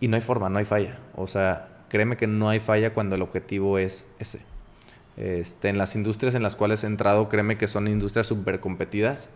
Y 0.00 0.08
no 0.08 0.16
hay 0.16 0.22
forma, 0.22 0.48
no 0.48 0.58
hay 0.58 0.64
falla. 0.64 0.98
O 1.16 1.26
sea, 1.26 1.68
créeme 1.88 2.16
que 2.16 2.26
no 2.26 2.48
hay 2.48 2.60
falla 2.60 2.92
cuando 2.92 3.16
el 3.16 3.22
objetivo 3.22 3.78
es 3.78 4.06
ese. 4.18 4.40
Este, 5.16 5.68
en 5.68 5.78
las 5.78 5.96
industrias 5.96 6.34
en 6.36 6.42
las 6.42 6.54
cuales 6.54 6.84
he 6.84 6.86
entrado, 6.86 7.28
créeme 7.28 7.58
que 7.58 7.66
son 7.66 7.88
industrias 7.88 8.26
súper 8.26 8.60
competidas. 8.60 9.30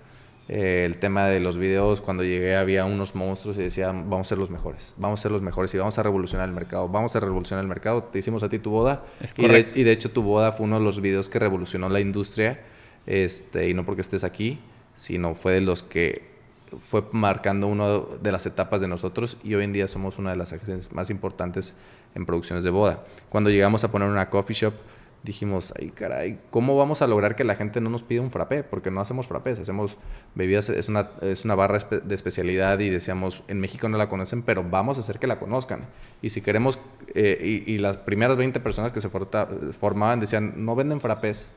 Eh, 0.48 0.84
el 0.84 0.98
tema 0.98 1.26
de 1.26 1.40
los 1.40 1.56
videos, 1.56 2.00
cuando 2.00 2.24
llegué 2.24 2.56
había 2.56 2.84
unos 2.84 3.14
monstruos 3.14 3.56
y 3.58 3.62
decían, 3.62 4.10
vamos 4.10 4.26
a 4.26 4.30
ser 4.30 4.38
los 4.38 4.50
mejores, 4.50 4.92
vamos 4.96 5.20
a 5.20 5.22
ser 5.22 5.32
los 5.32 5.40
mejores 5.40 5.72
y 5.74 5.78
vamos 5.78 5.96
a 5.98 6.02
revolucionar 6.02 6.48
el 6.48 6.54
mercado, 6.54 6.88
vamos 6.88 7.14
a 7.14 7.20
revolucionar 7.20 7.62
el 7.62 7.68
mercado. 7.68 8.04
Te 8.04 8.18
hicimos 8.18 8.42
a 8.42 8.48
ti 8.48 8.58
tu 8.58 8.70
boda 8.70 9.04
y 9.36 9.46
de, 9.46 9.72
y 9.74 9.82
de, 9.84 9.92
hecho 9.92 10.10
tu 10.10 10.22
boda 10.22 10.52
fue 10.52 10.66
uno 10.66 10.78
de 10.78 10.84
los 10.84 11.00
videos 11.00 11.28
que 11.28 11.38
revolucionó 11.38 11.88
la 11.88 12.00
industria 12.00 12.60
este, 13.06 13.68
y 13.68 13.74
no 13.74 13.86
porque 13.86 14.00
estés 14.00 14.24
aquí, 14.24 14.60
sino 14.94 15.34
fue 15.34 15.52
de 15.52 15.60
los 15.60 15.82
que 15.82 16.31
fue 16.80 17.04
marcando 17.12 17.66
una 17.66 18.00
de 18.20 18.32
las 18.32 18.46
etapas 18.46 18.80
de 18.80 18.88
nosotros 18.88 19.36
y 19.42 19.54
hoy 19.54 19.64
en 19.64 19.72
día 19.72 19.88
somos 19.88 20.18
una 20.18 20.30
de 20.30 20.36
las 20.36 20.52
agencias 20.52 20.92
más 20.92 21.10
importantes 21.10 21.74
en 22.14 22.26
producciones 22.26 22.64
de 22.64 22.70
boda. 22.70 23.04
Cuando 23.28 23.50
llegamos 23.50 23.84
a 23.84 23.90
poner 23.90 24.08
una 24.08 24.30
coffee 24.30 24.54
shop, 24.54 24.74
dijimos, 25.22 25.72
ay 25.78 25.90
caray, 25.90 26.38
¿cómo 26.50 26.76
vamos 26.76 27.00
a 27.00 27.06
lograr 27.06 27.36
que 27.36 27.44
la 27.44 27.54
gente 27.54 27.80
no 27.80 27.90
nos 27.90 28.02
pida 28.02 28.20
un 28.20 28.30
frappé? 28.30 28.64
Porque 28.64 28.90
no 28.90 29.00
hacemos 29.00 29.26
frappés, 29.26 29.58
hacemos 29.58 29.96
bebidas, 30.34 30.68
es 30.68 30.88
una, 30.88 31.10
es 31.20 31.44
una 31.44 31.54
barra 31.54 31.78
de 31.78 32.14
especialidad 32.14 32.78
y 32.80 32.90
decíamos, 32.90 33.44
en 33.48 33.60
México 33.60 33.88
no 33.88 33.98
la 33.98 34.08
conocen, 34.08 34.42
pero 34.42 34.64
vamos 34.68 34.96
a 34.96 35.00
hacer 35.00 35.18
que 35.18 35.26
la 35.26 35.38
conozcan. 35.38 35.86
Y 36.22 36.30
si 36.30 36.40
queremos, 36.40 36.80
eh, 37.14 37.64
y, 37.66 37.78
las 37.78 37.98
primeras 37.98 38.36
20 38.36 38.60
personas 38.60 38.92
que 38.92 39.00
se 39.00 39.08
formaban 39.08 40.20
decían, 40.20 40.64
no 40.64 40.74
venden 40.74 41.00
frappés. 41.00 41.50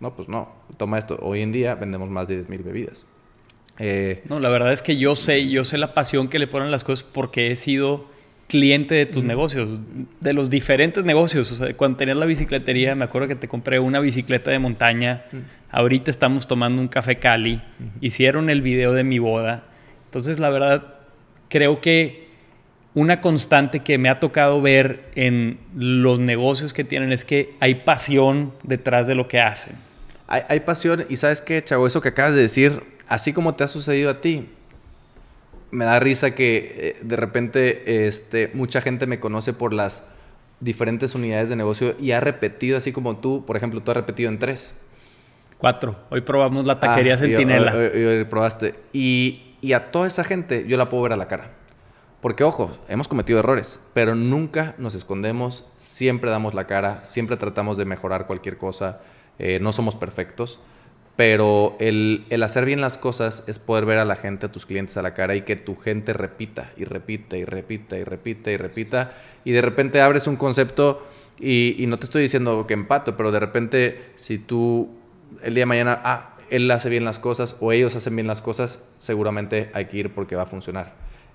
No, 0.00 0.14
pues 0.14 0.28
no, 0.28 0.48
toma 0.78 0.98
esto. 0.98 1.16
Hoy 1.22 1.42
en 1.42 1.52
día 1.52 1.76
vendemos 1.76 2.10
más 2.10 2.26
de 2.26 2.40
10.000 2.40 2.64
bebidas. 2.64 3.06
Eh, 3.78 4.22
no, 4.28 4.40
la 4.40 4.48
verdad 4.48 4.72
es 4.72 4.82
que 4.82 4.96
yo 4.96 5.16
sé, 5.16 5.48
yo 5.48 5.64
sé 5.64 5.78
la 5.78 5.94
pasión 5.94 6.28
que 6.28 6.38
le 6.38 6.46
ponen 6.46 6.70
las 6.70 6.84
cosas 6.84 7.06
porque 7.10 7.50
he 7.50 7.56
sido 7.56 8.06
cliente 8.52 8.94
de 8.94 9.06
tus 9.06 9.24
negocios, 9.24 9.80
de 10.20 10.32
los 10.34 10.50
diferentes 10.50 11.04
negocios. 11.04 11.50
O 11.52 11.54
sea, 11.54 11.74
cuando 11.74 11.96
tenías 11.96 12.18
la 12.18 12.26
bicicletería, 12.26 12.94
me 12.94 13.04
acuerdo 13.04 13.28
que 13.28 13.34
te 13.34 13.48
compré 13.48 13.78
una 13.80 13.98
bicicleta 14.00 14.50
de 14.50 14.58
montaña. 14.58 15.24
Ahorita 15.70 16.10
estamos 16.10 16.46
tomando 16.46 16.82
un 16.82 16.88
café 16.88 17.16
Cali. 17.16 17.62
Hicieron 18.02 18.50
el 18.50 18.60
video 18.60 18.92
de 18.92 19.04
mi 19.04 19.18
boda. 19.18 19.64
Entonces, 20.04 20.38
la 20.38 20.50
verdad, 20.50 20.84
creo 21.48 21.80
que 21.80 22.28
una 22.92 23.22
constante 23.22 23.80
que 23.80 23.96
me 23.96 24.10
ha 24.10 24.20
tocado 24.20 24.60
ver 24.60 25.06
en 25.14 25.58
los 25.74 26.20
negocios 26.20 26.74
que 26.74 26.84
tienen 26.84 27.10
es 27.10 27.24
que 27.24 27.54
hay 27.58 27.76
pasión 27.76 28.52
detrás 28.64 29.06
de 29.06 29.14
lo 29.14 29.28
que 29.28 29.40
hacen. 29.40 29.76
Hay, 30.26 30.42
hay 30.48 30.60
pasión 30.60 31.06
y 31.08 31.16
sabes 31.16 31.40
qué, 31.40 31.64
Chavo, 31.64 31.86
eso 31.86 32.02
que 32.02 32.10
acabas 32.10 32.34
de 32.34 32.42
decir 32.42 32.82
así 33.08 33.32
como 33.32 33.54
te 33.54 33.64
ha 33.64 33.68
sucedido 33.68 34.10
a 34.10 34.20
ti, 34.20 34.48
me 35.70 35.84
da 35.84 35.98
risa 35.98 36.34
que 36.34 36.72
eh, 36.76 36.96
de 37.02 37.16
repente 37.16 38.06
este, 38.06 38.50
mucha 38.54 38.80
gente 38.80 39.06
me 39.06 39.20
conoce 39.20 39.52
por 39.52 39.72
las 39.72 40.04
diferentes 40.60 41.14
unidades 41.14 41.48
de 41.48 41.56
negocio 41.56 41.96
y 41.98 42.12
ha 42.12 42.20
repetido 42.20 42.76
así 42.76 42.92
como 42.92 43.16
tú, 43.16 43.44
por 43.46 43.56
ejemplo, 43.56 43.82
tú 43.82 43.90
has 43.90 43.96
repetido 43.96 44.30
en 44.30 44.38
tres. 44.38 44.76
Cuatro. 45.58 45.96
Hoy 46.10 46.20
probamos 46.20 46.64
la 46.64 46.78
taquería 46.78 47.14
ah, 47.14 47.18
Centinela. 47.18 47.74
Hoy, 47.74 48.24
probaste. 48.24 48.74
Y, 48.92 49.54
y 49.60 49.72
a 49.72 49.90
toda 49.90 50.06
esa 50.06 50.24
gente 50.24 50.66
yo 50.66 50.76
la 50.76 50.88
puedo 50.88 51.04
ver 51.04 51.12
a 51.12 51.16
la 51.16 51.28
cara. 51.28 51.50
Porque, 52.20 52.44
ojo, 52.44 52.70
hemos 52.88 53.08
cometido 53.08 53.40
errores, 53.40 53.80
pero 53.94 54.14
nunca 54.14 54.76
nos 54.78 54.94
escondemos, 54.94 55.66
siempre 55.74 56.30
damos 56.30 56.54
la 56.54 56.68
cara, 56.68 57.02
siempre 57.02 57.36
tratamos 57.36 57.76
de 57.76 57.84
mejorar 57.84 58.28
cualquier 58.28 58.58
cosa, 58.58 59.00
eh, 59.40 59.58
no 59.60 59.72
somos 59.72 59.96
perfectos. 59.96 60.60
Pero 61.16 61.76
el, 61.78 62.24
hacer 62.42 62.64
bien 62.64 62.80
las 62.80 62.96
cosas 62.96 63.44
es 63.46 63.58
poder 63.58 63.84
ver 63.84 63.98
a 63.98 64.04
la 64.04 64.16
gente, 64.16 64.46
a 64.46 64.52
tus 64.52 64.64
clientes 64.64 64.96
a 64.96 65.02
la 65.02 65.14
cara 65.14 65.34
y 65.34 65.42
que 65.42 65.56
tu 65.56 65.76
gente 65.76 66.12
repita 66.14 66.72
y 66.76 66.84
repita 66.84 67.36
y 67.36 67.44
repita 67.44 67.98
y 67.98 68.04
repita 68.04 68.50
y 68.50 68.56
repita. 68.56 69.12
Y 69.44 69.52
de 69.52 69.60
repente 69.60 70.00
abres 70.00 70.26
un 70.26 70.36
concepto 70.36 71.06
y, 71.38 71.84
no 71.86 71.98
te 71.98 72.06
estoy 72.06 72.22
diciendo 72.22 72.66
que 72.66 72.74
empato, 72.74 73.16
pero 73.16 73.30
de 73.30 73.40
repente 73.40 74.12
si 74.14 74.38
tú 74.38 74.88
el 75.42 75.54
día 75.54 75.62
de 75.62 75.66
mañana, 75.66 76.00
ah, 76.04 76.36
él 76.50 76.70
hace 76.70 76.88
bien 76.88 77.04
las 77.04 77.18
cosas 77.18 77.56
o 77.60 77.72
ellos 77.72 77.96
hacen 77.96 78.14
bien 78.14 78.26
las 78.26 78.42
cosas, 78.42 78.84
seguramente 78.98 79.70
hay 79.74 79.86
que 79.86 79.98
ir 79.98 80.14
porque 80.14 80.36
va 80.36 80.42
a 80.42 80.46
funcionar. 80.46 80.92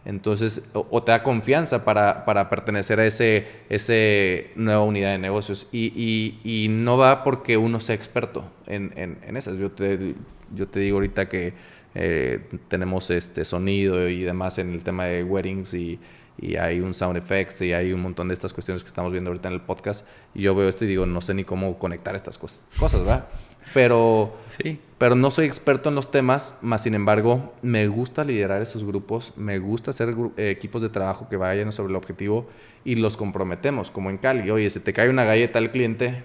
Entonces, 0.08 0.62
o, 0.74 1.04
te 1.04 1.12
da 1.12 1.22
confianza 1.22 1.84
para, 1.84 2.24
para, 2.24 2.50
pertenecer 2.50 2.98
a 3.02 3.06
ese, 3.06 3.46
ese 3.68 4.52
nueva 4.56 4.82
unidad 4.82 5.12
de 5.12 5.18
negocios. 5.18 5.68
Y, 5.74 5.92
y, 5.98 6.64
y 6.64 6.70
no 6.70 6.98
va 6.98 7.26
porque 7.26 7.58
uno 7.58 7.82
sea 7.82 7.94
experto 7.94 8.50
en, 8.68 8.94
en, 8.96 9.18
en, 9.28 9.36
esas. 9.36 9.58
Yo 9.58 9.70
te, 9.70 10.16
yo 10.56 10.66
te 10.70 10.80
digo 10.80 10.96
ahorita 10.96 11.28
que 11.28 11.54
eh, 11.94 12.40
tenemos 12.70 13.12
este 13.12 13.44
sonido 13.44 14.08
y 14.08 14.24
demás 14.24 14.60
en 14.60 14.72
el 14.72 14.82
tema 14.82 15.04
de 15.04 15.26
weddings 15.26 15.74
y, 15.74 16.00
y 16.38 16.56
hay 16.56 16.80
un 16.80 16.94
sound 16.94 17.18
effects 17.18 17.62
y 17.62 17.74
hay 17.74 17.94
un 17.94 18.02
montón 18.02 18.28
de 18.28 18.34
estas 18.34 18.54
cuestiones 18.54 18.84
que 18.84 18.88
estamos 18.88 19.12
viendo 19.12 19.30
ahorita 19.30 19.48
en 19.48 19.56
el 19.56 19.62
podcast. 19.62 20.06
Y 20.34 20.44
yo 20.44 20.56
veo 20.56 20.70
esto 20.70 20.86
y 20.86 20.88
digo, 20.88 21.06
no 21.06 21.22
sé 21.22 21.34
ni 21.34 21.44
cómo 21.44 21.78
conectar 21.80 22.16
estas 22.16 22.38
cosas, 22.38 22.62
cosas 22.80 23.02
¿verdad? 23.02 23.28
Pero, 23.74 24.38
sí. 24.48 24.80
pero 24.98 25.16
no 25.16 25.30
soy 25.30 25.46
experto 25.46 25.90
en 25.90 25.96
los 25.96 26.10
temas, 26.10 26.56
más 26.62 26.84
sin 26.84 26.94
embargo, 26.94 27.54
me 27.62 27.88
gusta 27.88 28.24
liderar 28.24 28.62
esos 28.62 28.86
grupos, 28.86 29.34
me 29.36 29.60
gusta 29.60 29.92
hacer 29.92 30.16
eh, 30.38 30.50
equipos 30.50 30.82
de 30.82 30.90
trabajo 30.90 31.28
que 31.28 31.36
vayan 31.36 31.72
sobre 31.72 31.90
el 31.90 31.96
objetivo 31.98 32.48
y 32.86 32.96
los 32.96 33.18
comprometemos, 33.18 33.92
como 33.92 34.10
en 34.10 34.20
Cali. 34.20 34.50
Oye, 34.52 34.70
si 34.70 34.80
te 34.80 34.94
cae 34.94 35.10
una 35.10 35.26
galleta 35.26 35.60
al 35.60 35.72
cliente, 35.72 36.24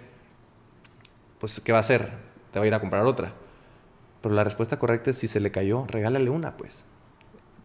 pues 1.40 1.60
¿qué 1.60 1.72
va 1.72 1.78
a 1.78 1.80
hacer? 1.80 2.12
Te 2.52 2.60
va 2.60 2.64
a 2.64 2.68
ir 2.68 2.74
a 2.74 2.80
comprar 2.80 3.04
otra. 3.06 3.32
Pero 4.20 4.34
la 4.36 4.44
respuesta 4.44 4.78
correcta 4.78 5.10
es 5.10 5.18
si 5.18 5.26
se 5.26 5.40
le 5.40 5.50
cayó, 5.50 5.84
regálale 5.88 6.30
una, 6.30 6.56
pues. 6.56 6.84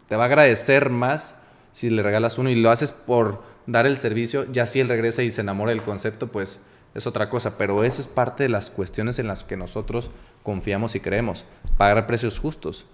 Te 0.10 0.16
va 0.16 0.24
a 0.24 0.28
agradecer 0.28 0.90
más 0.90 1.36
si 1.78 1.92
le 1.92 2.02
regalas 2.02 2.40
uno 2.40 2.50
y 2.50 2.56
lo 2.56 2.72
haces 2.72 2.92
por 2.92 3.44
dar 3.68 3.86
el 3.86 3.98
servicio, 3.98 4.52
ya 4.52 4.66
si 4.66 4.80
él 4.80 4.88
regresa 4.88 5.22
y 5.22 5.32
se 5.32 5.42
enamora 5.42 5.70
del 5.70 5.84
concepto, 5.84 6.26
pues 6.26 6.60
es 6.96 7.06
otra 7.06 7.30
cosa, 7.30 7.56
pero 7.60 7.84
eso 7.84 8.02
es 8.02 8.08
parte 8.08 8.42
de 8.42 8.50
las 8.50 8.72
cuestiones 8.72 9.20
en 9.20 9.28
las 9.28 9.44
que 9.44 9.58
nosotros 9.58 10.10
confiamos 10.42 10.96
y 10.96 11.02
creemos. 11.02 11.46
Pagar 11.78 12.08
precios 12.08 12.40
justos. 12.40 12.88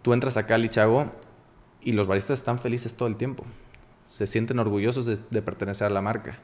Tú 0.00 0.14
entras 0.14 0.38
acá 0.38 0.54
al 0.54 0.70
Chago 0.70 1.12
y 1.82 1.92
los 1.92 2.06
baristas 2.06 2.38
están 2.38 2.58
felices 2.58 2.94
todo 2.94 3.08
el 3.08 3.16
tiempo. 3.16 3.44
Se 4.06 4.26
sienten 4.26 4.58
orgullosos 4.58 5.04
de, 5.04 5.42
pertenecer 5.42 5.88
a 5.88 5.90
la 5.90 6.00
marca. 6.00 6.38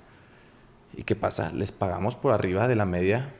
¿Y 0.94 1.04
qué 1.04 1.16
pasa? 1.16 1.50
Les 1.50 1.72
pagamos 1.72 2.14
por 2.14 2.34
arriba 2.34 2.68
de 2.68 2.74
la 2.74 2.84
media, 2.84 3.32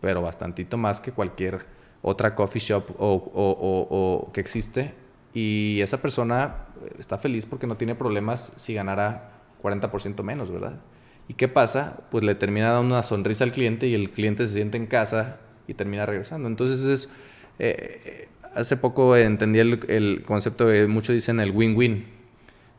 pero 0.00 0.22
bastantito 0.22 0.76
más 0.76 1.00
que 1.00 1.10
cualquier 1.10 1.66
otra 2.02 2.36
coffee 2.36 2.62
shop 2.62 2.94
o, 3.00 4.30
que 4.32 4.40
existe. 4.40 4.94
Y 5.32 5.80
esa 5.80 6.00
persona 6.00 6.63
está 6.98 7.18
feliz 7.18 7.46
porque 7.46 7.66
no 7.66 7.76
tiene 7.76 7.94
problemas 7.94 8.52
si 8.56 8.74
ganara 8.74 9.32
40% 9.62 10.22
menos, 10.22 10.50
¿verdad? 10.50 10.80
¿Y 11.28 11.34
qué 11.34 11.48
pasa? 11.48 12.00
Pues 12.10 12.24
le 12.24 12.34
termina 12.34 12.70
dando 12.70 12.94
una 12.94 13.02
sonrisa 13.02 13.44
al 13.44 13.52
cliente 13.52 13.86
y 13.86 13.94
el 13.94 14.10
cliente 14.10 14.46
se 14.46 14.54
siente 14.54 14.76
en 14.76 14.86
casa 14.86 15.38
y 15.66 15.74
termina 15.74 16.06
regresando. 16.06 16.48
Entonces 16.48 16.84
es... 16.84 17.10
Eh, 17.58 18.28
hace 18.54 18.76
poco 18.76 19.16
entendí 19.16 19.58
el, 19.58 20.22
concepto 20.24 20.66
de 20.66 20.86
muchos 20.86 21.14
dicen 21.14 21.40
el 21.40 21.50
win-win, 21.50 22.06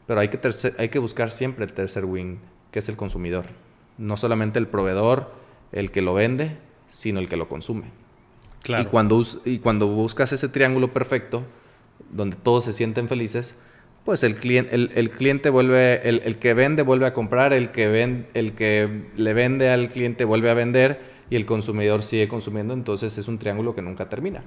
pero 0.08 0.20
hay 0.20 0.30
que, 0.30 0.40
hay 0.78 0.90
que 0.90 1.00
buscar 1.00 1.32
siempre 1.32 1.66
el 1.66 1.74
tercer 1.74 2.06
win, 2.06 2.40
que 2.72 2.80
es 2.80 2.90
el 2.90 2.96
consumidor. 2.96 3.46
No 3.98 4.18
solamente 4.18 4.60
el 4.60 4.68
proveedor, 4.68 5.32
el 5.72 5.92
que 5.92 6.02
lo 6.02 6.14
vende, 6.14 6.58
sino 6.88 7.20
el 7.20 7.30
que 7.30 7.38
lo 7.38 7.48
consume. 7.48 7.86
Y, 8.68 8.86
cuando, 8.86 9.22
y 9.46 9.60
cuando 9.60 9.88
buscas 9.88 10.34
ese 10.34 10.50
triángulo 10.50 10.92
perfecto, 10.92 11.44
donde 12.12 12.36
todos 12.36 12.64
se 12.64 12.74
sienten 12.74 13.08
felices, 13.08 13.58
pues 14.06 14.24
el 14.24 14.36
cliente, 14.36 14.76
el, 14.76 15.10
cliente 15.10 15.50
vuelve, 15.50 16.08
el, 16.08 16.38
que 16.38 16.54
vende 16.54 16.84
vuelve 16.84 17.08
a 17.08 17.14
comprar, 17.14 17.54
el 17.54 17.72
que, 17.72 18.26
el 18.36 18.54
que 18.54 19.08
le 19.18 19.34
vende 19.34 19.72
al 19.72 19.90
cliente 19.90 20.26
vuelve 20.26 20.52
a 20.52 20.54
vender 20.54 21.02
y 21.32 21.36
el 21.36 21.48
consumidor 21.48 22.04
sigue 22.04 22.28
consumiendo, 22.28 22.76
entonces 22.76 23.18
es 23.18 23.28
un 23.28 23.40
triángulo 23.40 23.74
que 23.74 23.82
nunca 23.82 24.08
termina. 24.08 24.44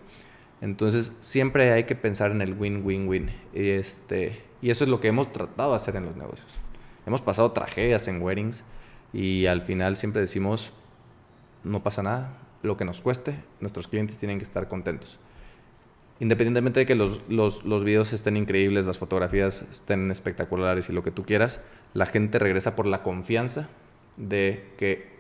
Entonces 0.61 1.13
siempre 1.19 1.73
hay 1.73 1.85
que 1.85 1.97
pensar 1.97 2.31
en 2.31 2.41
el 2.41 2.55
win-win-win. 2.55 3.31
Y, 3.53 3.71
este, 3.71 4.41
y 4.63 4.71
eso 4.71 4.85
es 4.85 4.91
lo 4.91 5.01
que 5.01 5.09
hemos 5.09 5.33
tratado 5.33 5.71
de 5.71 5.77
hacer 5.77 5.97
en 5.97 6.05
los 6.05 6.17
negocios. 6.17 6.49
Hemos 7.05 7.21
pasado 7.21 7.51
tragedias 7.51 8.07
en 8.07 8.23
weddings 8.23 8.63
y 9.13 9.47
al 9.47 9.63
final 9.63 9.97
siempre 9.97 10.21
decimos, 10.21 10.73
no 11.65 11.83
pasa 11.83 12.05
nada, 12.05 12.39
lo 12.63 12.77
que 12.77 12.85
nos 12.85 13.01
cueste, 13.01 13.35
nuestros 13.61 13.89
clientes 13.89 14.19
tienen 14.19 14.39
que 14.39 14.45
estar 14.45 14.69
contentos. 14.69 15.19
Independientemente 16.21 16.81
de 16.81 16.87
que 16.87 16.97
los, 16.97 17.21
los, 17.29 17.65
los, 17.65 17.85
videos 17.85 18.13
estén 18.13 18.37
increíbles, 18.37 18.85
las 18.85 18.99
fotografías 18.99 19.63
estén 19.71 20.11
espectaculares 20.11 20.89
y 20.89 20.93
lo 20.93 21.05
que 21.05 21.13
tú 21.13 21.25
quieras, 21.25 21.63
la 21.95 22.07
gente 22.07 22.41
regresa 22.41 22.75
por 22.75 22.87
la 22.87 23.03
confianza 23.03 23.69
de 24.17 24.65
que 24.79 25.19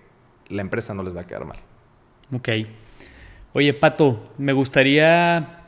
la 0.48 0.62
empresa 0.62 0.94
no 0.94 1.04
les 1.04 1.16
va 1.16 1.20
a 1.20 1.26
quedar 1.26 1.44
mal. 1.44 1.58
Ok. 2.32 2.48
Oye, 3.52 3.74
Pato, 3.74 4.32
me 4.38 4.52
gustaría 4.52 5.58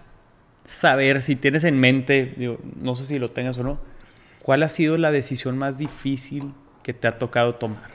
saber 0.64 1.22
si 1.22 1.36
tienes 1.36 1.64
en 1.64 1.78
mente, 1.78 2.58
no 2.80 2.94
sé 2.94 3.04
si 3.04 3.18
lo 3.18 3.28
tengas 3.28 3.56
o 3.58 3.64
no, 3.64 3.80
¿cuál 4.42 4.62
ha 4.62 4.68
sido 4.68 4.96
la 4.98 5.10
decisión 5.10 5.56
más 5.56 5.78
difícil 5.78 6.52
que 6.82 6.92
te 6.92 7.08
ha 7.08 7.18
tocado 7.18 7.54
tomar? 7.54 7.92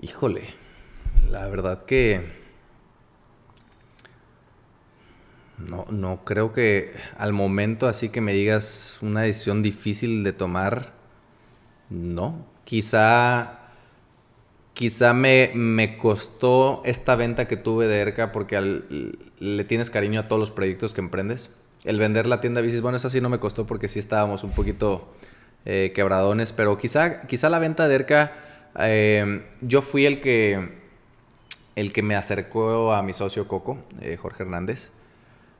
Híjole, 0.00 0.42
la 1.30 1.48
verdad 1.48 1.84
que 1.84 2.43
no, 5.58 5.86
no 5.90 6.24
creo 6.24 6.52
que 6.52 6.92
al 7.16 7.32
momento 7.32 7.86
así 7.86 8.08
que 8.08 8.20
me 8.20 8.32
digas 8.32 8.98
una 9.02 9.22
decisión 9.22 9.62
difícil 9.62 10.24
de 10.24 10.32
tomar, 10.32 10.92
no. 11.90 12.46
Quizá, 12.64 13.58
quizá 14.72 15.12
me, 15.14 15.50
me 15.54 15.96
costó 15.98 16.82
esta 16.84 17.14
venta 17.16 17.46
que 17.46 17.56
tuve 17.56 17.86
de 17.86 18.00
ERCA 18.00 18.32
porque 18.32 18.82
le 19.38 19.64
tienes 19.64 19.90
cariño 19.90 20.20
a 20.20 20.28
todos 20.28 20.40
los 20.40 20.50
proyectos 20.50 20.94
que 20.94 21.00
emprendes. 21.00 21.50
El 21.84 21.98
vender 21.98 22.26
la 22.26 22.40
tienda 22.40 22.62
bicis, 22.62 22.80
bueno, 22.80 22.96
esa 22.96 23.10
sí 23.10 23.20
no 23.20 23.28
me 23.28 23.38
costó 23.38 23.66
porque 23.66 23.88
sí 23.88 23.98
estábamos 23.98 24.42
un 24.42 24.52
poquito 24.52 25.12
eh, 25.66 25.92
quebradones, 25.94 26.52
pero 26.52 26.78
quizá, 26.78 27.26
quizá 27.26 27.50
la 27.50 27.58
venta 27.58 27.86
de 27.88 27.94
ERCA, 27.94 28.32
eh, 28.80 29.44
yo 29.60 29.82
fui 29.82 30.06
el 30.06 30.20
que 30.20 30.82
el 31.76 31.92
que 31.92 32.02
me 32.02 32.14
acercó 32.16 32.92
a 32.92 33.02
mi 33.02 33.12
socio 33.12 33.48
Coco, 33.48 33.78
eh, 34.00 34.16
Jorge 34.16 34.44
Hernández, 34.44 34.90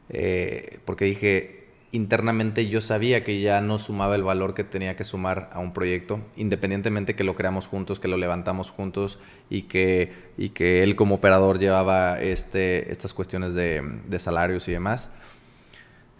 eh, 0.09 0.79
porque 0.85 1.05
dije, 1.05 1.65
internamente 1.95 2.67
yo 2.69 2.81
sabía 2.81 3.23
que 3.23 3.41
ya 3.41 3.61
no 3.61 3.79
sumaba 3.79 4.17
el 4.17 4.25
valor 4.25 4.55
que 4.55 4.65
tenía 4.65 4.97
que 4.97 5.05
sumar 5.05 5.49
a 5.53 5.61
un 5.61 5.73
proyecto, 5.73 6.21
independientemente 6.37 7.15
que 7.15 7.23
lo 7.23 7.37
creamos 7.37 7.69
juntos, 7.69 8.01
que 8.01 8.09
lo 8.09 8.17
levantamos 8.17 8.71
juntos 8.71 9.21
y 9.49 9.63
que, 9.63 10.13
y 10.37 10.49
que 10.49 10.83
él 10.83 10.97
como 10.97 11.17
operador 11.17 11.61
llevaba 11.61 12.21
este, 12.21 12.91
estas 12.91 13.15
cuestiones 13.15 13.55
de, 13.55 14.19
salarios 14.19 14.67
y 14.69 14.73
demás. 14.73 15.11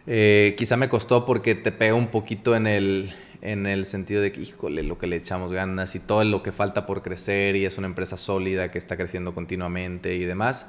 Eh, 0.07 0.55
quizá 0.57 0.76
me 0.76 0.89
costó 0.89 1.24
porque 1.24 1.57
te 1.57 1.72
pega 1.72 1.95
un 1.95 2.09
poquito 2.09 2.55
en 2.55 2.68
el, 2.68 3.12
en 3.43 3.66
el 3.66 3.87
sentido 3.87 4.22
de 4.22 4.30
que, 4.30 4.43
híjole, 4.43 4.85
lo 4.85 4.97
que 4.97 5.09
le 5.09 5.16
echamos 5.16 5.51
ganas 5.51 5.97
y 5.97 5.99
todo 5.99 6.22
lo 6.22 6.43
que 6.45 6.53
falta 6.53 6.87
por 6.87 7.03
crecer 7.03 7.57
y 7.57 7.64
es 7.64 7.78
una 7.78 7.89
empresa 7.89 8.16
sólida 8.16 8.70
que 8.70 8.78
está 8.78 8.97
creciendo 8.97 9.35
continuamente 9.35 10.14
y 10.14 10.24
demás. 10.24 10.68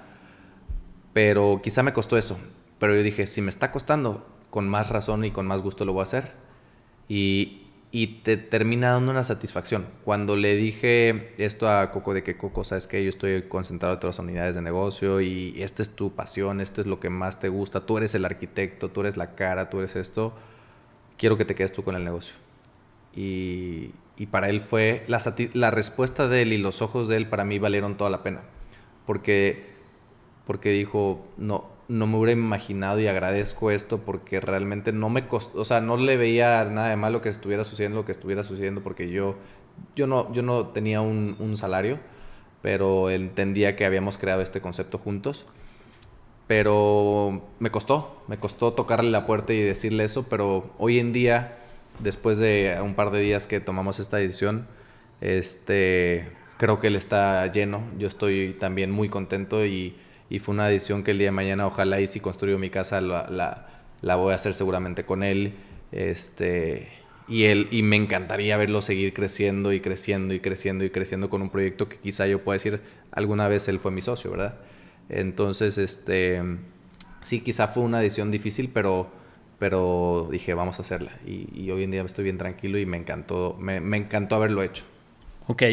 Pero 1.13 1.61
quizá 1.63 1.83
me 1.83 1.93
costó 1.93 2.17
eso. 2.17 2.37
Pero 2.79 2.95
yo 2.95 3.03
dije, 3.03 3.27
si 3.27 3.41
me 3.41 3.49
está 3.49 3.71
costando, 3.71 4.25
con 4.49 4.67
más 4.67 4.89
razón 4.89 5.25
y 5.25 5.31
con 5.31 5.47
más 5.47 5.61
gusto 5.61 5.85
lo 5.85 5.93
voy 5.93 6.01
a 6.01 6.03
hacer. 6.03 6.33
Y, 7.07 7.65
y 7.91 8.07
te 8.23 8.35
termina 8.35 8.91
dando 8.91 9.11
una 9.11 9.23
satisfacción. 9.23 9.87
Cuando 10.03 10.35
le 10.35 10.55
dije 10.55 11.33
esto 11.37 11.69
a 11.69 11.91
Coco 11.91 12.13
de 12.13 12.23
que 12.23 12.35
Coco, 12.35 12.65
sabes 12.65 12.87
que 12.87 13.01
yo 13.03 13.09
estoy 13.09 13.43
concentrado 13.43 13.93
en 13.93 13.99
todas 14.01 14.17
las 14.17 14.23
unidades 14.25 14.55
de 14.55 14.61
negocio 14.61 15.21
y 15.21 15.55
esta 15.63 15.81
es 15.81 15.91
tu 15.91 16.13
pasión, 16.13 16.59
esto 16.59 16.81
es 16.81 16.87
lo 16.87 16.99
que 16.99 17.09
más 17.09 17.39
te 17.39 17.47
gusta, 17.47 17.85
tú 17.85 17.97
eres 17.97 18.13
el 18.13 18.25
arquitecto, 18.25 18.89
tú 18.89 18.99
eres 19.01 19.15
la 19.15 19.35
cara, 19.35 19.69
tú 19.69 19.79
eres 19.79 19.95
esto, 19.95 20.33
quiero 21.17 21.37
que 21.37 21.45
te 21.45 21.55
quedes 21.55 21.71
tú 21.71 21.83
con 21.83 21.95
el 21.95 22.03
negocio. 22.03 22.35
Y, 23.15 23.93
para 24.29 24.49
él 24.49 24.59
fue, 24.59 25.05
la, 25.07 25.19
la, 25.53 25.71
respuesta 25.71 26.27
de 26.27 26.41
él 26.41 26.51
y 26.51 26.57
los 26.57 26.81
ojos 26.81 27.07
de 27.07 27.15
él 27.15 27.29
para 27.29 27.45
mí 27.45 27.59
valieron 27.59 27.95
toda 27.95 28.09
la 28.09 28.23
pena. 28.23 28.41
Porque, 29.05 29.67
porque 30.45 30.71
dijo, 30.71 31.25
no, 31.37 31.74
no 31.87 32.07
me 32.07 32.17
hubiera 32.17 32.31
imaginado 32.33 32.99
y 32.99 33.07
agradezco 33.07 33.71
esto 33.71 33.99
porque 33.99 34.39
realmente 34.39 34.91
no 34.91 35.09
me 35.09 35.27
costó, 35.27 35.59
o 35.59 35.65
sea, 35.65 35.81
no 35.81 35.97
le 35.97 36.17
veía 36.17 36.65
nada 36.65 36.89
de 36.89 36.95
malo 36.95 37.21
que 37.21 37.29
estuviera 37.29 37.63
sucediendo 37.63 37.99
lo 37.99 38.05
que 38.05 38.11
estuviera 38.11 38.43
sucediendo 38.43 38.81
porque 38.81 39.09
yo, 39.09 39.35
yo, 39.95 40.07
no, 40.07 40.31
yo 40.33 40.41
no 40.41 40.67
tenía 40.67 41.01
un, 41.01 41.57
salario, 41.57 41.99
pero 42.61 43.09
entendía 43.09 43.75
que 43.75 43.85
habíamos 43.85 44.17
creado 44.17 44.41
este 44.41 44.61
concepto 44.61 44.97
juntos. 44.97 45.45
Pero 46.47 47.41
me 47.59 47.71
costó, 47.71 48.23
me 48.27 48.37
costó 48.37 48.73
tocarle 48.73 49.09
la 49.09 49.25
puerta 49.25 49.51
y 49.53 49.61
decirle 49.61 50.03
eso, 50.03 50.27
pero 50.29 50.75
hoy 50.77 50.99
en 50.99 51.11
día 51.11 51.57
después 51.99 52.37
de 52.37 52.77
un 52.83 52.95
par 52.95 53.11
de 53.11 53.21
días 53.21 53.47
que 53.47 53.59
tomamos 53.59 53.99
esta 53.99 54.17
decisión, 54.17 54.67
este, 55.21 56.29
creo 56.57 56.79
que 56.79 56.87
él 56.87 56.95
está 56.95 57.45
lleno. 57.51 57.83
Yo 57.97 58.07
estoy 58.07 58.55
también 58.59 58.91
muy 58.91 59.09
contento 59.09 59.65
y, 59.65 59.95
fue 60.39 60.53
una 60.53 60.67
decisión 60.67 61.03
que 61.03 61.11
el 61.11 61.19
día 61.19 61.27
de 61.27 61.31
mañana, 61.31 61.67
ojalá 61.67 62.01
y 62.01 62.07
si 62.07 62.19
construyo 62.19 62.57
mi 62.57 62.69
casa, 62.69 63.01
la, 63.01 63.67
la, 64.01 64.15
voy 64.15 64.31
a 64.31 64.35
hacer 64.35 64.53
seguramente 64.53 65.05
con 65.05 65.23
él. 65.23 65.53
Este, 65.91 66.89
y, 67.27 67.45
él, 67.45 67.67
y 67.71 67.83
me 67.83 67.95
encantaría 67.95 68.57
verlo 68.57 68.81
seguir 68.81 69.13
creciendo 69.13 69.71
y 69.71 69.79
creciendo 69.79 70.33
y 70.33 70.39
creciendo 70.39 70.83
y 70.83 70.89
creciendo 70.89 71.29
con 71.29 71.41
un 71.41 71.49
proyecto 71.49 71.87
que 71.89 71.97
quizá 71.97 72.27
yo 72.27 72.43
pueda 72.43 72.55
decir, 72.55 72.81
alguna 73.11 73.47
vez 73.47 73.67
él 73.67 73.79
fue 73.79 73.91
mi 73.91 74.01
socio, 74.01 74.31
¿verdad? 74.31 74.55
Entonces, 75.09 75.77
este, 75.77 76.41
sí, 77.23 77.41
quizá 77.41 77.67
fue 77.67 77.83
una 77.83 77.99
decisión 77.99 78.31
difícil, 78.31 78.71
pero 78.73 79.09
pero 79.59 80.27
dije, 80.31 80.53
vamos 80.53 80.79
a 80.79 80.81
hacerla. 80.81 81.11
Y, 81.25 81.69
hoy 81.71 81.83
en 81.83 81.91
día 81.91 82.01
estoy 82.01 82.23
bien 82.23 82.37
tranquilo 82.37 82.77
y 82.77 82.85
me 82.85 82.97
encantó, 82.97 83.55
me, 83.59 83.77
encantó 83.97 84.35
haberlo 84.35 84.63
hecho. 84.63 84.83
Ok. 85.47 85.63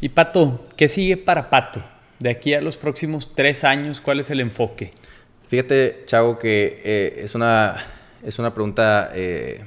Y 0.00 0.08
Pato, 0.08 0.64
¿qué 0.76 0.88
sigue 0.88 1.16
para 1.16 1.50
Pato? 1.50 1.82
De 2.20 2.28
aquí 2.28 2.52
a 2.52 2.60
los 2.60 2.76
próximos 2.76 3.34
tres 3.34 3.64
años, 3.64 4.02
¿cuál 4.02 4.20
es 4.20 4.28
el 4.28 4.40
enfoque? 4.40 4.90
Fíjate, 5.48 6.02
Chago, 6.04 6.38
que 6.38 6.82
eh, 6.84 7.20
es, 7.24 7.34
una, 7.34 7.76
es 8.22 8.38
una 8.38 8.52
pregunta 8.52 9.10
eh, 9.14 9.64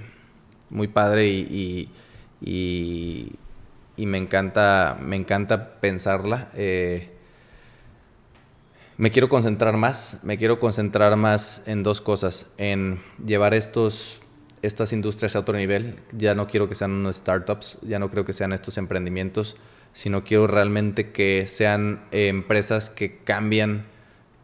muy 0.69 0.87
padre 0.87 1.27
y, 1.27 1.89
y, 2.41 3.35
me, 3.97 4.19
encanta, 4.19 4.99
me 5.01 5.15
encanta 5.15 5.79
pensarla. 5.79 6.51
Eh, 6.53 7.09
me 8.97 9.09
quiero 9.09 9.29
concentrar 9.29 9.75
más, 9.75 10.19
me 10.21 10.37
quiero 10.37 10.59
concentrar 10.59 11.15
más 11.15 11.63
en 11.65 11.81
dos 11.81 12.01
cosas, 12.01 12.45
en 12.59 12.99
llevar 13.25 13.55
estos, 13.55 14.21
estas 14.61 14.93
industrias 14.93 15.35
a 15.35 15.39
otro 15.39 15.57
nivel. 15.57 15.95
Ya 16.11 16.35
no 16.35 16.45
quiero 16.45 16.69
que 16.69 16.75
sean 16.75 16.91
unos 16.91 17.15
startups, 17.15 17.79
ya 17.81 17.97
no 17.97 18.11
creo 18.11 18.25
que 18.25 18.33
sean 18.33 18.53
estos 18.53 18.77
emprendimientos, 18.77 19.57
sino 19.93 20.23
quiero 20.23 20.47
realmente 20.47 21.11
que 21.11 21.45
sean 21.45 22.01
eh, 22.11 22.27
empresas 22.27 22.89
que 22.89 23.17
cambian, 23.23 23.85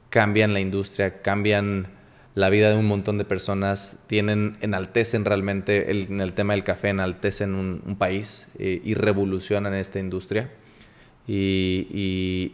cambian 0.09 0.53
la 0.53 0.59
industria, 0.59 1.21
cambian 1.21 1.87
la 2.35 2.49
vida 2.49 2.69
de 2.69 2.77
un 2.77 2.85
montón 2.85 3.17
de 3.17 3.25
personas, 3.25 3.97
tienen, 4.07 4.57
enaltecen 4.61 5.25
realmente 5.25 5.91
en 5.91 6.21
el 6.21 6.33
tema 6.33 6.53
del 6.53 6.63
café, 6.63 6.89
enaltecen 6.89 7.55
un, 7.55 7.95
país 7.97 8.47
eh, 8.57 8.81
y 8.83 8.93
revolucionan 8.93 9.73
esta 9.73 9.99
industria. 9.99 10.49
Y, 11.27 12.53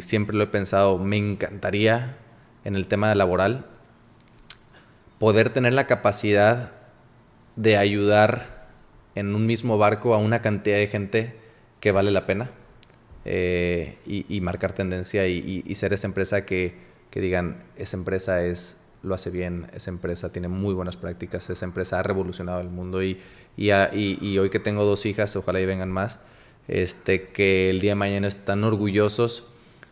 siempre 0.00 0.36
lo 0.36 0.44
he 0.44 0.48
pensado, 0.48 0.98
me 0.98 1.16
encantaría 1.16 2.16
en 2.64 2.76
el 2.76 2.86
tema 2.86 3.14
laboral 3.14 3.64
poder 5.18 5.50
tener 5.50 5.72
la 5.72 5.86
capacidad 5.86 6.72
de 7.56 7.76
ayudar 7.76 8.68
en 9.14 9.34
un 9.34 9.46
mismo 9.46 9.76
barco 9.76 10.14
a 10.14 10.18
una 10.18 10.40
cantidad 10.40 10.76
de 10.76 10.86
gente 10.86 11.34
que 11.80 11.92
vale 11.92 12.10
la 12.10 12.26
pena 12.26 12.50
eh, 13.24 13.96
y, 14.06 14.40
marcar 14.40 14.72
tendencia 14.72 15.26
y, 15.26 15.74
ser 15.74 15.92
esa 15.92 16.06
empresa 16.06 16.44
que, 16.44 16.74
digan, 17.12 17.64
esa 17.76 17.96
empresa 17.96 18.44
es, 18.44 18.76
lo 19.02 19.14
hace 19.14 19.30
bien, 19.30 19.66
esa 19.74 19.90
empresa 19.90 20.30
tiene 20.32 20.48
muy 20.48 20.74
buenas 20.74 20.96
prácticas, 20.96 21.48
esa 21.50 21.64
empresa 21.64 21.98
ha 21.98 22.02
revolucionado 22.02 22.60
el 22.60 22.68
mundo 22.68 23.02
y, 23.02 23.20
y 23.56 23.70
hoy 24.38 24.50
que 24.50 24.60
tengo 24.60 24.84
dos 24.84 25.04
hijas, 25.06 25.34
ojalá 25.36 25.60
y 25.60 25.66
vengan 25.66 25.90
más, 25.90 26.20
este, 26.68 27.28
que 27.28 27.68
el 27.70 27.80
día 27.80 27.92
de 27.92 27.96
mañana 27.96 28.28
están 28.28 28.62
orgullosos, 28.64 29.44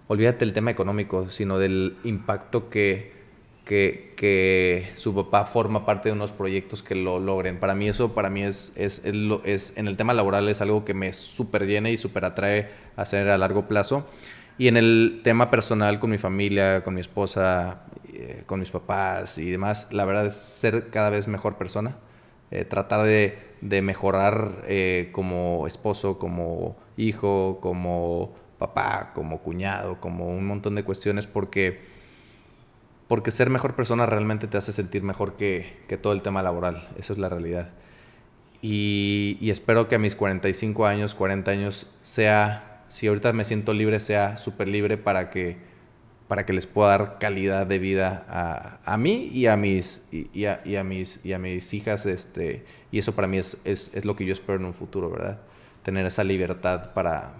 olvídate 0.07 0.45
del 0.45 0.53
tema 0.53 0.70
económico, 0.70 1.28
sino 1.28 1.59
del 1.59 1.97
impacto 2.05 2.70
que, 2.70 3.18
que, 3.69 4.14
que, 4.16 4.89
su 4.95 5.14
papá 5.14 5.45
forma 5.45 5.85
parte 5.85 6.09
de 6.09 6.14
unos 6.14 6.33
proyectos 6.33 6.83
que 6.83 6.95
lo 6.95 7.21
logren. 7.21 7.61
Para 7.61 7.75
mí 7.75 7.87
eso, 7.87 8.14
para 8.14 8.31
mí 8.31 8.43
es, 8.43 8.73
es, 8.77 9.03
en 9.05 9.87
el 9.87 9.97
tema 9.99 10.14
laboral 10.14 10.49
es 10.49 10.62
algo 10.62 10.87
que 10.87 10.95
me 10.95 11.12
súper 11.12 11.66
llena 11.66 11.91
y 11.91 11.99
súper 11.99 12.25
atrae 12.25 12.71
a 12.97 13.03
hacer 13.03 13.29
a 13.29 13.37
largo 13.37 13.69
plazo. 13.69 14.07
Y 14.57 14.69
en 14.69 14.79
el 14.79 15.21
tema 15.23 15.51
personal 15.51 16.01
con 16.01 16.09
mi 16.09 16.16
familia, 16.16 16.83
con 16.83 16.95
mi 16.95 17.03
esposa, 17.03 17.83
eh, 18.11 18.45
con 18.47 18.59
mis 18.59 18.71
papás 18.71 19.37
y 19.37 19.51
demás, 19.51 19.89
la 19.93 20.07
verdad 20.07 20.25
es 20.25 20.35
ser 20.35 20.89
cada 20.89 21.11
vez 21.11 21.29
mejor 21.29 21.59
persona, 21.59 21.97
eh, 22.51 22.64
tratar 22.64 23.03
de, 23.03 23.37
de 23.61 23.83
mejorar 23.83 24.64
eh, 24.66 25.11
como 25.12 25.66
esposo, 25.66 26.19
como 26.19 26.79
hijo, 26.97 27.59
como 27.61 28.35
papá, 28.59 29.12
como 29.14 29.43
cuñado, 29.43 30.01
como 30.01 30.31
un 30.31 30.47
montón 30.47 30.75
de 30.75 30.85
cuestiones 30.85 31.27
porque, 31.27 31.98
porque 33.09 33.31
ser 33.31 33.51
mejor 33.51 33.75
persona 33.75 34.07
realmente 34.07 34.47
te 34.47 34.59
hace 34.59 34.73
sentir 34.73 35.03
mejor 35.03 35.37
que, 35.37 35.79
que 35.89 35.97
todo 35.97 36.13
el 36.13 36.23
tema 36.23 36.43
laboral, 36.43 36.89
eso 36.99 37.15
es 37.15 37.19
la 37.19 37.29
realidad. 37.29 37.71
Y, 38.61 39.39
y 39.41 39.51
espero 39.51 39.89
que 39.89 39.95
a 39.95 39.99
mis 39.99 40.15
45 40.15 40.87
años, 40.87 41.15
40 41.15 41.51
años 41.51 41.87
sea 42.03 42.69
si 42.89 43.07
ahorita 43.07 43.33
me 43.33 43.45
siento 43.45 43.73
libre, 43.75 44.01
sea 44.01 44.37
súper 44.37 44.69
libre 44.69 44.97
para 44.97 45.31
que, 45.31 45.57
para 46.27 46.45
que 46.45 46.53
les 46.53 46.67
pueda 46.67 46.91
dar 46.91 47.19
calidad 47.19 47.67
de 47.67 47.79
vida 47.79 48.25
a, 48.29 48.79
a 48.85 48.97
mí 48.97 49.31
y 49.33 49.47
a 49.47 49.57
mis, 49.57 50.03
y, 50.11 50.45
a, 50.47 50.61
y, 50.65 50.77
a, 50.77 50.85
mis, 50.85 51.25
y 51.25 51.33
a 51.33 51.39
mis 51.39 51.73
hijas. 51.75 52.07
Este, 52.07 52.65
y 52.91 52.99
eso 52.99 53.15
para 53.15 53.29
mí 53.29 53.39
es, 53.39 53.59
es, 53.65 53.91
es, 53.95 54.05
lo 54.05 54.17
que 54.17 54.25
yo 54.25 54.33
espero 54.33 54.59
en 54.59 54.65
un 54.65 54.75
futuro, 54.75 55.11
¿verdad? 55.11 55.39
Tener 55.83 56.07
esa 56.07 56.25
libertad 56.25 56.93
para, 56.93 57.33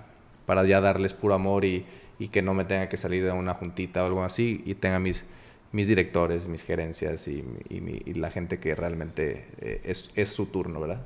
para 0.47 0.64
ya 0.64 0.81
darles 0.81 1.14
puro 1.14 1.35
amor 1.35 1.64
y, 1.64 1.87
y 2.19 2.29
que 2.29 2.43
no 2.43 2.55
me 2.55 2.64
tenga 2.64 2.89
que 2.89 2.97
salir 2.97 3.25
de 3.25 3.33
una 3.33 3.55
juntita 3.55 4.03
o 4.03 4.07
algo 4.07 4.23
así 4.23 4.62
y 4.66 4.75
tenga 4.75 4.99
mis, 4.99 5.25
mis 5.73 5.89
directores, 5.89 6.49
mis 6.49 6.62
gerencias 6.62 7.29
y, 7.29 7.45
y, 7.69 7.81
mi, 7.81 8.01
y 8.05 8.14
la 8.14 8.31
gente 8.31 8.59
que 8.59 8.75
realmente 8.75 9.47
eh, 9.61 9.81
es, 9.85 10.11
es 10.14 10.31
su 10.31 10.47
turno, 10.47 10.81
¿verdad? 10.81 11.03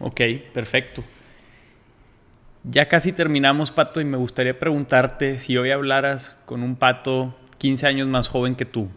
Ok, 0.00 0.20
perfecto. 0.52 1.02
Ya 2.64 2.88
casi 2.88 3.12
terminamos, 3.12 3.70
Pato, 3.70 4.00
y 4.00 4.04
me 4.04 4.16
gustaría 4.16 4.58
preguntarte 4.58 5.38
si 5.38 5.56
hoy 5.56 5.70
hablaras 5.70 6.40
con 6.46 6.62
un 6.62 6.76
Pato 6.76 7.34
15 7.58 7.86
años 7.86 8.08
más 8.08 8.28
joven 8.28 8.54
que 8.54 8.64
tú, 8.64 8.88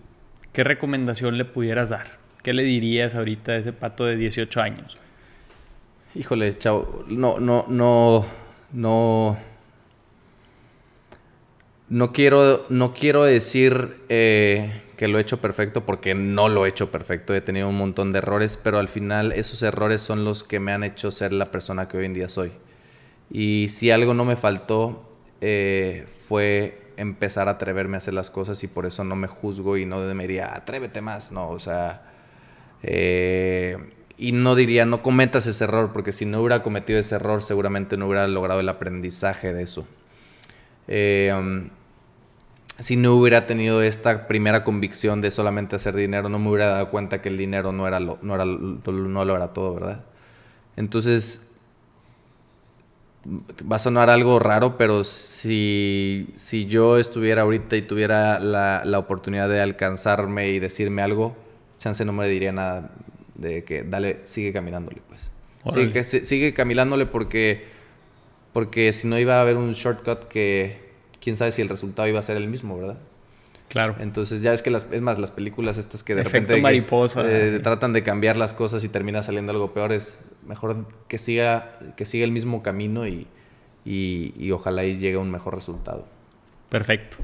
¿qué 0.53 0.63
recomendación 0.63 1.38
le 1.38 1.45
pudieras 1.45 1.89
dar? 1.89 2.18
¿Qué 2.43 2.53
le 2.53 2.63
dirías 2.63 3.15
ahorita 3.15 3.53
a 3.53 3.57
ese 3.57 3.74
Pato 3.74 4.05
de 4.05 4.15
18 4.15 4.61
años? 4.61 4.97
Híjole, 6.15 6.57
chavo, 6.57 7.03
no, 7.07 7.39
no, 7.39 7.65
no, 7.68 8.26
no, 8.72 9.38
no 11.89 12.13
quiero, 12.13 12.65
no 12.70 12.93
quiero 12.93 13.24
decir 13.26 13.97
eh, 14.09 14.82
que 14.97 15.07
lo 15.07 15.19
he 15.19 15.21
hecho 15.21 15.39
perfecto 15.39 15.85
porque 15.85 16.15
no 16.15 16.49
lo 16.49 16.65
he 16.65 16.69
hecho 16.69 16.91
perfecto. 16.91 17.33
He 17.33 17.41
tenido 17.41 17.69
un 17.69 17.77
montón 17.77 18.11
de 18.11 18.17
errores, 18.17 18.59
pero 18.61 18.79
al 18.79 18.89
final 18.89 19.31
esos 19.31 19.61
errores 19.61 20.01
son 20.01 20.25
los 20.25 20.43
que 20.43 20.59
me 20.59 20.73
han 20.73 20.83
hecho 20.83 21.11
ser 21.11 21.31
la 21.31 21.51
persona 21.51 21.87
que 21.87 21.97
hoy 21.97 22.05
en 22.05 22.13
día 22.13 22.27
soy. 22.27 22.51
Y 23.29 23.67
si 23.69 23.91
algo 23.91 24.13
no 24.13 24.25
me 24.25 24.35
faltó 24.35 25.09
eh, 25.39 26.07
fue 26.27 26.81
empezar 26.97 27.47
a 27.47 27.51
atreverme 27.51 27.95
a 27.95 27.99
hacer 27.99 28.15
las 28.15 28.31
cosas 28.31 28.63
y 28.63 28.67
por 28.67 28.87
eso 28.87 29.03
no 29.03 29.15
me 29.15 29.27
juzgo 29.27 29.77
y 29.77 29.85
no 29.85 29.99
me 29.99 30.23
diría, 30.23 30.55
atrévete 30.55 31.01
más, 31.01 31.31
no, 31.31 31.49
o 31.49 31.59
sea, 31.59 32.01
eh, 32.81 33.77
y 34.17 34.31
no 34.31 34.55
diría, 34.55 34.85
no 34.85 35.03
cometas 35.03 35.45
ese 35.45 35.63
error, 35.65 35.91
porque 35.93 36.11
si 36.11 36.25
no 36.25 36.41
hubiera 36.41 36.63
cometido 36.63 36.97
ese 36.97 37.13
error 37.13 37.43
seguramente 37.43 37.97
no 37.97 38.07
hubiera 38.07 38.27
logrado 38.27 38.61
el 38.61 38.69
aprendizaje 38.69 39.53
de 39.53 39.61
eso. 39.61 39.85
Eh, 40.87 41.69
si 42.80 42.95
no 42.95 43.15
hubiera 43.15 43.45
tenido 43.45 43.82
esta 43.82 44.28
primera 44.28 44.63
convicción 44.63 45.21
de 45.21 45.32
solamente 45.32 45.75
hacer 45.75 45.95
dinero, 45.95 46.30
no 46.30 46.39
me 46.39 46.49
hubiera 46.49 46.67
dado 46.67 46.89
cuenta 46.91 47.21
que 47.21 47.30
el 47.30 47.38
dinero 47.38 47.71
no 47.71 47.88
era 47.88 47.99
lo, 47.99 48.19
no 48.21 48.36
era, 48.36 48.45
no 48.45 49.25
lo 49.25 49.36
era 49.36 49.53
todo, 49.53 49.73
¿verdad? 49.73 50.05
Entonces, 50.75 51.47
va 53.25 53.78
a 53.78 53.80
sonar 53.80 54.09
algo 54.09 54.38
raro, 54.39 54.78
pero 54.78 55.03
si, 55.03 56.30
si 56.36 56.65
yo 56.65 56.97
estuviera 56.97 57.41
ahorita 57.41 57.75
y 57.75 57.82
tuviera 57.82 58.39
la, 58.39 58.84
la, 58.86 58.99
oportunidad 58.99 59.49
de 59.49 59.59
alcanzarme 59.59 60.49
y 60.49 60.59
decirme 60.59 61.01
algo, 61.01 61.36
chance 61.80 62.05
no 62.05 62.13
me 62.13 62.28
diría 62.28 62.51
nada 62.51 62.91
de 63.36 63.63
que 63.63 63.84
dale, 63.84 64.21
sigue 64.25 64.53
caminándole, 64.53 65.01
pues. 65.07 65.32
Sigue, 65.73 65.91
que, 65.91 66.03
sigue 66.03 66.53
caminándole 66.53 67.07
porque, 67.07 67.65
porque 68.53 68.93
si 68.93 69.07
no 69.07 69.19
iba 69.19 69.38
a 69.38 69.41
haber 69.41 69.57
un 69.57 69.73
shortcut 69.73 70.25
que 70.25 70.86
quién 71.22 71.38
sabe 71.38 71.51
si 71.51 71.61
el 71.61 71.70
resultado 71.70 72.07
iba 72.07 72.20
a 72.20 72.24
ser 72.24 72.38
el 72.38 72.47
mismo, 72.47 72.78
¿verdad? 72.78 72.97
Claro. 73.70 73.95
Entonces 73.99 74.41
ya 74.41 74.53
es 74.53 74.61
que 74.61 74.70
las, 74.70 74.88
es 74.91 75.01
más, 75.01 75.20
las 75.20 75.32
películas 75.32 75.78
estas 75.78 76.03
que 76.03 76.15
de 76.15 76.22
Efecto 76.22 76.39
repente 76.39 76.61
mariposa. 76.61 77.24
Eh, 77.26 77.59
tratan 77.61 77.91
de 77.93 78.01
cambiar 78.01 78.38
las 78.38 78.53
cosas 78.53 78.84
y 78.84 78.89
termina 78.89 79.24
saliendo 79.24 79.51
algo 79.51 79.74
peor, 79.74 79.91
es 79.91 80.18
mejor 80.45 80.86
que 81.07 81.18
siga, 81.18 81.78
que 81.97 82.05
siga 82.05 82.24
el 82.24 82.32
mismo 82.32 82.63
camino 82.63 83.05
y, 83.07 83.28
y, 83.84 84.34
y 84.38 84.51
ojalá 84.51 84.86
y 84.86 84.97
llegue 84.97 85.18
a 85.18 85.20
un 85.20 85.32
mejor 85.32 85.55
resultado. 85.55 86.07
Perfecto. 86.70 87.18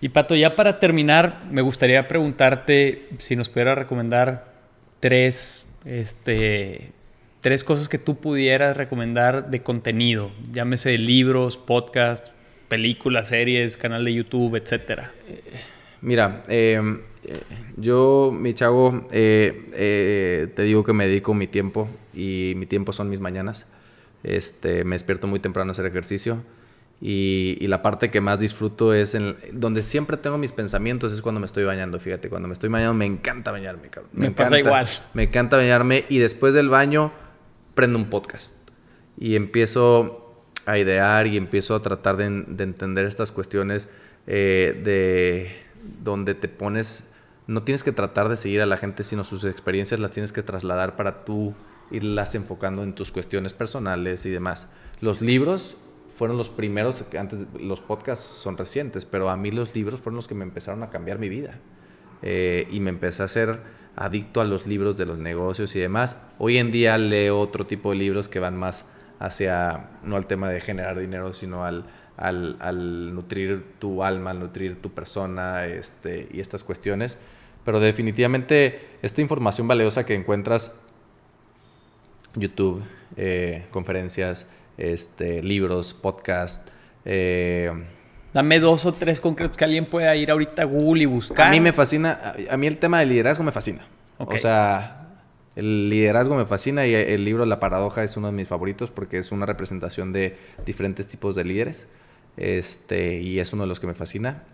Y 0.00 0.10
Pato, 0.10 0.34
ya 0.34 0.56
para 0.56 0.78
terminar, 0.78 1.44
me 1.50 1.62
gustaría 1.62 2.06
preguntarte 2.06 3.08
si 3.18 3.34
nos 3.34 3.48
pudiera 3.48 3.74
recomendar 3.74 4.52
tres, 5.00 5.64
este, 5.84 6.92
tres 7.40 7.64
cosas 7.64 7.88
que 7.88 7.98
tú 7.98 8.16
pudieras 8.16 8.76
recomendar 8.76 9.50
de 9.50 9.62
contenido, 9.62 10.30
llámese 10.52 10.98
libros, 10.98 11.56
podcasts, 11.56 12.32
películas, 12.68 13.28
series, 13.28 13.76
canal 13.76 14.04
de 14.04 14.14
YouTube, 14.14 14.56
etcétera. 14.56 15.12
Mira, 16.00 16.44
eh, 16.48 16.80
yo, 17.76 18.32
mi 18.32 18.54
chavo, 18.54 19.06
eh, 19.10 19.70
eh, 19.72 20.48
te 20.54 20.62
digo 20.62 20.84
que 20.84 20.92
me 20.92 21.06
dedico 21.06 21.34
mi 21.34 21.46
tiempo 21.46 21.88
y 22.14 22.54
mi 22.56 22.66
tiempo 22.66 22.92
son 22.92 23.08
mis 23.08 23.20
mañanas. 23.20 23.66
Este, 24.22 24.84
me 24.84 24.94
despierto 24.94 25.26
muy 25.26 25.40
temprano 25.40 25.70
a 25.70 25.72
hacer 25.72 25.86
ejercicio 25.86 26.42
y, 27.00 27.58
y, 27.60 27.66
la 27.68 27.82
parte 27.82 28.10
que 28.10 28.20
más 28.20 28.40
disfruto 28.40 28.94
es 28.94 29.14
en 29.14 29.36
donde 29.52 29.82
siempre 29.82 30.16
tengo 30.16 30.38
mis 30.38 30.52
pensamientos 30.52 31.12
es 31.12 31.22
cuando 31.22 31.40
me 31.40 31.46
estoy 31.46 31.64
bañando. 31.64 32.00
Fíjate, 32.00 32.28
cuando 32.28 32.48
me 32.48 32.54
estoy 32.54 32.70
bañando 32.70 32.94
me 32.94 33.06
encanta 33.06 33.52
bañarme, 33.52 33.88
cabrón. 33.88 34.10
Me, 34.14 34.28
Me, 34.28 34.34
pasa 34.34 34.58
encanta, 34.58 34.68
igual. 34.68 34.88
Me 35.14 35.22
encanta 35.24 35.56
bañarme 35.56 36.06
y 36.08 36.18
después 36.18 36.54
del 36.54 36.68
baño 36.68 37.12
prendo 37.74 37.98
un 37.98 38.06
podcast 38.06 38.54
y 39.18 39.36
empiezo 39.36 40.25
a 40.66 40.78
idear 40.78 41.26
y 41.26 41.36
empiezo 41.36 41.74
a 41.74 41.82
tratar 41.82 42.16
de, 42.16 42.44
de 42.46 42.64
entender 42.64 43.06
estas 43.06 43.32
cuestiones 43.32 43.88
eh, 44.26 44.80
de 44.84 45.52
donde 46.02 46.34
te 46.34 46.48
pones, 46.48 47.04
no 47.46 47.62
tienes 47.62 47.84
que 47.84 47.92
tratar 47.92 48.28
de 48.28 48.34
seguir 48.34 48.60
a 48.60 48.66
la 48.66 48.76
gente, 48.76 49.04
sino 49.04 49.22
sus 49.22 49.44
experiencias 49.44 50.00
las 50.00 50.10
tienes 50.10 50.32
que 50.32 50.42
trasladar 50.42 50.96
para 50.96 51.24
tú 51.24 51.54
irlas 51.92 52.34
enfocando 52.34 52.82
en 52.82 52.94
tus 52.94 53.12
cuestiones 53.12 53.52
personales 53.52 54.26
y 54.26 54.30
demás. 54.30 54.68
Los 55.00 55.20
libros 55.20 55.76
fueron 56.08 56.36
los 56.36 56.48
primeros, 56.48 57.04
antes 57.16 57.46
los 57.60 57.80
podcasts 57.80 58.24
son 58.24 58.56
recientes, 58.56 59.04
pero 59.04 59.30
a 59.30 59.36
mí 59.36 59.52
los 59.52 59.74
libros 59.76 60.00
fueron 60.00 60.16
los 60.16 60.26
que 60.26 60.34
me 60.34 60.42
empezaron 60.42 60.82
a 60.82 60.90
cambiar 60.90 61.20
mi 61.20 61.28
vida. 61.28 61.60
Eh, 62.22 62.66
y 62.72 62.80
me 62.80 62.90
empecé 62.90 63.22
a 63.22 63.28
ser 63.28 63.60
adicto 63.94 64.40
a 64.40 64.44
los 64.44 64.66
libros 64.66 64.96
de 64.96 65.06
los 65.06 65.18
negocios 65.18 65.76
y 65.76 65.78
demás. 65.78 66.18
Hoy 66.38 66.58
en 66.58 66.72
día 66.72 66.98
leo 66.98 67.38
otro 67.38 67.66
tipo 67.66 67.90
de 67.90 67.96
libros 67.96 68.28
que 68.28 68.40
van 68.40 68.56
más 68.56 68.86
hacia, 69.18 69.90
no 70.02 70.16
al 70.16 70.26
tema 70.26 70.48
de 70.48 70.60
generar 70.60 70.98
dinero, 70.98 71.32
sino 71.34 71.64
al, 71.64 71.84
al, 72.16 72.56
al 72.60 73.14
nutrir 73.14 73.74
tu 73.78 74.02
alma, 74.02 74.30
al 74.30 74.40
nutrir 74.40 74.80
tu 74.80 74.90
persona 74.90 75.66
este, 75.66 76.28
y 76.32 76.40
estas 76.40 76.64
cuestiones. 76.64 77.18
Pero 77.64 77.80
definitivamente 77.80 78.98
esta 79.02 79.20
información 79.20 79.66
valiosa 79.66 80.06
que 80.06 80.14
encuentras, 80.14 80.72
YouTube, 82.34 82.84
eh, 83.16 83.66
conferencias, 83.70 84.46
este, 84.78 85.42
libros, 85.42 85.94
podcast, 85.94 86.68
eh, 87.04 87.72
Dame 88.32 88.60
dos 88.60 88.84
o 88.84 88.92
tres 88.92 89.18
concretos 89.18 89.56
que 89.56 89.64
alguien 89.64 89.86
pueda 89.86 90.14
ir 90.14 90.30
ahorita 90.30 90.60
a 90.60 90.64
Google 90.66 91.04
y 91.04 91.06
buscar. 91.06 91.46
a 91.46 91.50
mí 91.50 91.58
me 91.58 91.72
fascina, 91.72 92.20
a, 92.22 92.52
a 92.52 92.56
mí 92.58 92.66
el 92.66 92.76
tema 92.76 93.00
del 93.00 93.08
liderazgo 93.08 93.42
me 93.42 93.50
fascina. 93.50 93.86
Ok. 94.18 94.34
O 94.34 94.38
sea, 94.38 95.05
el 95.56 95.88
liderazgo 95.88 96.36
me 96.36 96.46
fascina 96.46 96.86
y 96.86 96.94
el 96.94 97.24
libro 97.24 97.46
La 97.46 97.58
Paradoja 97.58 98.04
es 98.04 98.16
uno 98.16 98.28
de 98.28 98.34
mis 98.34 98.46
favoritos 98.46 98.90
porque 98.90 99.18
es 99.18 99.32
una 99.32 99.46
representación 99.46 100.12
de 100.12 100.36
diferentes 100.64 101.08
tipos 101.08 101.34
de 101.34 101.44
líderes. 101.44 101.88
Este, 102.36 103.20
y 103.20 103.38
es 103.38 103.52
uno 103.52 103.62
de 103.62 103.68
los 103.68 103.80
que 103.80 103.86
me 103.86 103.94
fascina. 103.94 104.44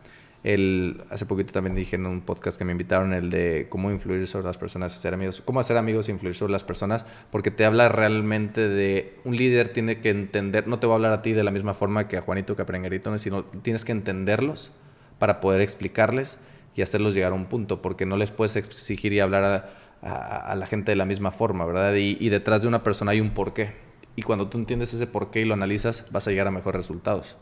El, 0.45 1.03
hace 1.11 1.25
poquito 1.27 1.53
también 1.53 1.75
dije 1.75 1.95
en 1.97 2.07
un 2.07 2.21
podcast 2.21 2.59
que 2.59 2.65
me 2.65 2.73
invitaron 2.73 3.15
el 3.15 3.31
de 3.31 3.67
cómo 3.69 3.91
influir 3.93 4.27
sobre 4.27 4.47
las 4.47 4.59
personas, 4.59 4.95
hacer 4.95 5.15
amigos, 5.15 5.41
cómo 5.45 5.61
hacer 5.61 5.77
amigos 5.77 6.09
e 6.09 6.13
influir 6.13 6.35
sobre 6.35 6.53
las 6.53 6.65
personas, 6.65 7.07
porque 7.31 7.53
te 7.53 7.65
habla 7.65 7.89
realmente 7.89 8.69
de 8.69 9.15
un 9.25 9.37
líder 9.37 9.73
tiene 9.73 10.01
que 10.01 10.11
entender, 10.11 10.67
no 10.67 10.81
te 10.81 10.89
va 10.89 10.95
a 10.95 10.97
hablar 10.97 11.13
a 11.13 11.23
ti 11.23 11.33
de 11.33 11.45
la 11.45 11.53
misma 11.53 11.75
forma 11.75 12.09
que 12.09 12.17
a 12.17 12.23
Juanito 12.23 12.57
que 12.57 12.63
a 12.63 12.67
Prenguerito, 12.67 13.17
sino 13.19 13.45
tienes 13.45 13.85
que 13.85 13.93
entenderlos 13.93 14.73
para 15.21 15.41
poder 15.41 15.61
explicarles 15.61 16.41
y 16.75 16.83
hacerlos 16.83 17.15
llegar 17.15 17.31
a 17.31 17.35
un 17.37 17.47
punto, 17.47 17.81
porque 17.81 18.05
no 18.05 18.17
les 18.17 18.33
puedes 18.33 18.57
exigir 18.57 19.13
y 19.13 19.21
hablar 19.21 19.45
a, 19.45 19.71
a, 20.03 20.53
a 20.53 20.55
la 20.55 20.67
gente 20.67 20.93
de 20.93 20.97
la 20.97 21.07
misma 21.07 21.31
forma, 21.31 21.65
¿verdad? 21.65 21.95
Y, 21.95 22.17
y 22.21 22.29
detrás 22.29 22.63
de 22.63 22.69
una 22.69 22.83
persona 22.83 23.13
hay 23.13 23.21
un 23.21 23.31
porqué. 23.31 23.73
Y 24.17 24.23
cuando 24.23 24.49
tú 24.49 24.59
entiendes 24.59 24.93
ese 24.93 25.07
porqué 25.07 25.41
y 25.41 25.45
lo 25.47 25.55
analizas, 25.55 26.07
vas 26.11 26.27
a 26.27 26.31
llegar 26.31 26.47
a 26.47 26.51
mejores 26.51 26.77
resultados. 26.77 27.39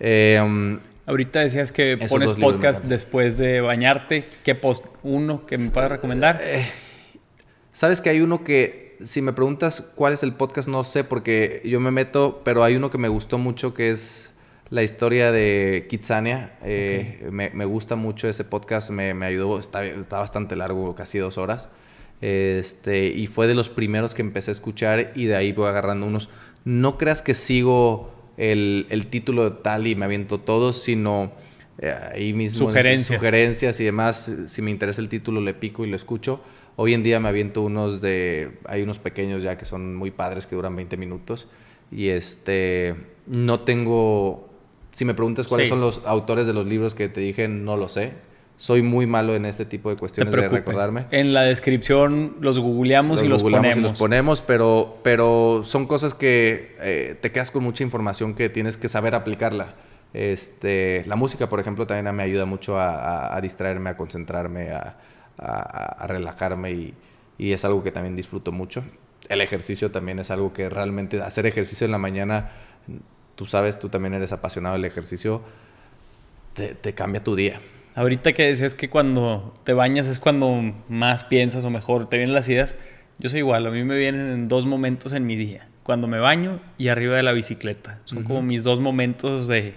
Eh, 0.00 0.38
um, 0.44 0.78
Ahorita 1.06 1.40
decías 1.40 1.72
que 1.72 1.96
pones 1.96 2.32
podcast 2.34 2.84
después 2.84 3.38
de 3.38 3.60
bañarte. 3.60 4.24
¿Qué 4.44 4.54
post? 4.54 4.86
¿Uno 5.02 5.46
que 5.46 5.56
me 5.58 5.70
puedas 5.70 5.90
recomendar? 5.90 6.40
Eh, 6.42 6.66
Sabes 7.72 8.02
que 8.02 8.10
hay 8.10 8.20
uno 8.20 8.44
que, 8.44 8.98
si 9.02 9.22
me 9.22 9.32
preguntas 9.32 9.80
cuál 9.80 10.12
es 10.12 10.22
el 10.22 10.34
podcast, 10.34 10.68
no 10.68 10.84
sé, 10.84 11.04
porque 11.04 11.62
yo 11.64 11.80
me 11.80 11.90
meto, 11.90 12.42
pero 12.44 12.62
hay 12.62 12.76
uno 12.76 12.90
que 12.90 12.98
me 12.98 13.08
gustó 13.08 13.38
mucho 13.38 13.72
que 13.72 13.90
es 13.90 14.31
la 14.72 14.82
historia 14.82 15.30
de 15.32 15.86
Kitsania. 15.90 16.54
Eh, 16.64 17.28
me, 17.30 17.64
gusta 17.66 17.94
mucho 17.94 18.26
ese 18.26 18.42
podcast, 18.42 18.88
me, 18.88 19.12
ayudó, 19.24 19.58
está, 19.58 19.84
está, 19.84 20.18
bastante 20.18 20.56
largo, 20.56 20.94
casi 20.94 21.18
dos 21.18 21.36
horas. 21.36 21.68
Este, 22.22 23.08
y 23.08 23.26
fue 23.26 23.46
de 23.46 23.54
los 23.54 23.68
primeros 23.68 24.14
que 24.14 24.22
empecé 24.22 24.50
a 24.50 24.52
escuchar 24.52 25.12
y 25.14 25.26
de 25.26 25.36
ahí 25.36 25.52
voy 25.52 25.68
agarrando 25.68 26.06
unos. 26.06 26.30
No 26.64 26.96
creas 26.96 27.20
que 27.20 27.34
sigo 27.34 28.14
el, 28.38 28.86
título 29.10 29.50
de 29.50 29.56
tal 29.62 29.86
y 29.86 29.94
me 29.94 30.06
aviento 30.06 30.40
todo, 30.40 30.72
sino 30.72 31.32
eh, 31.78 31.94
ahí 32.14 32.32
mismo 32.32 32.68
sugerencias. 32.68 33.18
sugerencias 33.18 33.78
y 33.78 33.84
demás. 33.84 34.32
Si 34.46 34.62
me 34.62 34.70
interesa 34.70 35.02
el 35.02 35.10
título, 35.10 35.42
le 35.42 35.52
pico 35.52 35.84
y 35.84 35.90
lo 35.90 35.96
escucho. 35.96 36.40
Hoy 36.76 36.94
en 36.94 37.02
día 37.02 37.20
me 37.20 37.28
aviento 37.28 37.60
unos 37.60 38.00
de. 38.00 38.52
Hay 38.64 38.80
unos 38.80 38.98
pequeños 38.98 39.42
ya 39.42 39.58
que 39.58 39.66
son 39.66 39.94
muy 39.94 40.10
padres 40.10 40.46
que 40.46 40.56
duran 40.56 40.74
20 40.74 40.96
minutos. 40.96 41.46
Y 41.90 42.08
este. 42.08 42.96
No 43.26 43.60
tengo. 43.60 44.48
Si 44.92 45.04
me 45.04 45.14
preguntas 45.14 45.48
cuáles 45.48 45.68
son 45.68 45.80
los 45.80 46.02
autores 46.04 46.46
de 46.46 46.52
los 46.52 46.66
libros 46.66 46.94
que 46.94 47.08
te 47.08 47.20
dije, 47.20 47.48
no 47.48 47.76
lo 47.76 47.88
sé 47.88 48.12
soy 48.62 48.80
muy 48.80 49.06
malo 49.06 49.34
en 49.34 49.44
este 49.44 49.64
tipo 49.64 49.90
de 49.90 49.96
cuestiones 49.96 50.32
de 50.32 50.48
recordarme. 50.48 51.06
En 51.10 51.34
la 51.34 51.42
descripción 51.42 52.36
los 52.40 52.60
googleamos 52.60 53.20
y 53.20 53.26
los 53.26 53.42
ponemos. 53.42 53.76
Y 53.76 53.80
los 53.80 53.98
ponemos, 53.98 54.40
pero, 54.40 55.00
pero 55.02 55.62
son 55.64 55.88
cosas 55.88 56.14
que 56.14 56.76
eh, 56.80 57.16
te 57.20 57.32
quedas 57.32 57.50
con 57.50 57.64
mucha 57.64 57.82
información 57.82 58.34
que 58.34 58.48
tienes 58.50 58.76
que 58.76 58.86
saber 58.86 59.16
aplicarla. 59.16 59.74
Este, 60.14 61.02
la 61.06 61.16
música, 61.16 61.48
por 61.48 61.58
ejemplo, 61.58 61.88
también 61.88 62.14
me 62.14 62.22
ayuda 62.22 62.44
mucho 62.44 62.78
a, 62.78 63.36
distraerme, 63.42 63.90
a 63.90 63.96
concentrarme, 63.96 64.70
a, 64.70 66.06
relajarme 66.06 66.70
y, 66.70 66.94
y, 67.38 67.50
es 67.50 67.64
algo 67.64 67.82
que 67.82 67.90
también 67.90 68.14
disfruto 68.14 68.52
mucho. 68.52 68.84
El 69.28 69.40
ejercicio 69.40 69.90
también 69.90 70.20
es 70.20 70.30
algo 70.30 70.52
que 70.52 70.68
realmente 70.68 71.20
hacer 71.20 71.46
ejercicio 71.46 71.84
en 71.84 71.90
la 71.90 71.98
mañana, 71.98 72.52
tú 73.42 73.46
sabes, 73.46 73.76
tú 73.76 73.88
también 73.88 74.14
eres 74.14 74.30
apasionado 74.30 74.76
del 74.76 74.84
ejercicio, 74.84 75.42
te, 76.54 76.76
te 76.76 76.94
cambia 76.94 77.24
tu 77.24 77.34
día. 77.34 77.60
Ahorita 77.96 78.32
que 78.34 78.44
decías 78.44 78.72
que 78.72 78.88
cuando 78.88 79.52
te 79.64 79.72
bañas 79.72 80.06
es 80.06 80.20
cuando 80.20 80.72
más 80.88 81.24
piensas 81.24 81.64
o 81.64 81.70
mejor 81.70 82.08
te 82.08 82.18
vienen 82.18 82.36
las 82.36 82.48
ideas, 82.48 82.76
yo 83.18 83.28
soy 83.28 83.40
igual, 83.40 83.66
a 83.66 83.70
mí 83.72 83.82
me 83.82 83.98
vienen 83.98 84.30
en 84.30 84.46
dos 84.46 84.64
momentos 84.64 85.12
en 85.12 85.26
mi 85.26 85.34
día, 85.34 85.66
cuando 85.82 86.06
me 86.06 86.20
baño 86.20 86.60
y 86.78 86.86
arriba 86.86 87.16
de 87.16 87.24
la 87.24 87.32
bicicleta. 87.32 87.98
Son 88.04 88.22
como 88.22 88.42
mis 88.42 88.62
dos 88.62 88.78
momentos 88.78 89.48
de... 89.48 89.74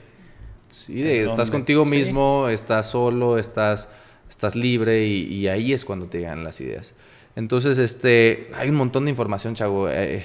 Sí, 0.68 1.02
estás 1.02 1.50
contigo 1.50 1.86
mismo, 1.86 2.48
estás 2.48 2.92
solo, 2.92 3.40
estás, 3.40 3.90
estás 4.30 4.56
libre 4.56 5.08
y, 5.08 5.48
ahí 5.48 5.74
es 5.74 5.86
cuando 5.86 6.06
te 6.06 6.20
llegan 6.20 6.44
las 6.44 6.62
ideas. 6.62 6.94
Entonces, 7.36 7.80
este, 7.80 8.52
hay 8.54 8.70
un 8.70 8.76
montón 8.76 9.06
de 9.06 9.10
información, 9.10 9.56
chavo. 9.56 9.90
Eh, 9.90 10.24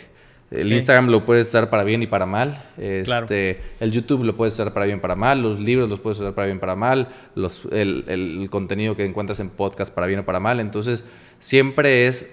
el 0.51 0.73
Instagram 0.73 1.09
lo 1.09 1.25
puedes 1.25 1.49
usar 1.49 1.71
para 1.71 1.85
bien 1.85 2.03
y 2.03 2.09
para 2.09 2.27
mal. 2.27 2.65
Este, 2.77 3.61
El 3.79 3.93
YouTube 3.93 4.25
lo 4.25 4.37
puedes 4.37 4.55
usar 4.55 4.73
para 4.73 4.87
bien 4.87 4.99
y 4.99 5.01
para 5.01 5.15
mal. 5.15 5.41
Los 5.41 5.61
libros 5.61 5.89
los 5.89 6.01
puedes 6.01 6.19
usar 6.19 6.35
para 6.35 6.47
bien 6.47 6.57
y 6.57 6.61
para 6.61 6.75
mal. 6.75 7.09
Los, 7.37 7.69
el, 7.71 8.49
contenido 8.51 8.97
que 8.97 9.05
encuentras 9.05 9.39
en 9.39 9.51
podcast 9.51 9.95
para 9.95 10.09
bien 10.09 10.21
o 10.21 10.25
para 10.25 10.41
mal. 10.41 10.59
Entonces, 10.59 11.05
siempre 11.39 12.09
es 12.09 12.29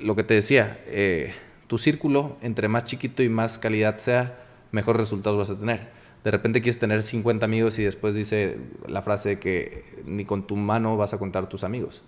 lo 0.00 0.16
que 0.16 0.22
te 0.22 0.34
decía. 0.34 0.80
Eh, 0.86 1.34
tu 1.66 1.76
círculo, 1.76 2.38
entre 2.40 2.66
más 2.68 2.84
chiquito 2.84 3.22
y 3.22 3.28
más 3.28 3.58
calidad 3.58 3.98
sea, 3.98 4.38
mejores 4.72 5.00
resultados 5.00 5.36
vas 5.36 5.50
a 5.50 5.60
tener. 5.60 5.98
De 6.24 6.30
repente 6.30 6.62
quieres 6.62 6.78
tener 6.78 7.02
50 7.02 7.44
amigos 7.44 7.78
y 7.78 7.84
después 7.84 8.14
dice 8.14 8.56
la 8.86 9.02
frase 9.02 9.28
de 9.28 9.38
que 9.38 9.84
ni 10.06 10.24
con 10.24 10.46
tu 10.46 10.56
mano 10.56 10.96
vas 10.96 11.12
a 11.12 11.18
contar 11.18 11.46
tus 11.50 11.62
amigos. 11.62 12.02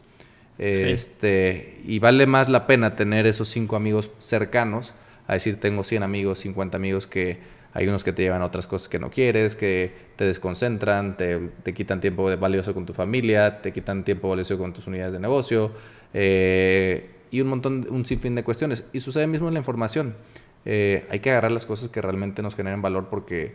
Este, 0.56 1.80
y 1.86 2.00
vale 2.00 2.26
más 2.26 2.48
la 2.48 2.66
pena 2.66 2.96
tener 2.96 3.26
esos 3.26 3.48
cinco 3.48 3.76
amigos 3.76 4.10
cercanos 4.18 4.94
a 5.30 5.34
decir 5.34 5.60
tengo 5.60 5.84
100 5.84 6.02
amigos, 6.02 6.40
50 6.40 6.76
amigos 6.76 7.06
que 7.06 7.38
hay 7.72 7.86
unos 7.86 8.02
que 8.02 8.12
te 8.12 8.22
llevan 8.22 8.42
a 8.42 8.46
otras 8.46 8.66
cosas 8.66 8.88
que 8.88 8.98
no 8.98 9.10
quieres, 9.10 9.54
que 9.54 9.92
te 10.16 10.24
desconcentran, 10.24 11.16
te, 11.16 11.72
quitan 11.72 12.00
tiempo 12.00 12.36
valioso 12.36 12.74
con 12.74 12.84
tu 12.84 12.92
familia, 12.92 13.62
te 13.62 13.72
quitan 13.72 14.02
tiempo 14.02 14.28
valioso 14.28 14.58
con 14.58 14.72
tus 14.72 14.88
unidades 14.88 15.12
de 15.12 15.20
negocio 15.20 15.70
eh, 16.12 17.10
y 17.30 17.40
un 17.40 17.46
montón, 17.46 17.86
un 17.90 18.04
sinfín 18.04 18.34
de 18.34 18.42
cuestiones. 18.42 18.84
Y 18.92 18.98
sucede 18.98 19.28
mismo 19.28 19.46
en 19.46 19.54
la 19.54 19.60
información. 19.60 20.16
Eh, 20.64 21.06
hay 21.10 21.20
que 21.20 21.30
agarrar 21.30 21.52
las 21.52 21.64
cosas 21.64 21.90
que 21.90 22.02
realmente 22.02 22.42
nos 22.42 22.56
generen 22.56 22.82
valor 22.82 23.06
porque 23.08 23.54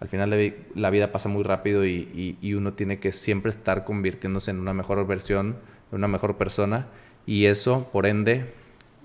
al 0.00 0.08
final 0.08 0.54
la 0.74 0.90
vida 0.90 1.10
pasa 1.10 1.30
muy 1.30 1.42
rápido 1.42 1.86
y, 1.86 2.36
y, 2.42 2.52
uno 2.52 2.74
tiene 2.74 2.98
que 2.98 3.12
siempre 3.12 3.48
estar 3.48 3.84
convirtiéndose 3.84 4.50
en 4.50 4.60
una 4.60 4.74
mejor 4.74 5.06
versión, 5.06 5.56
en 5.90 5.96
una 5.96 6.08
mejor 6.08 6.36
persona 6.36 6.88
y 7.24 7.46
eso, 7.46 7.88
por 7.92 8.04
ende, 8.04 8.52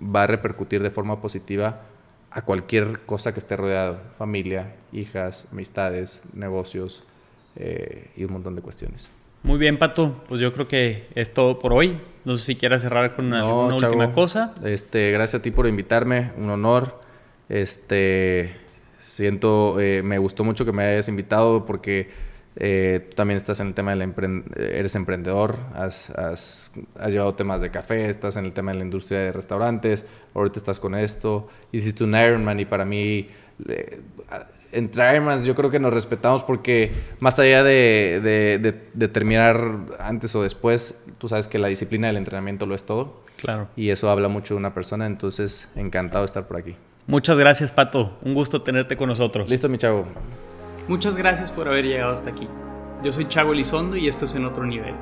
va 0.04 0.24
a 0.24 0.28
repercutir 0.28 0.84
de 0.84 0.90
forma 0.90 1.22
positiva 1.22 1.84
a 2.32 2.44
cualquier 2.44 3.02
cosa 3.06 3.34
que 3.34 3.40
esté 3.40 3.58
rodeado, 3.58 4.00
familia, 4.18 4.76
hijas, 4.92 5.48
amistades, 5.52 6.22
negocios 6.34 7.04
eh, 7.56 8.12
y 8.16 8.24
un 8.24 8.34
montón 8.34 8.56
de 8.56 8.62
cuestiones. 8.62 9.10
Muy 9.44 9.58
bien, 9.58 9.80
Pato. 9.80 10.24
Pues 10.28 10.42
yo 10.42 10.54
creo 10.54 10.68
que 10.68 11.08
es 11.16 11.34
todo 11.34 11.60
por 11.60 11.74
hoy. 11.74 12.00
No 12.26 12.38
sé 12.38 12.46
si 12.46 12.56
quieras 12.56 12.82
cerrar 12.82 13.16
con 13.16 13.28
una, 13.28 13.46
última 13.46 14.12
cosa. 14.12 14.54
Este, 14.64 15.12
gracias 15.12 15.40
a 15.40 15.42
ti 15.42 15.52
por 15.52 15.68
invitarme, 15.68 16.32
un 16.38 16.50
honor. 16.50 17.02
Este, 17.48 18.56
siento, 19.00 19.80
eh, 19.80 20.04
me 20.04 20.18
gustó 20.18 20.44
mucho 20.44 20.66
que 20.66 20.72
me 20.72 20.84
hayas 20.84 21.08
invitado 21.08 21.66
porque 21.66 22.10
eh, 22.56 23.06
tú 23.10 23.16
también 23.16 23.38
estás 23.38 23.60
en 23.60 23.68
el 23.68 23.74
tema 23.74 23.96
del 23.96 24.14
eres 24.56 24.96
emprendedor, 24.96 25.58
has, 25.74 26.10
has, 26.12 26.72
has, 27.00 27.14
llevado 27.14 27.36
temas 27.36 27.62
de 27.62 27.70
café, 27.70 28.10
estás 28.10 28.36
en 28.38 28.46
el 28.46 28.54
tema 28.54 28.72
de 28.72 28.80
la 28.80 28.84
industria 28.84 29.20
de 29.20 29.32
restaurantes, 29.32 30.06
ahorita 30.34 30.60
estás 30.60 30.80
con 30.80 30.96
esto, 30.96 31.48
hiciste 31.72 32.04
un 32.04 32.16
Ironman 32.16 32.60
y 32.60 32.66
para 32.66 32.86
mí, 32.86 33.30
entre 34.72 35.14
Ironmans 35.14 35.46
yo 35.46 35.56
creo 35.56 35.70
que 35.70 35.80
nos 35.80 35.94
respetamos 35.94 36.44
porque 36.44 36.92
más 37.20 37.40
allá 37.40 37.64
de, 37.64 38.20
de, 38.24 38.74
de, 38.94 39.08
terminar 39.08 39.78
antes 40.00 40.36
o 40.36 40.44
después, 40.44 40.98
tú 41.18 41.30
sabes 41.30 41.48
que 41.48 41.60
la 41.60 41.68
disciplina 41.68 42.08
del 42.08 42.18
entrenamiento 42.18 42.66
lo 42.66 42.76
es 42.76 42.84
todo. 42.84 43.22
Claro. 43.38 43.70
Y 43.78 43.90
eso 43.90 44.10
habla 44.10 44.28
mucho 44.28 44.56
de 44.56 44.58
una 44.58 44.74
persona, 44.74 45.06
entonces 45.06 45.70
encantado 45.76 46.24
de 46.24 46.26
estar 46.26 46.48
por 46.48 46.58
aquí. 46.58 46.76
Muchas 47.08 47.40
gracias, 47.40 47.72
Pato. 47.72 48.18
Un 48.22 48.34
gusto 48.34 48.62
tenerte 48.62 48.98
con 48.98 49.08
nosotros. 49.08 49.50
Listo, 49.50 49.70
mi 49.70 49.78
chavo. 49.78 50.06
Muchas 50.90 51.16
gracias 51.16 51.52
por 51.52 51.68
haber 51.68 51.86
llegado 51.86 52.16
hasta 52.16 52.32
aquí. 52.32 52.48
Yo 53.04 53.12
soy 53.12 53.28
Chago 53.28 53.54
Elizondo 53.54 53.96
y 53.96 54.08
esto 54.08 54.26
es 54.26 54.34
En 54.34 54.46
Otro 54.46 54.66
Nivel. 54.66 54.96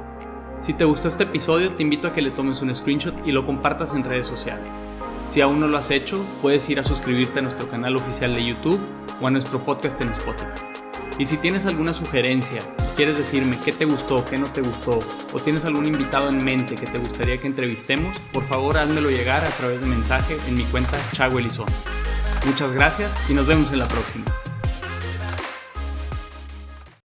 Si 0.59 0.73
te 0.73 0.83
gustó 0.83 1.07
este 1.07 1.23
episodio, 1.23 1.71
te 1.71 1.81
invito 1.81 2.09
a 2.09 2.13
que 2.13 2.21
le 2.21 2.31
tomes 2.31 2.61
un 2.61 2.75
screenshot 2.75 3.25
y 3.25 3.31
lo 3.31 3.45
compartas 3.45 3.93
en 3.93 4.03
redes 4.03 4.27
sociales. 4.27 4.67
Si 5.31 5.39
aún 5.39 5.61
no 5.61 5.67
lo 5.69 5.77
has 5.77 5.89
hecho, 5.89 6.25
puedes 6.41 6.69
ir 6.69 6.77
a 6.81 6.83
suscribirte 6.83 7.39
a 7.39 7.43
nuestro 7.43 7.69
canal 7.69 7.95
oficial 7.95 8.33
de 8.33 8.45
YouTube 8.45 8.81
o 9.21 9.27
a 9.27 9.31
nuestro 9.31 9.63
podcast 9.63 10.01
en 10.01 10.09
Spotify. 10.09 10.61
Y 11.19 11.25
si 11.25 11.37
tienes 11.37 11.65
alguna 11.65 11.93
sugerencia, 11.93 12.61
quieres 12.97 13.17
decirme 13.17 13.57
qué 13.63 13.71
te 13.71 13.85
gustó, 13.85 14.25
qué 14.25 14.37
no 14.37 14.47
te 14.47 14.59
gustó, 14.59 14.99
o 15.31 15.39
tienes 15.39 15.63
algún 15.63 15.85
invitado 15.85 16.27
en 16.27 16.43
mente 16.43 16.75
que 16.75 16.87
te 16.87 16.99
gustaría 16.99 17.37
que 17.37 17.47
entrevistemos, 17.47 18.13
por 18.33 18.43
favor 18.43 18.77
házmelo 18.77 19.09
llegar 19.09 19.45
a 19.45 19.49
través 19.51 19.79
de 19.79 19.87
mensaje 19.87 20.35
en 20.49 20.55
mi 20.55 20.63
cuenta 20.63 20.97
Chago 21.13 21.39
Elizondo. 21.39 21.71
Muchas 22.45 22.73
gracias 22.73 23.09
y 23.29 23.33
nos 23.33 23.47
vemos 23.47 23.71
en 23.71 23.79
la 23.79 23.87
próxima. 23.87 24.25